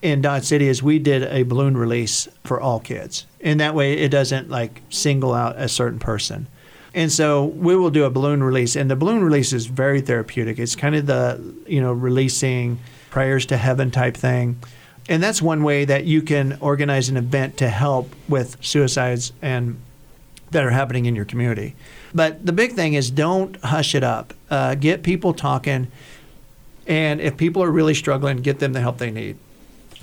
in 0.02 0.22
Dodge 0.22 0.44
City 0.44 0.68
is 0.68 0.82
we 0.82 0.98
did 0.98 1.24
a 1.24 1.42
balloon 1.42 1.76
release 1.76 2.28
for 2.44 2.60
all 2.60 2.80
kids. 2.80 3.26
And 3.40 3.60
that 3.60 3.74
way 3.74 3.94
it 3.94 4.10
doesn't 4.10 4.48
like 4.48 4.82
single 4.90 5.34
out 5.34 5.56
a 5.58 5.68
certain 5.68 5.98
person. 5.98 6.46
And 6.94 7.12
so 7.12 7.44
we 7.44 7.76
will 7.76 7.90
do 7.90 8.04
a 8.04 8.10
balloon 8.10 8.42
release 8.42 8.76
and 8.76 8.90
the 8.90 8.96
balloon 8.96 9.22
release 9.22 9.52
is 9.52 9.66
very 9.66 10.00
therapeutic. 10.00 10.58
It's 10.58 10.76
kind 10.76 10.94
of 10.94 11.06
the, 11.06 11.54
you 11.66 11.80
know, 11.80 11.92
releasing 11.92 12.78
prayers 13.10 13.46
to 13.46 13.56
heaven 13.56 13.90
type 13.90 14.16
thing. 14.16 14.58
And 15.08 15.22
that's 15.22 15.40
one 15.40 15.62
way 15.62 15.84
that 15.84 16.04
you 16.04 16.22
can 16.22 16.58
organize 16.60 17.08
an 17.08 17.16
event 17.16 17.56
to 17.58 17.68
help 17.68 18.14
with 18.28 18.62
suicides 18.64 19.32
and 19.40 19.80
that 20.50 20.64
are 20.64 20.70
happening 20.70 21.06
in 21.06 21.14
your 21.14 21.24
community. 21.24 21.74
But 22.14 22.44
the 22.44 22.52
big 22.52 22.72
thing 22.72 22.94
is 22.94 23.10
don't 23.10 23.56
hush 23.62 23.94
it 23.94 24.04
up. 24.04 24.32
Uh, 24.50 24.74
get 24.74 25.02
people 25.02 25.34
talking. 25.34 25.88
And 26.86 27.20
if 27.20 27.36
people 27.36 27.62
are 27.62 27.70
really 27.70 27.94
struggling, 27.94 28.38
get 28.38 28.60
them 28.60 28.72
the 28.72 28.80
help 28.80 28.98
they 28.98 29.10
need 29.10 29.36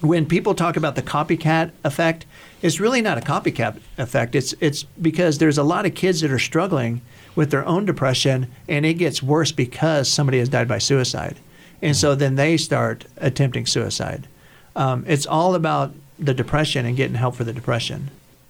when 0.01 0.25
people 0.25 0.53
talk 0.53 0.77
about 0.77 0.95
the 0.95 1.01
copycat 1.01 1.71
effect, 1.83 2.25
it's 2.61 2.79
really 2.79 3.01
not 3.01 3.17
a 3.17 3.21
copycat 3.21 3.79
effect. 3.97 4.35
It's 4.35 4.53
it's 4.59 4.83
because 4.83 5.37
there's 5.37 5.57
a 5.57 5.63
lot 5.63 5.85
of 5.85 5.95
kids 5.95 6.21
that 6.21 6.31
are 6.31 6.39
struggling 6.39 7.01
with 7.35 7.51
their 7.51 7.65
own 7.65 7.85
depression, 7.85 8.51
and 8.67 8.85
it 8.85 8.95
gets 8.95 9.21
worse 9.21 9.51
because 9.51 10.09
somebody 10.09 10.39
has 10.39 10.49
died 10.49 10.67
by 10.67 10.77
suicide, 10.77 11.37
and 11.81 11.95
so 11.95 12.15
then 12.15 12.35
they 12.35 12.57
start 12.57 13.05
attempting 13.17 13.65
suicide. 13.65 14.27
Um, 14.75 15.05
it's 15.07 15.25
all 15.25 15.55
about 15.55 15.93
the 16.19 16.33
depression 16.33 16.85
and 16.85 16.95
getting 16.95 17.15
help 17.15 17.35
for 17.35 17.43
the 17.43 17.53
depression. 17.53 18.09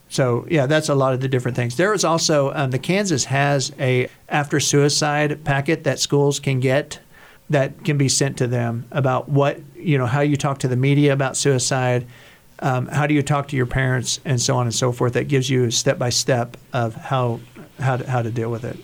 So 0.10 0.46
yeah, 0.50 0.66
that's 0.66 0.90
a 0.90 0.96
lot 0.96 1.14
of 1.14 1.22
the 1.22 1.28
different 1.28 1.58
things. 1.58 1.78
There 1.78 1.94
is 1.94 2.04
also 2.04 2.54
um, 2.54 2.72
the 2.72 2.80
Kansas 2.80 3.26
has 3.26 3.72
a 3.80 4.08
after 4.30 4.60
suicide 4.60 5.44
packet 5.44 5.84
that 5.84 6.00
schools 6.00 6.40
can 6.40 6.60
get 6.60 7.00
that 7.50 7.84
can 7.84 7.98
be 7.98 8.10
sent 8.10 8.38
to 8.38 8.48
them 8.48 8.86
about 8.92 9.30
what 9.30 9.60
you 9.76 9.98
know 9.98 10.06
how 10.06 10.22
you 10.22 10.36
talk 10.36 10.60
to 10.60 10.68
the 10.68 10.76
media 10.76 11.14
about 11.14 11.38
suicide 11.38 12.06
um, 12.60 12.88
how 12.88 13.06
do 13.06 13.14
you 13.14 13.22
talk 13.22 13.48
to 13.50 13.56
your 13.56 13.66
parents 13.66 14.20
and 14.26 14.42
so 14.42 14.56
on 14.56 14.66
and 14.66 14.74
so 14.74 14.92
forth 14.92 15.14
that 15.14 15.28
gives 15.28 15.50
you 15.50 15.66
a 15.66 15.72
step 15.72 16.00
by 16.00 16.10
step 16.10 16.58
of 16.74 16.96
how 16.96 17.40
how 17.80 17.98
to, 17.98 18.10
how 18.10 18.22
to 18.22 18.32
deal 18.32 18.50
with 18.50 18.64
it 18.64 18.78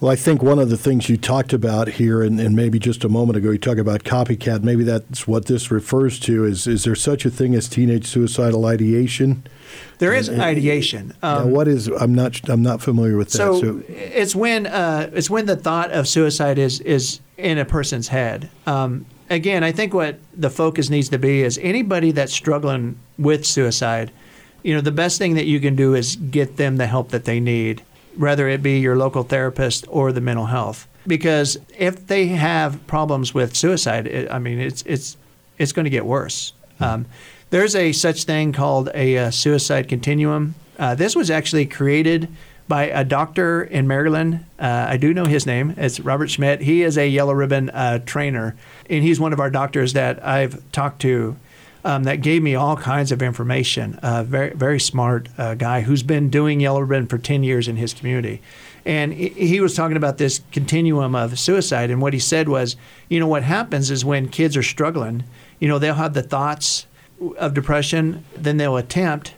Well, 0.00 0.10
I 0.10 0.16
think 0.16 0.42
one 0.42 0.58
of 0.58 0.70
the 0.70 0.76
things 0.76 1.08
you 1.08 1.16
talked 1.16 1.52
about 1.52 1.88
here, 1.88 2.22
and, 2.22 2.38
and 2.38 2.54
maybe 2.54 2.78
just 2.78 3.04
a 3.04 3.08
moment 3.08 3.38
ago, 3.38 3.50
you 3.50 3.58
talked 3.58 3.80
about 3.80 4.04
copycat. 4.04 4.62
Maybe 4.62 4.84
that's 4.84 5.26
what 5.26 5.46
this 5.46 5.70
refers 5.70 6.18
to. 6.20 6.44
Is 6.44 6.66
is 6.66 6.84
there 6.84 6.96
such 6.96 7.24
a 7.24 7.30
thing 7.30 7.54
as 7.54 7.68
teenage 7.68 8.06
suicidal 8.06 8.66
ideation? 8.66 9.44
there 9.98 10.12
is 10.12 10.28
ideation 10.28 11.14
Now, 11.22 11.38
um, 11.38 11.50
what 11.52 11.68
is? 11.68 11.88
I'm 11.88 12.14
not. 12.14 12.48
I'm 12.48 12.62
not 12.62 12.82
familiar 12.82 13.16
with 13.16 13.30
that. 13.30 13.38
So, 13.38 13.82
it's 13.88 14.34
when 14.34 14.66
uh, 14.66 15.10
it's 15.14 15.30
when 15.30 15.46
the 15.46 15.56
thought 15.56 15.90
of 15.90 16.06
suicide 16.06 16.58
is 16.58 16.80
is 16.80 17.20
in 17.36 17.58
a 17.58 17.64
person's 17.64 18.08
head. 18.08 18.50
Um, 18.66 19.06
again, 19.30 19.64
I 19.64 19.72
think 19.72 19.94
what 19.94 20.18
the 20.34 20.50
focus 20.50 20.90
needs 20.90 21.08
to 21.10 21.18
be 21.18 21.42
is 21.42 21.58
anybody 21.58 22.12
that's 22.12 22.32
struggling 22.32 22.98
with 23.18 23.44
suicide. 23.44 24.10
You 24.62 24.74
know, 24.74 24.80
the 24.80 24.92
best 24.92 25.18
thing 25.18 25.34
that 25.34 25.46
you 25.46 25.60
can 25.60 25.76
do 25.76 25.94
is 25.94 26.16
get 26.16 26.56
them 26.56 26.76
the 26.76 26.86
help 26.86 27.10
that 27.10 27.24
they 27.24 27.40
need, 27.40 27.82
whether 28.16 28.48
it 28.48 28.62
be 28.62 28.78
your 28.78 28.96
local 28.96 29.22
therapist 29.22 29.86
or 29.88 30.12
the 30.12 30.20
mental 30.20 30.46
health. 30.46 30.86
Because 31.06 31.58
if 31.76 32.06
they 32.06 32.28
have 32.28 32.86
problems 32.86 33.34
with 33.34 33.54
suicide, 33.54 34.06
it, 34.06 34.30
I 34.30 34.38
mean, 34.38 34.58
it's 34.58 34.82
it's 34.82 35.18
it's 35.58 35.72
going 35.72 35.84
to 35.84 35.90
get 35.90 36.06
worse. 36.06 36.54
Um, 36.80 37.06
there's 37.50 37.76
a 37.76 37.92
such 37.92 38.24
thing 38.24 38.52
called 38.52 38.88
a 38.94 39.18
uh, 39.18 39.30
suicide 39.30 39.88
continuum. 39.88 40.54
Uh, 40.78 40.94
this 40.94 41.14
was 41.14 41.30
actually 41.30 41.66
created 41.66 42.28
by 42.68 42.84
a 42.84 43.04
doctor 43.04 43.62
in 43.62 43.86
Maryland. 43.86 44.44
Uh, 44.58 44.86
I 44.88 44.96
do 44.96 45.12
know 45.12 45.24
his 45.24 45.46
name. 45.46 45.74
It's 45.76 46.00
Robert 46.00 46.28
Schmidt. 46.30 46.62
He 46.62 46.82
is 46.82 46.96
a 46.96 47.08
yellow 47.08 47.32
ribbon 47.32 47.70
uh, 47.70 47.98
trainer, 48.00 48.56
and 48.88 49.02
he's 49.02 49.20
one 49.20 49.32
of 49.32 49.40
our 49.40 49.50
doctors 49.50 49.92
that 49.92 50.24
I've 50.24 50.70
talked 50.72 51.00
to. 51.02 51.36
Um, 51.86 52.04
that 52.04 52.22
gave 52.22 52.42
me 52.42 52.54
all 52.54 52.78
kinds 52.78 53.12
of 53.12 53.20
information. 53.20 53.96
Uh, 53.96 54.24
very, 54.24 54.54
very 54.54 54.80
smart 54.80 55.28
uh, 55.36 55.52
guy 55.52 55.82
who's 55.82 56.02
been 56.02 56.30
doing 56.30 56.58
yellow 56.58 56.80
ribbon 56.80 57.06
for 57.06 57.18
10 57.18 57.42
years 57.44 57.68
in 57.68 57.76
his 57.76 57.92
community. 57.92 58.40
And 58.86 59.12
he, 59.12 59.28
he 59.28 59.60
was 59.60 59.74
talking 59.74 59.98
about 59.98 60.16
this 60.16 60.40
continuum 60.50 61.14
of 61.14 61.38
suicide. 61.38 61.90
And 61.90 62.00
what 62.00 62.14
he 62.14 62.18
said 62.18 62.48
was, 62.48 62.76
you 63.10 63.20
know, 63.20 63.26
what 63.26 63.42
happens 63.42 63.90
is 63.90 64.02
when 64.02 64.30
kids 64.30 64.56
are 64.56 64.62
struggling, 64.62 65.24
you 65.58 65.68
know, 65.68 65.78
they'll 65.78 65.92
have 65.92 66.14
the 66.14 66.22
thoughts 66.22 66.86
of 67.36 67.52
depression, 67.52 68.24
then 68.34 68.56
they'll 68.56 68.78
attempt, 68.78 69.34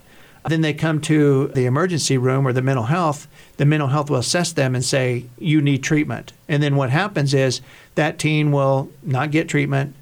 then 0.48 0.61
they 0.61 0.74
come 0.74 1.00
to 1.02 1.48
the 1.48 1.66
emergency 1.66 2.16
room 2.16 2.46
or 2.46 2.52
the 2.52 2.62
mental 2.62 2.85
health. 2.85 3.26
The 3.56 3.66
mental 3.66 3.88
health 3.88 4.11
will 4.11 4.18
assess 4.18 4.52
them 4.52 4.74
and 4.74 4.85
say, 4.85 5.26
you 5.38 5.61
need 5.61 5.82
treatment. 5.82 6.32
And 6.48 6.62
then 6.62 6.76
what 6.76 6.90
happens 6.90 7.35
is 7.35 7.61
that 7.96 8.18
teen 8.18 8.52
will 8.52 8.90
not 9.02 9.30
get 9.30 9.48
treatment 9.48 9.94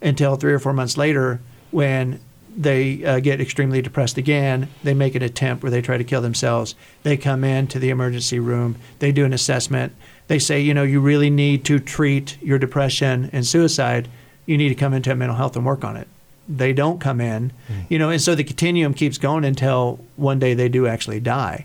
until 0.00 0.36
three 0.36 0.52
or 0.52 0.58
four 0.58 0.72
months 0.72 0.96
later 0.96 1.40
when 1.70 2.20
they 2.56 3.04
uh, 3.04 3.20
get 3.20 3.40
extremely 3.40 3.82
depressed 3.82 4.16
again. 4.18 4.68
They 4.82 4.94
make 4.94 5.14
an 5.14 5.22
attempt 5.22 5.62
where 5.62 5.70
they 5.70 5.82
try 5.82 5.98
to 5.98 6.04
kill 6.04 6.20
themselves. 6.20 6.74
They 7.02 7.16
come 7.16 7.44
in 7.44 7.66
to 7.68 7.78
the 7.78 7.90
emergency 7.90 8.38
room. 8.38 8.76
They 8.98 9.12
do 9.12 9.24
an 9.24 9.32
assessment. 9.32 9.94
They 10.26 10.38
say, 10.38 10.60
you 10.60 10.74
know, 10.74 10.82
you 10.82 11.00
really 11.00 11.30
need 11.30 11.64
to 11.66 11.78
treat 11.78 12.40
your 12.42 12.58
depression 12.58 13.30
and 13.32 13.46
suicide. 13.46 14.08
You 14.46 14.56
need 14.56 14.70
to 14.70 14.74
come 14.74 14.94
into 14.94 15.14
mental 15.14 15.36
health 15.36 15.56
and 15.56 15.64
work 15.64 15.84
on 15.84 15.96
it. 15.96 16.08
They 16.56 16.72
don't 16.72 17.00
come 17.00 17.20
in, 17.20 17.52
you 17.88 17.98
know, 17.98 18.10
and 18.10 18.20
so 18.20 18.34
the 18.34 18.42
continuum 18.44 18.92
keeps 18.92 19.18
going 19.18 19.44
until 19.44 20.00
one 20.16 20.40
day 20.40 20.52
they 20.54 20.68
do 20.68 20.86
actually 20.86 21.20
die. 21.20 21.64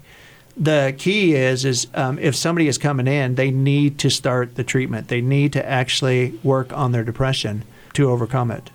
The 0.56 0.96
key 0.98 1.34
is, 1.34 1.66
is 1.66 1.88
um, 1.96 2.20
if 2.20 2.36
somebody 2.36 2.68
is 2.68 2.78
coming 2.78 3.08
in, 3.08 3.36
they 3.36 3.52
need 3.52 3.98
to 4.00 4.10
start 4.10 4.56
the 4.56 4.64
treatment. 4.64 5.08
They 5.08 5.22
need 5.22 5.52
to 5.54 5.68
actually 5.68 6.40
work 6.44 6.72
on 6.72 6.92
their 6.92 7.04
depression 7.04 7.64
to 7.94 8.10
overcome 8.10 8.52
it. 8.52 8.70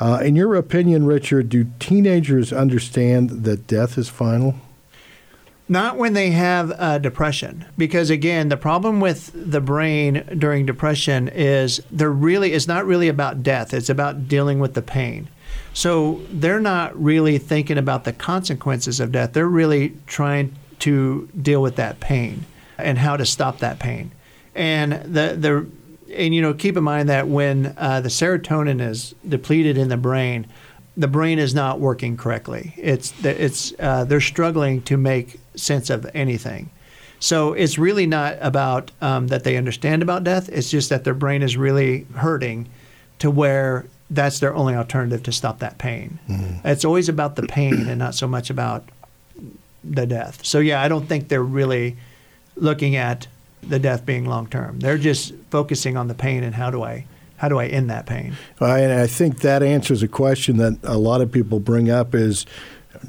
Uh, 0.00 0.20
in 0.24 0.34
your 0.34 0.56
opinion, 0.56 1.06
Richard, 1.06 1.48
do 1.48 1.66
teenagers 1.78 2.52
understand 2.52 3.44
that 3.44 3.66
death 3.66 3.98
is 3.98 4.08
final? 4.08 4.56
Not 5.68 5.96
when 5.96 6.12
they 6.12 6.30
have 6.32 6.72
uh, 6.76 6.98
depression, 6.98 7.66
because 7.78 8.10
again, 8.10 8.48
the 8.48 8.56
problem 8.56 9.00
with 9.00 9.30
the 9.32 9.60
brain 9.60 10.24
during 10.36 10.66
depression 10.66 11.28
is 11.28 11.80
they're 11.90 12.10
really 12.10 12.52
it's 12.52 12.66
not 12.66 12.84
really 12.84 13.08
about 13.08 13.42
death. 13.42 13.72
It's 13.72 13.88
about 13.88 14.28
dealing 14.28 14.58
with 14.58 14.74
the 14.74 14.82
pain. 14.82 15.28
So 15.74 16.20
they're 16.30 16.60
not 16.60 17.00
really 17.00 17.38
thinking 17.38 17.78
about 17.78 18.04
the 18.04 18.12
consequences 18.12 19.00
of 19.00 19.12
death. 19.12 19.32
They're 19.32 19.48
really 19.48 19.96
trying 20.06 20.54
to 20.80 21.28
deal 21.40 21.62
with 21.62 21.76
that 21.76 22.00
pain 22.00 22.44
and 22.78 22.98
how 22.98 23.16
to 23.16 23.24
stop 23.24 23.58
that 23.58 23.78
pain. 23.78 24.10
And 24.54 24.92
the 24.92 25.36
the 25.38 25.66
and 26.14 26.34
you 26.34 26.42
know 26.42 26.52
keep 26.52 26.76
in 26.76 26.84
mind 26.84 27.08
that 27.08 27.28
when 27.28 27.74
uh, 27.78 28.00
the 28.00 28.08
serotonin 28.08 28.80
is 28.80 29.14
depleted 29.26 29.78
in 29.78 29.88
the 29.88 29.96
brain, 29.96 30.46
the 30.96 31.08
brain 31.08 31.38
is 31.38 31.54
not 31.54 31.80
working 31.80 32.16
correctly. 32.16 32.74
It's 32.76 33.12
it's 33.24 33.72
uh, 33.78 34.04
they're 34.04 34.20
struggling 34.20 34.82
to 34.82 34.96
make 34.96 35.40
sense 35.54 35.88
of 35.88 36.08
anything. 36.14 36.70
So 37.18 37.52
it's 37.52 37.78
really 37.78 38.06
not 38.06 38.36
about 38.40 38.90
um, 39.00 39.28
that 39.28 39.44
they 39.44 39.56
understand 39.56 40.02
about 40.02 40.24
death. 40.24 40.48
It's 40.48 40.70
just 40.70 40.90
that 40.90 41.04
their 41.04 41.14
brain 41.14 41.42
is 41.42 41.56
really 41.56 42.04
hurting, 42.16 42.68
to 43.20 43.30
where 43.30 43.86
that's 44.12 44.40
their 44.40 44.54
only 44.54 44.74
alternative 44.74 45.22
to 45.24 45.32
stop 45.32 45.58
that 45.60 45.78
pain. 45.78 46.18
It's 46.64 46.84
always 46.84 47.08
about 47.08 47.36
the 47.36 47.44
pain 47.44 47.88
and 47.88 47.98
not 47.98 48.14
so 48.14 48.28
much 48.28 48.50
about 48.50 48.84
the 49.82 50.06
death. 50.06 50.44
So 50.44 50.58
yeah, 50.58 50.82
I 50.82 50.88
don't 50.88 51.06
think 51.06 51.28
they're 51.28 51.42
really 51.42 51.96
looking 52.56 52.94
at 52.94 53.26
the 53.62 53.78
death 53.78 54.04
being 54.04 54.26
long 54.26 54.48
term. 54.48 54.80
They're 54.80 54.98
just 54.98 55.34
focusing 55.50 55.96
on 55.96 56.08
the 56.08 56.14
pain 56.14 56.44
and 56.44 56.54
how 56.54 56.70
do 56.70 56.82
I 56.82 57.06
how 57.36 57.48
do 57.48 57.58
I 57.58 57.66
end 57.66 57.90
that 57.90 58.06
pain? 58.06 58.34
Uh, 58.60 58.66
and 58.66 58.92
I 58.92 59.08
think 59.08 59.40
that 59.40 59.64
answers 59.64 60.00
a 60.02 60.08
question 60.08 60.58
that 60.58 60.78
a 60.84 60.96
lot 60.96 61.20
of 61.20 61.32
people 61.32 61.58
bring 61.58 61.90
up 61.90 62.14
is 62.14 62.46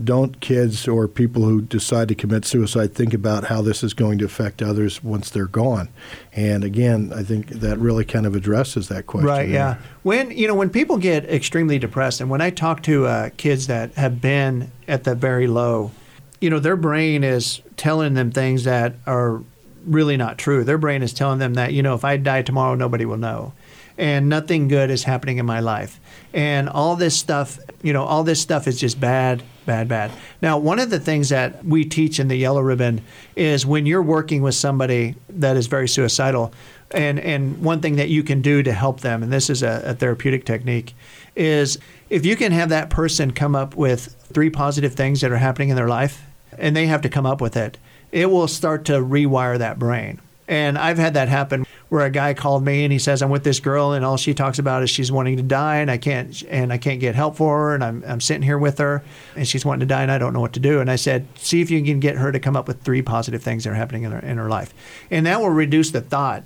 don't 0.01 0.39
kids 0.39 0.87
or 0.87 1.07
people 1.07 1.43
who 1.43 1.61
decide 1.61 2.07
to 2.07 2.15
commit 2.15 2.45
suicide 2.45 2.93
think 2.93 3.13
about 3.13 3.45
how 3.45 3.61
this 3.61 3.83
is 3.83 3.93
going 3.93 4.17
to 4.19 4.25
affect 4.25 4.61
others 4.61 5.03
once 5.03 5.29
they're 5.29 5.45
gone? 5.45 5.89
And 6.33 6.63
again, 6.63 7.11
I 7.13 7.23
think 7.23 7.47
that 7.49 7.77
really 7.77 8.05
kind 8.05 8.25
of 8.25 8.35
addresses 8.35 8.87
that 8.87 9.07
question. 9.07 9.27
Right. 9.27 9.49
Yeah. 9.49 9.77
When 10.03 10.31
you 10.31 10.47
know 10.47 10.55
when 10.55 10.69
people 10.69 10.97
get 10.97 11.25
extremely 11.25 11.79
depressed, 11.79 12.21
and 12.21 12.29
when 12.29 12.41
I 12.41 12.49
talk 12.49 12.83
to 12.83 13.05
uh, 13.05 13.29
kids 13.37 13.67
that 13.67 13.93
have 13.93 14.21
been 14.21 14.71
at 14.87 15.03
the 15.03 15.15
very 15.15 15.47
low, 15.47 15.91
you 16.39 16.49
know 16.49 16.59
their 16.59 16.77
brain 16.77 17.23
is 17.23 17.61
telling 17.77 18.13
them 18.13 18.31
things 18.31 18.63
that 18.63 18.95
are 19.05 19.41
really 19.85 20.17
not 20.17 20.37
true. 20.37 20.63
Their 20.63 20.77
brain 20.77 21.03
is 21.03 21.13
telling 21.13 21.39
them 21.39 21.55
that 21.55 21.73
you 21.73 21.83
know 21.83 21.95
if 21.95 22.03
I 22.03 22.17
die 22.17 22.41
tomorrow, 22.41 22.75
nobody 22.75 23.05
will 23.05 23.17
know, 23.17 23.53
and 23.97 24.29
nothing 24.29 24.67
good 24.67 24.89
is 24.89 25.03
happening 25.03 25.37
in 25.37 25.45
my 25.45 25.59
life, 25.59 25.99
and 26.33 26.67
all 26.67 26.95
this 26.95 27.17
stuff, 27.17 27.59
you 27.81 27.93
know, 27.93 28.03
all 28.03 28.23
this 28.23 28.41
stuff 28.41 28.67
is 28.67 28.79
just 28.79 28.99
bad. 28.99 29.43
Bad, 29.65 29.87
bad. 29.87 30.11
Now, 30.41 30.57
one 30.57 30.77
of 30.79 30.89
the 30.89 30.99
things 30.99 31.29
that 31.29 31.63
we 31.63 31.85
teach 31.85 32.19
in 32.19 32.27
the 32.27 32.35
Yellow 32.35 32.59
Ribbon 32.59 33.01
is 33.37 33.65
when 33.65 33.85
you're 33.85 34.01
working 34.01 34.41
with 34.41 34.55
somebody 34.55 35.15
that 35.29 35.55
is 35.55 35.67
very 35.67 35.87
suicidal, 35.87 36.53
and 36.91 37.17
and 37.17 37.63
one 37.63 37.79
thing 37.79 37.95
that 37.95 38.09
you 38.09 38.23
can 38.23 38.41
do 38.41 38.61
to 38.61 38.73
help 38.73 38.99
them, 38.99 39.23
and 39.23 39.31
this 39.31 39.49
is 39.49 39.63
a, 39.63 39.81
a 39.85 39.93
therapeutic 39.93 40.43
technique, 40.43 40.93
is 41.37 41.79
if 42.09 42.25
you 42.25 42.35
can 42.35 42.51
have 42.51 42.67
that 42.69 42.89
person 42.89 43.31
come 43.31 43.55
up 43.55 43.77
with 43.77 44.13
three 44.33 44.49
positive 44.49 44.95
things 44.95 45.21
that 45.21 45.31
are 45.31 45.37
happening 45.37 45.69
in 45.69 45.77
their 45.77 45.87
life, 45.87 46.23
and 46.57 46.75
they 46.75 46.87
have 46.87 47.01
to 47.01 47.09
come 47.09 47.25
up 47.25 47.39
with 47.39 47.55
it, 47.55 47.77
it 48.11 48.29
will 48.29 48.49
start 48.49 48.83
to 48.85 48.93
rewire 48.93 49.57
that 49.57 49.79
brain. 49.79 50.19
And 50.45 50.77
I've 50.77 50.97
had 50.97 51.13
that 51.13 51.29
happen 51.29 51.62
where 51.93 52.07
a 52.07 52.09
guy 52.09 52.33
called 52.33 52.65
me 52.65 52.83
and 52.83 52.91
he 52.91 52.97
says, 52.97 53.21
I'm 53.21 53.29
with 53.29 53.43
this 53.43 53.59
girl 53.59 53.91
and 53.91 54.03
all 54.03 54.17
she 54.17 54.33
talks 54.33 54.57
about 54.57 54.81
is 54.81 54.89
she's 54.89 55.11
wanting 55.11 55.37
to 55.37 55.43
die 55.43 55.75
and 55.75 55.91
I 55.91 55.99
can't 55.99 56.41
and 56.49 56.73
I 56.73 56.79
can't 56.79 56.99
get 56.99 57.13
help 57.13 57.35
for 57.35 57.55
her 57.55 57.75
and 57.75 57.83
I'm 57.83 58.03
I'm 58.07 58.19
sitting 58.19 58.41
here 58.41 58.57
with 58.57 58.79
her 58.79 59.03
and 59.35 59.47
she's 59.47 59.63
wanting 59.63 59.81
to 59.81 59.85
die 59.85 60.01
and 60.01 60.11
I 60.11 60.17
don't 60.17 60.33
know 60.33 60.39
what 60.39 60.53
to 60.53 60.59
do. 60.59 60.79
And 60.79 60.89
I 60.89 60.95
said, 60.95 61.27
see 61.37 61.61
if 61.61 61.69
you 61.69 61.83
can 61.83 61.99
get 61.99 62.15
her 62.15 62.31
to 62.31 62.39
come 62.39 62.55
up 62.55 62.67
with 62.67 62.81
three 62.81 63.03
positive 63.03 63.43
things 63.43 63.63
that 63.63 63.69
are 63.69 63.75
happening 63.75 64.01
in 64.01 64.11
her 64.11 64.17
in 64.17 64.37
her 64.39 64.49
life. 64.49 64.73
And 65.11 65.27
that 65.27 65.39
will 65.39 65.51
reduce 65.51 65.91
the 65.91 66.01
thought 66.01 66.41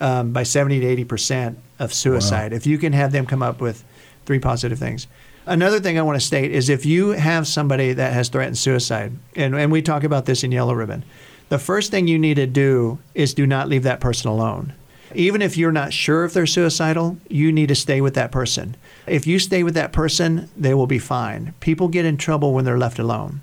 um, 0.00 0.32
by 0.32 0.44
70 0.44 0.78
to 0.78 0.86
80 0.86 1.04
percent 1.04 1.58
of 1.80 1.92
suicide 1.92 2.52
if 2.52 2.64
you 2.64 2.78
can 2.78 2.92
have 2.92 3.10
them 3.10 3.26
come 3.26 3.42
up 3.42 3.60
with 3.60 3.82
three 4.24 4.38
positive 4.38 4.78
things. 4.78 5.08
Another 5.46 5.80
thing 5.80 5.98
I 5.98 6.02
want 6.02 6.20
to 6.20 6.24
state 6.24 6.52
is 6.52 6.68
if 6.68 6.86
you 6.86 7.08
have 7.08 7.48
somebody 7.48 7.92
that 7.92 8.12
has 8.12 8.28
threatened 8.28 8.56
suicide, 8.56 9.16
and, 9.34 9.56
and 9.56 9.72
we 9.72 9.82
talk 9.82 10.04
about 10.04 10.26
this 10.26 10.44
in 10.44 10.52
Yellow 10.52 10.74
Ribbon, 10.74 11.02
the 11.48 11.58
first 11.58 11.90
thing 11.90 12.06
you 12.06 12.20
need 12.20 12.36
to 12.36 12.46
do 12.46 13.00
is 13.16 13.34
do 13.34 13.48
not 13.48 13.68
leave 13.68 13.82
that 13.82 13.98
person 13.98 14.30
alone. 14.30 14.74
Even 15.14 15.42
if 15.42 15.56
you're 15.56 15.72
not 15.72 15.92
sure 15.92 16.24
if 16.24 16.32
they're 16.32 16.46
suicidal, 16.46 17.16
you 17.28 17.52
need 17.52 17.68
to 17.68 17.74
stay 17.74 18.00
with 18.00 18.14
that 18.14 18.32
person. 18.32 18.76
If 19.06 19.26
you 19.26 19.38
stay 19.38 19.62
with 19.62 19.74
that 19.74 19.92
person, 19.92 20.48
they 20.56 20.74
will 20.74 20.86
be 20.86 20.98
fine. 20.98 21.54
People 21.60 21.88
get 21.88 22.04
in 22.04 22.16
trouble 22.16 22.52
when 22.52 22.64
they're 22.64 22.78
left 22.78 22.98
alone. 22.98 23.42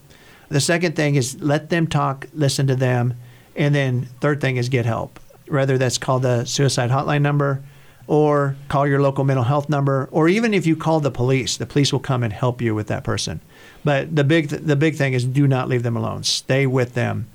The 0.49 0.59
second 0.59 0.95
thing 0.95 1.15
is 1.15 1.39
let 1.41 1.69
them 1.69 1.87
talk, 1.87 2.27
listen 2.33 2.67
to 2.67 2.75
them, 2.75 3.13
and 3.55 3.73
then 3.75 4.07
third 4.19 4.41
thing 4.41 4.57
is 4.57 4.69
get 4.69 4.85
help. 4.85 5.19
Whether 5.47 5.77
that's 5.77 5.97
called 5.97 6.23
the 6.23 6.45
suicide 6.45 6.89
hotline 6.89 7.21
number 7.21 7.61
or 8.07 8.55
call 8.67 8.87
your 8.87 9.01
local 9.01 9.23
mental 9.23 9.43
health 9.43 9.69
number 9.69 10.09
or 10.11 10.27
even 10.27 10.53
if 10.53 10.65
you 10.65 10.75
call 10.75 10.99
the 10.99 11.11
police, 11.11 11.57
the 11.57 11.65
police 11.65 11.93
will 11.93 11.99
come 11.99 12.23
and 12.23 12.33
help 12.33 12.61
you 12.61 12.73
with 12.73 12.87
that 12.87 13.03
person. 13.03 13.39
But 13.83 14.15
the 14.15 14.23
big 14.23 14.49
the 14.49 14.75
big 14.75 14.95
thing 14.95 15.13
is 15.13 15.25
do 15.25 15.47
not 15.47 15.69
leave 15.69 15.83
them 15.83 15.95
alone. 15.95 16.23
Stay 16.23 16.65
with 16.65 16.95
them 16.95 17.27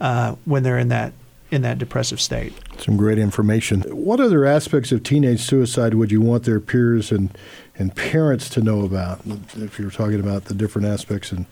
uh, 0.00 0.36
when 0.44 0.62
they're 0.62 0.78
in 0.78 0.88
that 0.88 1.12
in 1.52 1.62
that 1.62 1.78
depressive 1.78 2.20
state. 2.20 2.52
Some 2.78 2.96
great 2.96 3.18
information. 3.18 3.82
What 3.82 4.18
other 4.20 4.44
aspects 4.46 4.90
of 4.90 5.02
teenage 5.02 5.40
suicide 5.40 5.94
would 5.94 6.10
you 6.10 6.20
want 6.20 6.44
their 6.44 6.58
peers 6.60 7.12
and, 7.12 7.36
and 7.78 7.94
parents 7.94 8.48
to 8.50 8.62
know 8.62 8.80
about 8.84 9.20
if 9.56 9.78
you're 9.78 9.90
talking 9.90 10.18
about 10.18 10.46
the 10.46 10.54
different 10.54 10.88
aspects? 10.88 11.30
And 11.30 11.44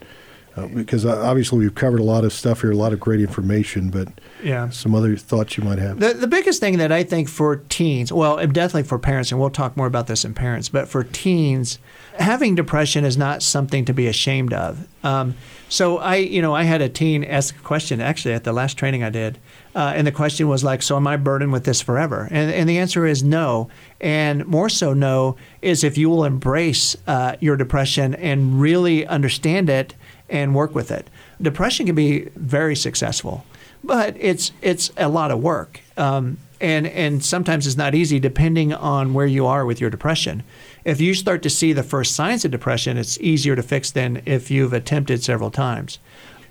uh, 0.57 0.67
because 0.69 1.07
obviously 1.07 1.59
we've 1.59 1.75
covered 1.75 2.01
a 2.01 2.05
lot 2.05 2.25
of 2.25 2.33
stuff 2.33 2.63
here, 2.63 2.73
a 2.73 2.77
lot 2.77 2.93
of 2.93 2.99
great 2.99 3.21
information, 3.21 3.91
but 3.91 4.09
Yeah. 4.43 4.71
some 4.71 4.95
other 4.97 5.17
thoughts 5.17 5.57
you 5.57 5.63
might 5.63 5.79
have. 5.79 6.01
The, 6.01 6.15
the 6.15 6.27
biggest 6.27 6.59
thing 6.61 6.79
that 6.79 6.91
I 6.91 7.05
think 7.05 7.29
for 7.29 7.57
teens, 7.69 8.11
well, 8.13 8.37
definitely 8.39 8.83
for 8.85 8.99
parents, 8.99 9.31
and 9.31 9.41
we'll 9.41 9.51
talk 9.51 9.77
more 9.77 9.87
about 9.87 10.07
this 10.09 10.25
in 10.25 10.35
parents, 10.35 10.69
but 10.69 10.89
for 10.89 11.05
teens, 11.05 11.79
having 12.19 12.55
depression 12.57 13.05
is 13.05 13.17
not 13.17 13.43
something 13.43 13.85
to 13.85 13.93
be 13.93 14.09
ashamed 14.09 14.53
of. 14.53 14.89
Um, 15.05 15.35
so 15.69 15.99
I, 15.99 16.17
you 16.17 16.43
know, 16.43 16.53
I 16.55 16.65
had 16.65 16.83
a 16.83 16.89
teen 16.89 17.23
ask 17.23 17.55
a 17.55 17.61
question 17.61 18.01
actually 18.01 18.35
at 18.35 18.43
the 18.43 18.53
last 18.53 18.77
training 18.77 19.05
I 19.05 19.11
did, 19.11 19.39
uh, 19.75 19.93
and 19.95 20.07
the 20.07 20.13
question 20.13 20.49
was 20.49 20.65
like, 20.65 20.83
"So 20.83 20.97
am 20.97 21.07
I 21.07 21.17
burdened 21.17 21.53
with 21.53 21.65
this 21.65 21.81
forever?" 21.81 22.29
And 22.31 22.51
and 22.51 22.69
the 22.69 22.79
answer 22.79 23.07
is 23.07 23.23
no, 23.23 23.69
and 24.01 24.47
more 24.47 24.69
so 24.69 24.93
no 24.93 25.37
is 25.63 25.85
if 25.85 25.97
you 25.97 26.11
will 26.11 26.25
embrace 26.25 26.97
uh, 27.07 27.37
your 27.41 27.57
depression 27.57 28.15
and 28.15 28.61
really 28.61 29.07
understand 29.07 29.71
it 29.71 29.95
and 30.29 30.55
work 30.55 30.75
with 30.75 30.91
it. 30.91 31.09
Depression 31.41 31.87
can 31.87 31.95
be 31.95 32.29
very 32.35 32.75
successful, 32.75 33.45
but 33.85 34.17
it's 34.19 34.53
it's 34.61 34.91
a 34.97 35.09
lot 35.09 35.31
of 35.31 35.41
work, 35.41 35.81
um, 35.97 36.39
and 36.61 36.87
and 36.89 37.25
sometimes 37.25 37.67
it's 37.67 37.77
not 37.77 37.95
easy 37.95 38.19
depending 38.19 38.73
on 38.73 39.15
where 39.15 39.27
you 39.27 39.47
are 39.47 39.65
with 39.65 39.81
your 39.81 39.91
depression. 39.91 40.43
If 40.85 41.01
you 41.01 41.15
start 41.15 41.43
to 41.43 41.51
see 41.51 41.73
the 41.73 41.83
first 41.85 42.15
signs 42.15 42.45
of 42.45 42.51
depression, 42.51 42.97
it's 42.97 43.21
easier 43.21 43.55
to 43.55 43.63
fix 43.63 43.91
than 43.91 44.23
if 44.27 44.51
you've 44.51 44.73
attempted 44.73 45.23
several 45.23 45.51
times. 45.51 45.99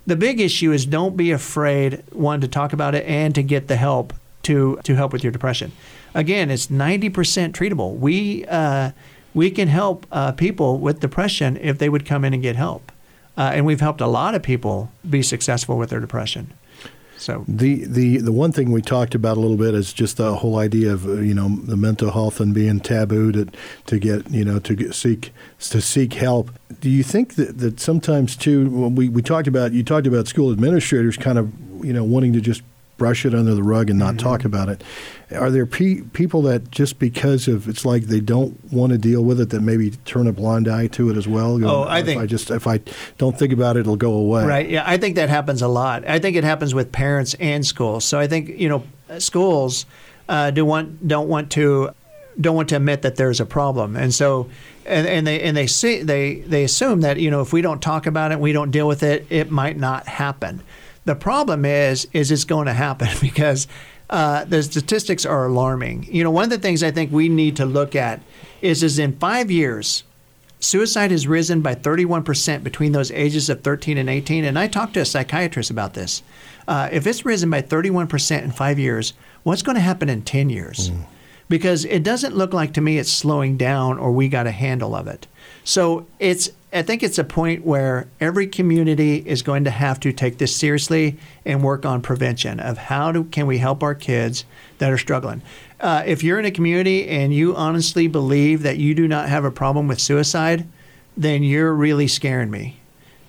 The 0.06 0.16
big 0.16 0.40
issue 0.40 0.72
is 0.72 0.86
don't 0.86 1.16
be 1.16 1.30
afraid 1.30 2.02
one 2.12 2.40
to 2.40 2.48
talk 2.48 2.72
about 2.72 2.94
it 2.94 3.06
and 3.06 3.34
to 3.34 3.42
get 3.42 3.68
the 3.68 3.76
help 3.76 4.12
to 4.42 4.78
to 4.84 4.94
help 4.94 5.12
with 5.12 5.22
your 5.22 5.32
depression. 5.32 5.72
Again, 6.14 6.50
it's 6.50 6.70
ninety 6.70 7.10
percent 7.10 7.54
treatable. 7.54 7.96
We 7.96 8.44
uh, 8.46 8.92
we 9.34 9.50
can 9.50 9.68
help 9.68 10.06
uh, 10.10 10.32
people 10.32 10.78
with 10.78 11.00
depression 11.00 11.56
if 11.56 11.78
they 11.78 11.88
would 11.88 12.06
come 12.06 12.24
in 12.24 12.32
and 12.34 12.42
get 12.42 12.56
help, 12.56 12.90
uh, 13.36 13.52
and 13.54 13.66
we've 13.66 13.80
helped 13.80 14.00
a 14.00 14.06
lot 14.06 14.34
of 14.34 14.42
people 14.42 14.90
be 15.08 15.22
successful 15.22 15.76
with 15.78 15.90
their 15.90 16.00
depression. 16.00 16.52
So 17.20 17.44
The, 17.46 17.84
the 17.84 18.16
the 18.16 18.32
one 18.32 18.50
thing 18.50 18.72
we 18.72 18.80
talked 18.80 19.14
about 19.14 19.36
a 19.36 19.40
little 19.40 19.58
bit 19.58 19.74
is 19.74 19.92
just 19.92 20.16
the 20.16 20.34
whole 20.36 20.56
idea 20.58 20.90
of 20.94 21.06
uh, 21.06 21.20
you 21.20 21.34
know 21.34 21.48
the 21.64 21.76
mental 21.76 22.10
health 22.10 22.40
and 22.40 22.54
being 22.54 22.80
taboo 22.80 23.30
to 23.32 23.46
to 23.86 23.98
get 23.98 24.30
you 24.30 24.42
know 24.42 24.58
to 24.60 24.74
get, 24.74 24.94
seek 24.94 25.30
to 25.58 25.82
seek 25.82 26.14
help. 26.14 26.50
Do 26.80 26.88
you 26.88 27.02
think 27.02 27.34
that, 27.34 27.58
that 27.58 27.78
sometimes 27.78 28.36
too 28.36 28.70
when 28.70 28.94
we, 28.94 29.10
we 29.10 29.20
talked 29.20 29.48
about 29.48 29.72
you 29.72 29.84
talked 29.84 30.06
about 30.06 30.28
school 30.28 30.50
administrators 30.50 31.18
kind 31.18 31.36
of 31.38 31.52
you 31.84 31.92
know 31.92 32.04
wanting 32.04 32.32
to 32.32 32.40
just 32.40 32.62
brush 33.00 33.24
it 33.24 33.34
under 33.34 33.54
the 33.54 33.62
rug 33.62 33.88
and 33.88 33.98
not 33.98 34.18
talk 34.18 34.44
about 34.44 34.68
it. 34.68 34.84
Are 35.32 35.50
there 35.50 35.64
pe- 35.64 36.02
people 36.12 36.42
that 36.42 36.70
just 36.70 36.98
because 36.98 37.48
of 37.48 37.66
it's 37.66 37.86
like 37.86 38.02
they 38.04 38.20
don't 38.20 38.62
want 38.70 38.92
to 38.92 38.98
deal 38.98 39.24
with 39.24 39.40
it 39.40 39.48
that 39.50 39.62
maybe 39.62 39.88
turn 40.04 40.26
a 40.26 40.32
blind 40.32 40.68
eye 40.68 40.86
to 40.88 41.08
it 41.08 41.16
as 41.16 41.26
well? 41.26 41.58
Go, 41.58 41.66
Oh, 41.76 41.82
I 41.84 42.00
if 42.00 42.04
think- 42.04 42.20
I 42.20 42.26
just 42.26 42.50
if 42.50 42.66
I 42.66 42.80
don't 43.16 43.38
think 43.38 43.54
about 43.54 43.78
it, 43.78 43.80
it'll 43.80 43.96
go 43.96 44.12
away. 44.12 44.44
Right. 44.44 44.68
Yeah, 44.68 44.82
I 44.86 44.98
think 44.98 45.16
that 45.16 45.30
happens 45.30 45.62
a 45.62 45.68
lot. 45.68 46.06
I 46.06 46.18
think 46.18 46.36
it 46.36 46.44
happens 46.44 46.74
with 46.74 46.92
parents 46.92 47.32
and 47.40 47.64
schools. 47.64 48.04
So 48.04 48.18
I 48.18 48.26
think 48.26 48.50
you 48.60 48.68
know 48.68 48.82
schools 49.18 49.86
uh, 50.28 50.50
do 50.50 50.66
want 50.66 51.08
don't 51.08 51.26
want 51.28 51.50
to 51.52 51.90
don't 52.38 52.54
want 52.54 52.68
to 52.68 52.76
admit 52.76 53.00
that 53.00 53.16
there's 53.16 53.40
a 53.40 53.46
problem, 53.46 53.96
and 53.96 54.12
so 54.12 54.50
and, 54.84 55.06
and 55.06 55.26
they 55.26 55.40
and 55.40 55.56
they 55.56 55.66
see 55.66 56.02
they 56.02 56.40
they 56.40 56.64
assume 56.64 57.00
that 57.00 57.18
you 57.18 57.30
know 57.30 57.40
if 57.40 57.50
we 57.54 57.62
don't 57.62 57.80
talk 57.80 58.06
about 58.06 58.30
it, 58.30 58.38
we 58.38 58.52
don't 58.52 58.70
deal 58.70 58.86
with 58.86 59.02
it, 59.02 59.26
it 59.30 59.50
might 59.50 59.78
not 59.78 60.06
happen. 60.06 60.60
The 61.04 61.14
problem 61.14 61.64
is 61.64 62.06
is 62.12 62.30
it's 62.30 62.44
going 62.44 62.66
to 62.66 62.74
happen 62.74 63.08
because 63.20 63.66
uh, 64.08 64.44
the 64.44 64.62
statistics 64.62 65.24
are 65.24 65.46
alarming. 65.46 66.06
You 66.10 66.24
know, 66.24 66.30
one 66.30 66.44
of 66.44 66.50
the 66.50 66.58
things 66.58 66.82
I 66.82 66.90
think 66.90 67.12
we 67.12 67.28
need 67.28 67.56
to 67.56 67.64
look 67.64 67.94
at 67.94 68.20
is 68.60 68.82
is 68.82 68.98
in 68.98 69.16
five 69.18 69.50
years 69.50 70.04
Suicide 70.60 71.10
has 71.10 71.26
risen 71.26 71.62
by 71.62 71.74
31% 71.74 72.62
between 72.62 72.92
those 72.92 73.10
ages 73.12 73.48
of 73.48 73.62
13 73.62 73.96
and 73.96 74.10
18. 74.10 74.44
And 74.44 74.58
I 74.58 74.66
talked 74.66 74.94
to 74.94 75.00
a 75.00 75.06
psychiatrist 75.06 75.70
about 75.70 75.94
this. 75.94 76.22
Uh, 76.68 76.88
if 76.92 77.06
it's 77.06 77.24
risen 77.24 77.48
by 77.48 77.62
31% 77.62 78.42
in 78.42 78.50
five 78.52 78.78
years, 78.78 79.14
what's 79.42 79.62
going 79.62 79.76
to 79.76 79.80
happen 79.80 80.10
in 80.10 80.20
10 80.22 80.50
years? 80.50 80.90
Because 81.48 81.86
it 81.86 82.02
doesn't 82.02 82.36
look 82.36 82.52
like 82.52 82.74
to 82.74 82.82
me 82.82 82.98
it's 82.98 83.10
slowing 83.10 83.56
down 83.56 83.98
or 83.98 84.12
we 84.12 84.28
got 84.28 84.46
a 84.46 84.52
handle 84.52 84.94
of 84.94 85.08
it. 85.08 85.26
So 85.64 86.06
it's, 86.18 86.50
I 86.72 86.82
think 86.82 87.02
it's 87.02 87.18
a 87.18 87.24
point 87.24 87.64
where 87.64 88.08
every 88.20 88.46
community 88.46 89.16
is 89.16 89.42
going 89.42 89.64
to 89.64 89.70
have 89.70 90.00
to 90.00 90.12
take 90.12 90.38
this 90.38 90.54
seriously 90.54 91.18
and 91.44 91.62
work 91.62 91.84
on 91.84 92.00
prevention 92.00 92.60
of 92.60 92.78
how 92.78 93.12
do, 93.12 93.24
can 93.24 93.46
we 93.46 93.58
help 93.58 93.82
our 93.82 93.94
kids 93.94 94.44
that 94.78 94.92
are 94.92 94.98
struggling. 94.98 95.42
Uh, 95.80 96.02
if 96.06 96.22
you're 96.22 96.38
in 96.38 96.44
a 96.44 96.50
community 96.50 97.08
and 97.08 97.34
you 97.34 97.56
honestly 97.56 98.06
believe 98.06 98.62
that 98.62 98.78
you 98.78 98.94
do 98.94 99.08
not 99.08 99.28
have 99.28 99.44
a 99.44 99.50
problem 99.50 99.88
with 99.88 100.00
suicide, 100.00 100.66
then 101.16 101.42
you're 101.42 101.74
really 101.74 102.08
scaring 102.08 102.50
me 102.50 102.78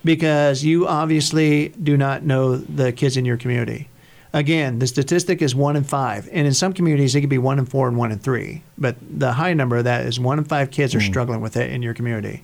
because 0.04 0.64
you 0.64 0.86
obviously 0.86 1.68
do 1.70 1.96
not 1.96 2.22
know 2.22 2.56
the 2.56 2.92
kids 2.92 3.16
in 3.16 3.24
your 3.24 3.36
community. 3.36 3.88
Again, 4.34 4.78
the 4.78 4.86
statistic 4.86 5.42
is 5.42 5.54
one 5.54 5.76
in 5.76 5.84
five, 5.84 6.28
and 6.32 6.46
in 6.46 6.54
some 6.54 6.72
communities 6.72 7.14
it 7.14 7.20
could 7.20 7.28
be 7.28 7.38
one 7.38 7.58
in 7.58 7.66
four 7.66 7.86
and 7.86 7.98
one 7.98 8.10
in 8.10 8.18
three. 8.18 8.62
But 8.78 8.96
the 9.00 9.32
high 9.32 9.52
number 9.52 9.76
of 9.76 9.84
that 9.84 10.06
is 10.06 10.18
one 10.18 10.38
in 10.38 10.44
five 10.44 10.70
kids 10.70 10.94
are 10.94 11.00
hmm. 11.00 11.06
struggling 11.06 11.40
with 11.40 11.56
it 11.56 11.70
in 11.70 11.82
your 11.82 11.92
community. 11.92 12.42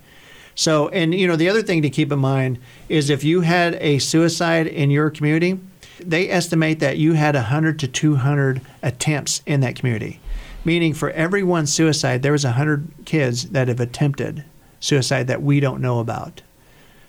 So, 0.54 0.88
and 0.88 1.14
you 1.14 1.26
know, 1.26 1.36
the 1.36 1.48
other 1.48 1.62
thing 1.62 1.82
to 1.82 1.90
keep 1.90 2.12
in 2.12 2.18
mind 2.18 2.58
is 2.88 3.08
if 3.08 3.24
you 3.24 3.40
had 3.42 3.74
a 3.74 3.98
suicide 4.00 4.66
in 4.66 4.90
your 4.90 5.08
community, 5.08 5.60
they 6.00 6.28
estimate 6.28 6.80
that 6.80 6.98
you 6.98 7.14
had 7.14 7.34
100 7.34 7.78
to 7.78 7.88
200 7.88 8.60
attempts 8.82 9.42
in 9.46 9.60
that 9.60 9.76
community. 9.76 10.20
Meaning, 10.64 10.92
for 10.92 11.10
every 11.10 11.42
one 11.42 11.66
suicide, 11.66 12.22
there 12.22 12.32
was 12.32 12.44
100 12.44 12.88
kids 13.06 13.50
that 13.50 13.68
have 13.68 13.80
attempted 13.80 14.44
suicide 14.80 15.26
that 15.28 15.42
we 15.42 15.60
don't 15.60 15.80
know 15.80 16.00
about. 16.00 16.42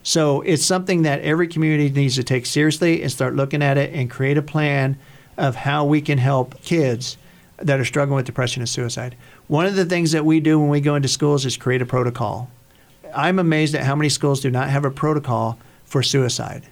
So 0.10 0.42
it's 0.42 0.66
something 0.66 1.04
that 1.04 1.22
every 1.22 1.48
community 1.48 1.92
needs 1.92 2.16
to 2.16 2.24
take 2.24 2.48
seriously 2.48 3.04
and 3.04 3.12
start 3.12 3.36
looking 3.36 3.62
at 3.62 3.78
it 3.78 3.94
and 3.94 4.10
create 4.10 4.40
a 4.40 4.42
plan 4.42 4.98
of 5.38 5.56
how 5.56 5.86
we 5.86 6.02
can 6.02 6.18
help 6.18 6.60
kids 6.64 7.16
that 7.58 7.80
are 7.80 7.86
struggling 7.86 8.16
with 8.16 8.26
depression 8.26 8.64
and 8.64 8.68
suicide. 8.68 9.16
One 9.46 9.68
of 9.68 9.76
the 9.76 9.86
things 9.86 10.14
that 10.14 10.26
we 10.26 10.40
do 10.40 10.60
when 10.60 10.70
we 10.70 10.82
go 10.82 10.96
into 10.96 11.08
schools 11.08 11.46
is 11.46 11.58
create 11.58 11.84
a 11.84 11.86
protocol. 11.86 12.50
I'm 13.16 13.38
amazed 13.38 13.76
at 13.76 13.84
how 13.84 13.96
many 13.96 14.10
schools 14.10 14.42
do 14.42 14.50
not 14.50 14.72
have 14.72 14.84
a 14.84 14.90
protocol 14.90 15.60
for 15.86 16.02
suicide. 16.02 16.64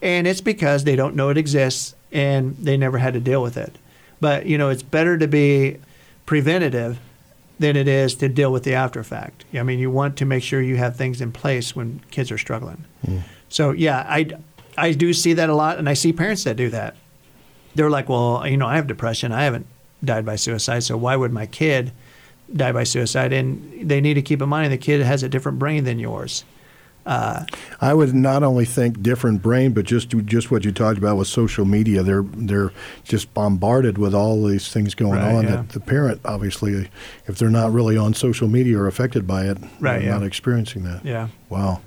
And 0.00 0.28
it's 0.28 0.40
because 0.40 0.84
they 0.84 0.94
don't 0.94 1.16
know 1.16 1.30
it 1.30 1.36
exists 1.36 1.96
and 2.12 2.56
they 2.58 2.76
never 2.76 2.98
had 2.98 3.14
to 3.14 3.20
deal 3.20 3.42
with 3.42 3.56
it. 3.56 3.74
But, 4.20 4.46
you 4.46 4.56
know, 4.56 4.68
it's 4.68 4.84
better 4.84 5.18
to 5.18 5.26
be 5.26 5.78
preventative 6.26 7.00
than 7.58 7.76
it 7.76 7.86
is 7.86 8.14
to 8.16 8.28
deal 8.28 8.52
with 8.52 8.64
the 8.64 8.74
after 8.74 9.00
effect. 9.00 9.44
I 9.54 9.62
mean, 9.62 9.78
you 9.78 9.90
want 9.90 10.16
to 10.18 10.24
make 10.24 10.42
sure 10.42 10.60
you 10.60 10.76
have 10.76 10.96
things 10.96 11.20
in 11.20 11.32
place 11.32 11.76
when 11.76 12.00
kids 12.10 12.32
are 12.32 12.38
struggling. 12.38 12.84
Mm. 13.06 13.22
So, 13.48 13.70
yeah, 13.70 14.04
I, 14.08 14.30
I 14.76 14.92
do 14.92 15.12
see 15.12 15.34
that 15.34 15.48
a 15.48 15.54
lot, 15.54 15.78
and 15.78 15.88
I 15.88 15.94
see 15.94 16.12
parents 16.12 16.44
that 16.44 16.56
do 16.56 16.68
that. 16.70 16.96
They're 17.74 17.90
like, 17.90 18.08
well, 18.08 18.46
you 18.46 18.56
know, 18.56 18.66
I 18.66 18.76
have 18.76 18.86
depression. 18.86 19.32
I 19.32 19.44
haven't 19.44 19.66
died 20.02 20.26
by 20.26 20.36
suicide, 20.36 20.82
so 20.82 20.96
why 20.96 21.16
would 21.16 21.32
my 21.32 21.46
kid 21.46 21.92
die 22.54 22.72
by 22.72 22.84
suicide? 22.84 23.32
And 23.32 23.88
they 23.88 24.00
need 24.00 24.14
to 24.14 24.22
keep 24.22 24.42
in 24.42 24.48
mind 24.48 24.72
the 24.72 24.78
kid 24.78 25.00
has 25.02 25.22
a 25.22 25.28
different 25.28 25.58
brain 25.58 25.84
than 25.84 25.98
yours. 25.98 26.44
I 27.06 27.92
would 27.94 28.14
not 28.14 28.42
only 28.42 28.64
think 28.64 29.02
different 29.02 29.42
brain, 29.42 29.72
but 29.72 29.84
just 29.84 30.08
just 30.10 30.50
what 30.50 30.64
you 30.64 30.72
talked 30.72 30.98
about 30.98 31.16
with 31.16 31.28
social 31.28 31.64
media. 31.64 32.02
They're 32.02 32.22
they're 32.22 32.72
just 33.04 33.32
bombarded 33.34 33.98
with 33.98 34.14
all 34.14 34.44
these 34.44 34.68
things 34.72 34.94
going 34.94 35.12
Right, 35.20 35.34
on. 35.34 35.44
yeah. 35.44 35.50
That 35.56 35.68
the 35.70 35.80
parent, 35.80 36.20
obviously, 36.24 36.88
if 37.26 37.38
they're 37.38 37.50
not 37.50 37.72
really 37.72 37.96
on 37.96 38.14
social 38.14 38.48
media 38.48 38.78
or 38.78 38.86
affected 38.86 39.26
by 39.26 39.44
it, 39.44 39.58
Right, 39.80 39.98
they're 39.98 40.02
yeah. 40.02 40.14
not 40.18 40.22
experiencing 40.22 40.84
that. 40.84 41.04
Yeah. 41.04 41.28
Wow. 41.48 41.80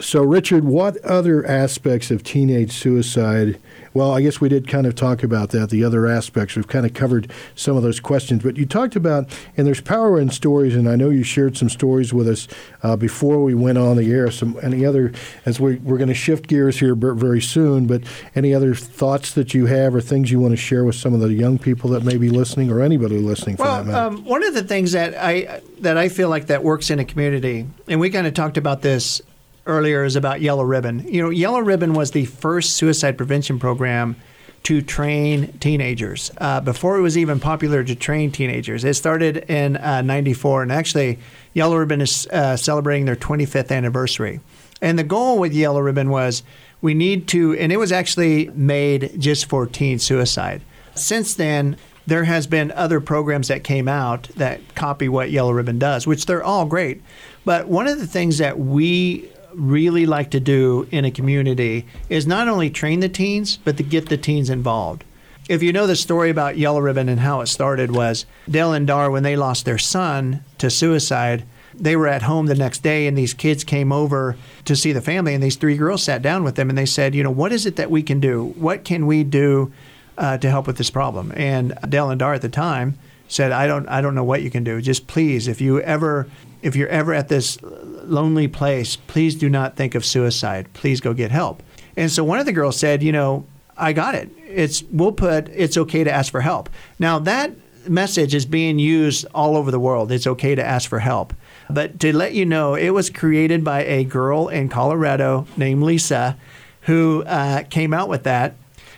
So, 0.00 0.22
Richard, 0.22 0.64
what 0.64 0.96
other 0.98 1.44
aspects 1.44 2.10
of 2.10 2.22
teenage 2.22 2.72
suicide? 2.72 3.58
Well, 3.98 4.12
I 4.12 4.22
guess 4.22 4.40
we 4.40 4.48
did 4.48 4.68
kind 4.68 4.86
of 4.86 4.94
talk 4.94 5.24
about 5.24 5.50
that. 5.50 5.70
The 5.70 5.82
other 5.82 6.06
aspects, 6.06 6.54
we've 6.54 6.68
kind 6.68 6.86
of 6.86 6.94
covered 6.94 7.32
some 7.56 7.76
of 7.76 7.82
those 7.82 7.98
questions. 7.98 8.44
But 8.44 8.56
you 8.56 8.64
talked 8.64 8.94
about, 8.94 9.28
and 9.56 9.66
there's 9.66 9.80
power 9.80 10.20
in 10.20 10.30
stories, 10.30 10.76
and 10.76 10.88
I 10.88 10.94
know 10.94 11.10
you 11.10 11.24
shared 11.24 11.56
some 11.56 11.68
stories 11.68 12.14
with 12.14 12.28
us 12.28 12.46
uh, 12.84 12.94
before 12.94 13.42
we 13.42 13.54
went 13.54 13.76
on 13.76 13.96
the 13.96 14.12
air. 14.12 14.30
Some 14.30 14.56
any 14.62 14.86
other, 14.86 15.10
as 15.46 15.58
we, 15.58 15.78
we're 15.78 15.96
going 15.98 16.06
to 16.10 16.14
shift 16.14 16.46
gears 16.46 16.78
here 16.78 16.94
very 16.94 17.40
soon, 17.40 17.88
but 17.88 18.04
any 18.36 18.54
other 18.54 18.72
thoughts 18.72 19.34
that 19.34 19.52
you 19.52 19.66
have 19.66 19.96
or 19.96 20.00
things 20.00 20.30
you 20.30 20.38
want 20.38 20.52
to 20.52 20.56
share 20.56 20.84
with 20.84 20.94
some 20.94 21.12
of 21.12 21.18
the 21.18 21.32
young 21.32 21.58
people 21.58 21.90
that 21.90 22.04
may 22.04 22.18
be 22.18 22.30
listening 22.30 22.70
or 22.70 22.80
anybody 22.80 23.18
listening 23.18 23.56
for 23.56 23.64
that 23.64 23.84
Well, 23.84 23.84
matter? 23.84 24.16
um, 24.16 24.24
one 24.24 24.44
of 24.44 24.54
the 24.54 24.62
things 24.62 24.92
that 24.92 25.16
I 25.16 25.60
that 25.80 25.96
I 25.96 26.08
feel 26.08 26.28
like 26.28 26.46
that 26.46 26.62
works 26.62 26.90
in 26.90 27.00
a 27.00 27.04
community, 27.04 27.66
and 27.88 27.98
we 27.98 28.10
kind 28.10 28.28
of 28.28 28.34
talked 28.34 28.58
about 28.58 28.82
this 28.82 29.20
earlier, 29.68 30.04
is 30.04 30.16
about 30.16 30.40
Yellow 30.40 30.64
Ribbon. 30.64 31.06
You 31.06 31.22
know, 31.22 31.30
Yellow 31.30 31.60
Ribbon 31.60 31.92
was 31.92 32.10
the 32.10 32.24
first 32.24 32.76
suicide 32.76 33.16
prevention 33.16 33.58
program 33.58 34.16
to 34.64 34.82
train 34.82 35.52
teenagers. 35.58 36.32
Uh, 36.38 36.60
before 36.60 36.98
it 36.98 37.00
was 37.00 37.16
even 37.16 37.38
popular 37.38 37.84
to 37.84 37.94
train 37.94 38.32
teenagers, 38.32 38.84
it 38.84 38.94
started 38.94 39.38
in 39.48 39.76
uh, 39.76 40.02
'94, 40.02 40.62
and 40.62 40.72
actually, 40.72 41.18
Yellow 41.54 41.76
Ribbon 41.76 42.00
is 42.00 42.26
uh, 42.32 42.56
celebrating 42.56 43.04
their 43.04 43.16
25th 43.16 43.70
anniversary. 43.70 44.40
And 44.80 44.98
the 44.98 45.04
goal 45.04 45.38
with 45.38 45.52
Yellow 45.52 45.80
Ribbon 45.80 46.10
was 46.10 46.42
we 46.80 46.94
need 46.94 47.28
to, 47.28 47.54
and 47.54 47.72
it 47.72 47.76
was 47.76 47.92
actually 47.92 48.48
made 48.54 49.12
just 49.18 49.46
for 49.46 49.66
teen 49.66 49.98
suicide. 49.98 50.62
Since 50.94 51.34
then, 51.34 51.76
there 52.06 52.24
has 52.24 52.46
been 52.46 52.72
other 52.72 53.00
programs 53.00 53.48
that 53.48 53.64
came 53.64 53.86
out 53.86 54.28
that 54.36 54.74
copy 54.74 55.08
what 55.08 55.30
Yellow 55.30 55.52
Ribbon 55.52 55.78
does, 55.78 56.06
which 56.06 56.26
they're 56.26 56.42
all 56.42 56.64
great. 56.64 57.02
But 57.44 57.68
one 57.68 57.86
of 57.86 57.98
the 57.98 58.06
things 58.06 58.38
that 58.38 58.58
we 58.58 59.28
really 59.54 60.06
like 60.06 60.30
to 60.30 60.40
do 60.40 60.86
in 60.90 61.04
a 61.04 61.10
community 61.10 61.86
is 62.08 62.26
not 62.26 62.48
only 62.48 62.70
train 62.70 63.00
the 63.00 63.08
teens, 63.08 63.56
but 63.56 63.76
to 63.76 63.82
get 63.82 64.08
the 64.08 64.16
teens 64.16 64.50
involved. 64.50 65.04
If 65.48 65.62
you 65.62 65.72
know 65.72 65.86
the 65.86 65.96
story 65.96 66.28
about 66.28 66.58
Yellow 66.58 66.80
Ribbon 66.80 67.08
and 67.08 67.20
how 67.20 67.40
it 67.40 67.46
started 67.46 67.90
was 67.90 68.26
Dale 68.50 68.74
and 68.74 68.86
Dar 68.86 69.10
when 69.10 69.22
they 69.22 69.36
lost 69.36 69.64
their 69.64 69.78
son 69.78 70.44
to 70.58 70.68
suicide, 70.68 71.44
they 71.74 71.96
were 71.96 72.08
at 72.08 72.22
home 72.22 72.46
the 72.46 72.54
next 72.54 72.82
day 72.82 73.06
and 73.06 73.16
these 73.16 73.32
kids 73.32 73.64
came 73.64 73.90
over 73.90 74.36
to 74.66 74.76
see 74.76 74.92
the 74.92 75.00
family 75.00 75.32
and 75.32 75.42
these 75.42 75.56
three 75.56 75.76
girls 75.76 76.02
sat 76.02 76.20
down 76.20 76.44
with 76.44 76.56
them 76.56 76.68
and 76.68 76.76
they 76.76 76.86
said, 76.86 77.14
you 77.14 77.22
know, 77.22 77.30
what 77.30 77.52
is 77.52 77.64
it 77.64 77.76
that 77.76 77.90
we 77.90 78.02
can 78.02 78.20
do? 78.20 78.52
What 78.56 78.84
can 78.84 79.06
we 79.06 79.24
do 79.24 79.72
uh, 80.18 80.36
to 80.38 80.50
help 80.50 80.66
with 80.66 80.76
this 80.76 80.90
problem? 80.90 81.32
And 81.34 81.78
Dale 81.88 82.10
and 82.10 82.18
Dar 82.18 82.34
at 82.34 82.42
the 82.42 82.48
time 82.50 82.98
said, 83.28 83.52
I 83.52 83.66
don't 83.66 83.88
I 83.88 84.02
don't 84.02 84.14
know 84.14 84.24
what 84.24 84.42
you 84.42 84.50
can 84.50 84.64
do. 84.64 84.82
Just 84.82 85.06
please, 85.06 85.48
if 85.48 85.60
you 85.60 85.80
ever 85.80 86.26
if 86.62 86.76
you're 86.76 86.88
ever 86.88 87.14
at 87.14 87.28
this 87.28 87.58
lonely 87.62 88.48
place, 88.48 88.96
please 88.96 89.34
do 89.34 89.48
not 89.48 89.76
think 89.76 89.94
of 89.94 90.04
suicide. 90.04 90.72
Please 90.72 91.00
go 91.00 91.14
get 91.14 91.30
help. 91.30 91.62
And 91.96 92.10
so 92.10 92.24
one 92.24 92.38
of 92.38 92.46
the 92.46 92.52
girls 92.52 92.76
said, 92.76 93.02
you 93.02 93.12
know, 93.12 93.46
I 93.76 93.92
got 93.92 94.14
it. 94.14 94.30
It's 94.46 94.82
we'll 94.84 95.12
put 95.12 95.48
it's 95.48 95.76
okay 95.76 96.04
to 96.04 96.12
ask 96.12 96.32
for 96.32 96.40
help. 96.40 96.68
Now 96.98 97.18
that 97.20 97.52
message 97.88 98.34
is 98.34 98.44
being 98.44 98.78
used 98.78 99.26
all 99.34 99.56
over 99.56 99.70
the 99.70 99.80
world. 99.80 100.10
It's 100.12 100.26
okay 100.26 100.54
to 100.54 100.64
ask 100.64 100.88
for 100.88 100.98
help. 100.98 101.32
But 101.70 102.00
to 102.00 102.16
let 102.16 102.34
you 102.34 102.44
know, 102.44 102.74
it 102.74 102.90
was 102.90 103.10
created 103.10 103.64
by 103.64 103.84
a 103.84 104.04
girl 104.04 104.48
in 104.48 104.68
Colorado 104.68 105.46
named 105.56 105.82
Lisa 105.82 106.36
who 106.82 107.22
uh, 107.24 107.64
came 107.64 107.92
out 107.92 108.08
with 108.08 108.24
that. 108.24 108.54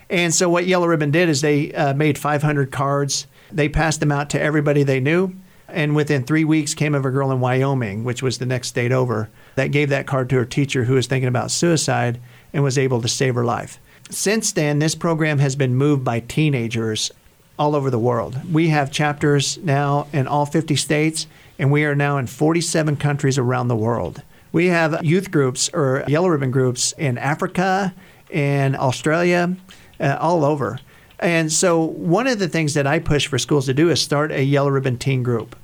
And 0.09 0.35
so 0.35 0.49
what 0.49 0.67
Yellow 0.67 0.87
Ribbon 0.87 1.11
did 1.11 1.29
is 1.29 1.41
they 1.41 1.73
uh, 1.73 1.95
made 1.95 2.19
500 2.19 2.71
cards. 2.73 3.27
They 3.53 3.69
passed 3.69 4.01
them 4.01 4.13
out 4.13 4.31
to 4.31 4.41
everybody 4.41 4.83
they 4.83 5.01
knew. 5.01 5.35
And 5.73 5.95
within 5.95 6.25
three 6.25 6.45
weeks 6.45 6.75
came 6.75 6.95
of 6.95 7.05
a 7.05 7.11
girl 7.11 7.31
in 7.31 7.41
Wyoming, 7.41 8.05
which 8.05 8.23
was 8.23 8.39
the 8.39 8.47
next 8.47 8.69
state 8.69 8.93
over, 8.93 9.29
that 9.55 9.73
gave 9.73 9.89
that 9.91 10.07
card 10.07 10.29
to 10.31 10.37
her 10.37 10.45
teacher 10.45 10.85
who 10.85 10.95
was 10.95 11.07
thinking 11.07 11.29
about 11.29 11.51
suicide 11.51 12.21
and 12.53 12.63
was 12.63 12.79
able 12.79 13.01
to 13.03 13.09
save 13.09 13.35
her 13.35 13.45
life. 13.45 13.79
Since 14.11 14.53
then, 14.53 14.81
this 14.81 14.95
program 14.95 15.39
has 15.39 15.55
been 15.55 15.77
moved 15.77 16.05
by 16.05 16.21
teenagers 16.21 17.11
all 17.59 17.77
over 17.77 17.91
the 17.91 17.99
world. 17.99 18.41
We 18.51 18.69
have 18.69 18.91
chapters 18.91 19.59
now 19.59 20.09
in 20.13 20.27
all 20.27 20.47
50 20.47 20.75
states, 20.77 21.27
and 21.59 21.71
we 21.71 21.85
are 21.85 21.95
now 21.95 22.17
in 22.17 22.27
47 22.27 22.97
countries 22.97 23.39
around 23.39 23.69
the 23.69 23.77
world. 23.77 24.23
We 24.51 24.67
have 24.67 25.05
youth 25.05 25.31
groups 25.31 25.71
or 25.73 26.05
yellow 26.09 26.29
ribbon 26.29 26.51
groups 26.51 26.93
in 26.99 27.19
Africa, 27.19 27.95
in 28.31 28.75
Australia, 28.75 29.57
uh, 30.01 30.17
all 30.19 30.45
over. 30.45 30.81
And 31.21 31.53
so, 31.53 31.85
one 31.85 32.27
of 32.27 32.39
the 32.39 32.49
things 32.49 32.75
that 32.75 32.87
I 32.87 32.99
push 32.99 33.27
for 33.27 33.39
schools 33.39 33.67
to 33.67 33.75
do 33.75 33.91
is 33.91 34.01
start 34.01 34.33
a 34.33 34.43
yellow 34.43 34.71
ribbon 34.71 34.99
teen 34.99 35.23
group. 35.23 35.55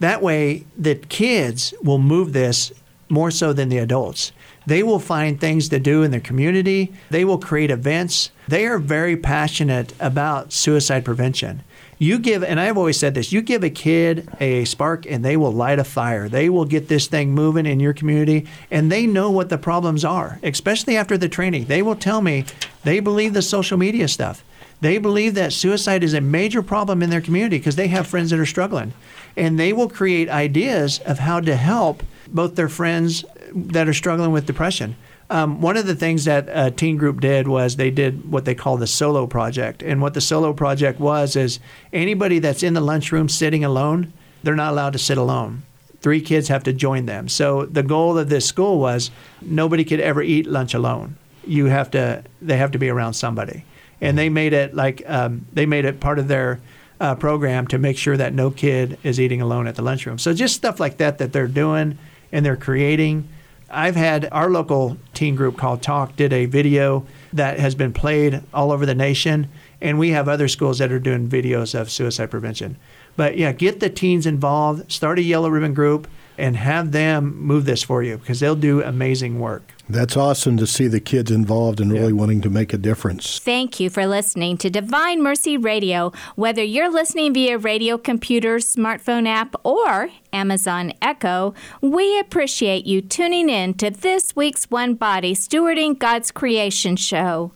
That 0.00 0.22
way, 0.22 0.64
the 0.76 0.94
kids 0.94 1.74
will 1.82 1.98
move 1.98 2.32
this 2.32 2.72
more 3.08 3.30
so 3.30 3.52
than 3.52 3.70
the 3.70 3.78
adults. 3.78 4.32
They 4.66 4.82
will 4.82 4.98
find 4.98 5.40
things 5.40 5.70
to 5.70 5.80
do 5.80 6.02
in 6.02 6.10
their 6.10 6.20
community. 6.20 6.92
They 7.08 7.24
will 7.24 7.38
create 7.38 7.70
events. 7.70 8.30
They 8.48 8.66
are 8.66 8.78
very 8.78 9.16
passionate 9.16 9.94
about 9.98 10.52
suicide 10.52 11.06
prevention. 11.06 11.62
You 11.96 12.18
give, 12.18 12.44
and 12.44 12.60
I've 12.60 12.76
always 12.76 12.98
said 12.98 13.14
this 13.14 13.32
you 13.32 13.40
give 13.40 13.64
a 13.64 13.70
kid 13.70 14.28
a 14.40 14.66
spark 14.66 15.04
and 15.06 15.24
they 15.24 15.36
will 15.36 15.52
light 15.52 15.78
a 15.78 15.84
fire. 15.84 16.28
They 16.28 16.48
will 16.48 16.66
get 16.66 16.88
this 16.88 17.06
thing 17.06 17.32
moving 17.32 17.66
in 17.66 17.80
your 17.80 17.94
community 17.94 18.46
and 18.70 18.92
they 18.92 19.06
know 19.06 19.30
what 19.30 19.48
the 19.48 19.58
problems 19.58 20.04
are, 20.04 20.38
especially 20.42 20.96
after 20.96 21.16
the 21.16 21.28
training. 21.28 21.64
They 21.64 21.82
will 21.82 21.96
tell 21.96 22.20
me 22.20 22.44
they 22.84 23.00
believe 23.00 23.32
the 23.32 23.42
social 23.42 23.78
media 23.78 24.06
stuff. 24.06 24.44
They 24.80 24.98
believe 24.98 25.34
that 25.34 25.52
suicide 25.52 26.04
is 26.04 26.14
a 26.14 26.20
major 26.20 26.62
problem 26.62 27.02
in 27.02 27.10
their 27.10 27.20
community 27.20 27.58
because 27.58 27.76
they 27.76 27.88
have 27.88 28.06
friends 28.06 28.30
that 28.30 28.38
are 28.38 28.46
struggling. 28.46 28.92
And 29.36 29.58
they 29.58 29.72
will 29.72 29.88
create 29.88 30.28
ideas 30.28 31.00
of 31.00 31.18
how 31.18 31.40
to 31.40 31.56
help 31.56 32.02
both 32.28 32.54
their 32.54 32.68
friends 32.68 33.24
that 33.54 33.88
are 33.88 33.94
struggling 33.94 34.32
with 34.32 34.46
depression. 34.46 34.96
Um, 35.30 35.60
one 35.60 35.76
of 35.76 35.86
the 35.86 35.94
things 35.94 36.24
that 36.24 36.48
a 36.48 36.70
teen 36.70 36.96
group 36.96 37.20
did 37.20 37.48
was 37.48 37.76
they 37.76 37.90
did 37.90 38.30
what 38.30 38.44
they 38.44 38.54
call 38.54 38.76
the 38.76 38.86
solo 38.86 39.26
project. 39.26 39.82
And 39.82 40.00
what 40.00 40.14
the 40.14 40.20
solo 40.20 40.52
project 40.52 41.00
was 41.00 41.36
is 41.36 41.60
anybody 41.92 42.38
that's 42.38 42.62
in 42.62 42.74
the 42.74 42.80
lunchroom 42.80 43.28
sitting 43.28 43.64
alone, 43.64 44.12
they're 44.42 44.54
not 44.54 44.72
allowed 44.72 44.94
to 44.94 44.98
sit 44.98 45.18
alone. 45.18 45.62
Three 46.00 46.20
kids 46.20 46.48
have 46.48 46.62
to 46.64 46.72
join 46.72 47.06
them. 47.06 47.28
So 47.28 47.66
the 47.66 47.82
goal 47.82 48.16
of 48.16 48.28
this 48.28 48.46
school 48.46 48.78
was 48.78 49.10
nobody 49.42 49.84
could 49.84 50.00
ever 50.00 50.22
eat 50.22 50.46
lunch 50.46 50.72
alone. 50.72 51.16
You 51.46 51.66
have 51.66 51.90
to, 51.90 52.24
they 52.40 52.56
have 52.56 52.70
to 52.70 52.78
be 52.78 52.88
around 52.88 53.14
somebody. 53.14 53.64
And 54.00 54.16
they 54.16 54.28
made 54.28 54.52
it 54.52 54.74
like, 54.74 55.02
um, 55.06 55.46
they 55.52 55.66
made 55.66 55.84
it 55.84 56.00
part 56.00 56.18
of 56.18 56.28
their 56.28 56.60
uh, 57.00 57.14
program 57.14 57.66
to 57.68 57.78
make 57.78 57.96
sure 57.96 58.16
that 58.16 58.34
no 58.34 58.50
kid 58.50 58.98
is 59.02 59.20
eating 59.20 59.40
alone 59.40 59.66
at 59.66 59.76
the 59.76 59.82
lunchroom. 59.82 60.18
So 60.18 60.32
just 60.32 60.54
stuff 60.54 60.80
like 60.80 60.98
that 60.98 61.18
that 61.18 61.32
they're 61.32 61.48
doing 61.48 61.98
and 62.32 62.44
they're 62.44 62.56
creating. 62.56 63.28
I've 63.70 63.96
had 63.96 64.28
our 64.32 64.50
local 64.50 64.96
teen 65.14 65.36
group 65.36 65.58
called 65.58 65.82
Talk 65.82 66.16
did 66.16 66.32
a 66.32 66.46
video 66.46 67.06
that 67.32 67.58
has 67.58 67.74
been 67.74 67.92
played 67.92 68.42
all 68.54 68.72
over 68.72 68.86
the 68.86 68.94
nation, 68.94 69.48
and 69.80 69.98
we 69.98 70.10
have 70.10 70.28
other 70.28 70.48
schools 70.48 70.78
that 70.78 70.90
are 70.90 70.98
doing 70.98 71.28
videos 71.28 71.78
of 71.78 71.90
suicide 71.90 72.30
prevention. 72.30 72.76
But 73.16 73.36
yeah, 73.36 73.52
get 73.52 73.80
the 73.80 73.90
teens 73.90 74.26
involved, 74.26 74.90
start 74.90 75.18
a 75.18 75.22
yellow 75.22 75.50
ribbon 75.50 75.74
group. 75.74 76.08
And 76.38 76.56
have 76.56 76.92
them 76.92 77.36
move 77.40 77.64
this 77.64 77.82
for 77.82 78.02
you 78.02 78.16
because 78.18 78.40
they'll 78.40 78.54
do 78.56 78.82
amazing 78.82 79.38
work. 79.40 79.72
That's 79.90 80.16
awesome 80.16 80.56
to 80.58 80.66
see 80.66 80.86
the 80.86 81.00
kids 81.00 81.30
involved 81.30 81.80
and 81.80 81.90
really 81.90 82.06
Yeah. 82.12 82.12
wanting 82.20 82.40
to 82.42 82.50
make 82.50 82.72
a 82.74 82.78
difference. 82.78 83.38
Thank 83.38 83.80
you 83.80 83.88
for 83.90 84.06
listening 84.06 84.58
to 84.58 84.68
Divine 84.70 85.22
Mercy 85.22 85.56
Radio. 85.56 86.12
Whether 86.36 86.62
you're 86.62 86.90
listening 86.90 87.32
via 87.34 87.56
radio 87.58 87.96
computer, 87.96 88.56
smartphone 88.58 89.26
app, 89.26 89.56
or 89.64 90.10
Amazon 90.32 90.92
Echo, 91.00 91.54
we 91.80 92.18
appreciate 92.18 92.86
you 92.86 93.00
tuning 93.00 93.48
in 93.48 93.74
to 93.74 93.90
this 93.90 94.36
week's 94.36 94.70
One 94.70 94.94
Body 94.94 95.34
Stewarding 95.34 95.98
God's 95.98 96.30
Creation 96.30 96.96
show. 96.96 97.52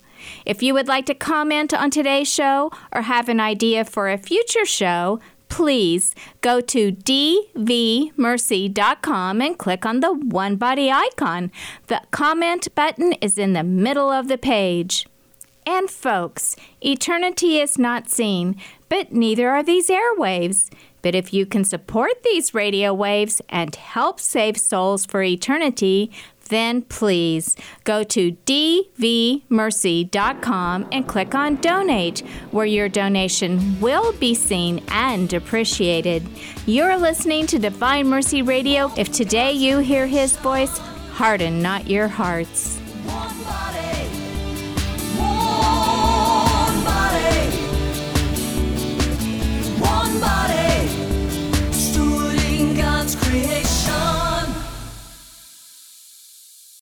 If 0.46 0.62
you 0.62 0.72
would 0.72 0.86
like 0.86 1.04
to 1.06 1.14
comment 1.14 1.74
on 1.74 1.90
today's 1.90 2.32
show 2.32 2.70
or 2.92 3.02
have 3.02 3.28
an 3.28 3.40
idea 3.40 3.84
for 3.84 4.08
a 4.08 4.16
future 4.16 4.64
show, 4.64 5.18
please 5.52 6.14
go 6.40 6.62
to 6.62 6.90
dvmercy.com 6.90 8.14
and 9.42 9.58
click 9.58 9.84
on 9.84 10.00
the 10.00 10.14
one 10.14 10.56
body 10.56 10.90
icon. 10.90 11.52
The 11.88 12.00
comment 12.10 12.74
button 12.74 13.12
is 13.20 13.36
in 13.36 13.52
the 13.52 13.62
middle 13.62 14.10
of 14.10 14.28
the 14.28 14.38
page. 14.38 15.06
And 15.66 15.90
folks, 15.90 16.56
eternity 16.80 17.60
is 17.60 17.76
not 17.78 18.08
seen, 18.08 18.56
but 18.88 19.12
neither 19.12 19.50
are 19.50 19.62
these 19.62 19.90
airwaves. 19.90 20.70
But 21.02 21.14
if 21.14 21.34
you 21.34 21.44
can 21.44 21.64
support 21.64 22.22
these 22.22 22.54
radio 22.54 22.94
waves 22.94 23.42
and 23.50 23.76
help 23.76 24.20
save 24.20 24.56
souls 24.56 25.04
for 25.04 25.22
eternity, 25.22 26.10
then 26.52 26.82
please 26.82 27.56
go 27.84 28.04
to 28.04 28.32
dvmercy.com 28.32 29.48
and 30.92 31.08
click 31.08 31.34
on 31.34 31.56
Donate, 31.56 32.20
where 32.50 32.66
your 32.66 32.88
donation 32.88 33.80
will 33.80 34.12
be 34.14 34.34
seen 34.34 34.84
and 34.88 35.32
appreciated. 35.32 36.22
You're 36.66 36.98
listening 36.98 37.46
to 37.48 37.58
Divine 37.58 38.06
Mercy 38.08 38.42
Radio. 38.42 38.92
If 38.96 39.10
today 39.12 39.52
you 39.52 39.78
hear 39.78 40.06
his 40.06 40.36
voice, 40.36 40.76
harden 40.78 41.62
not 41.62 41.88
your 41.88 42.08
hearts. 42.08 42.78
God's 53.02 53.16
creation. 53.16 53.81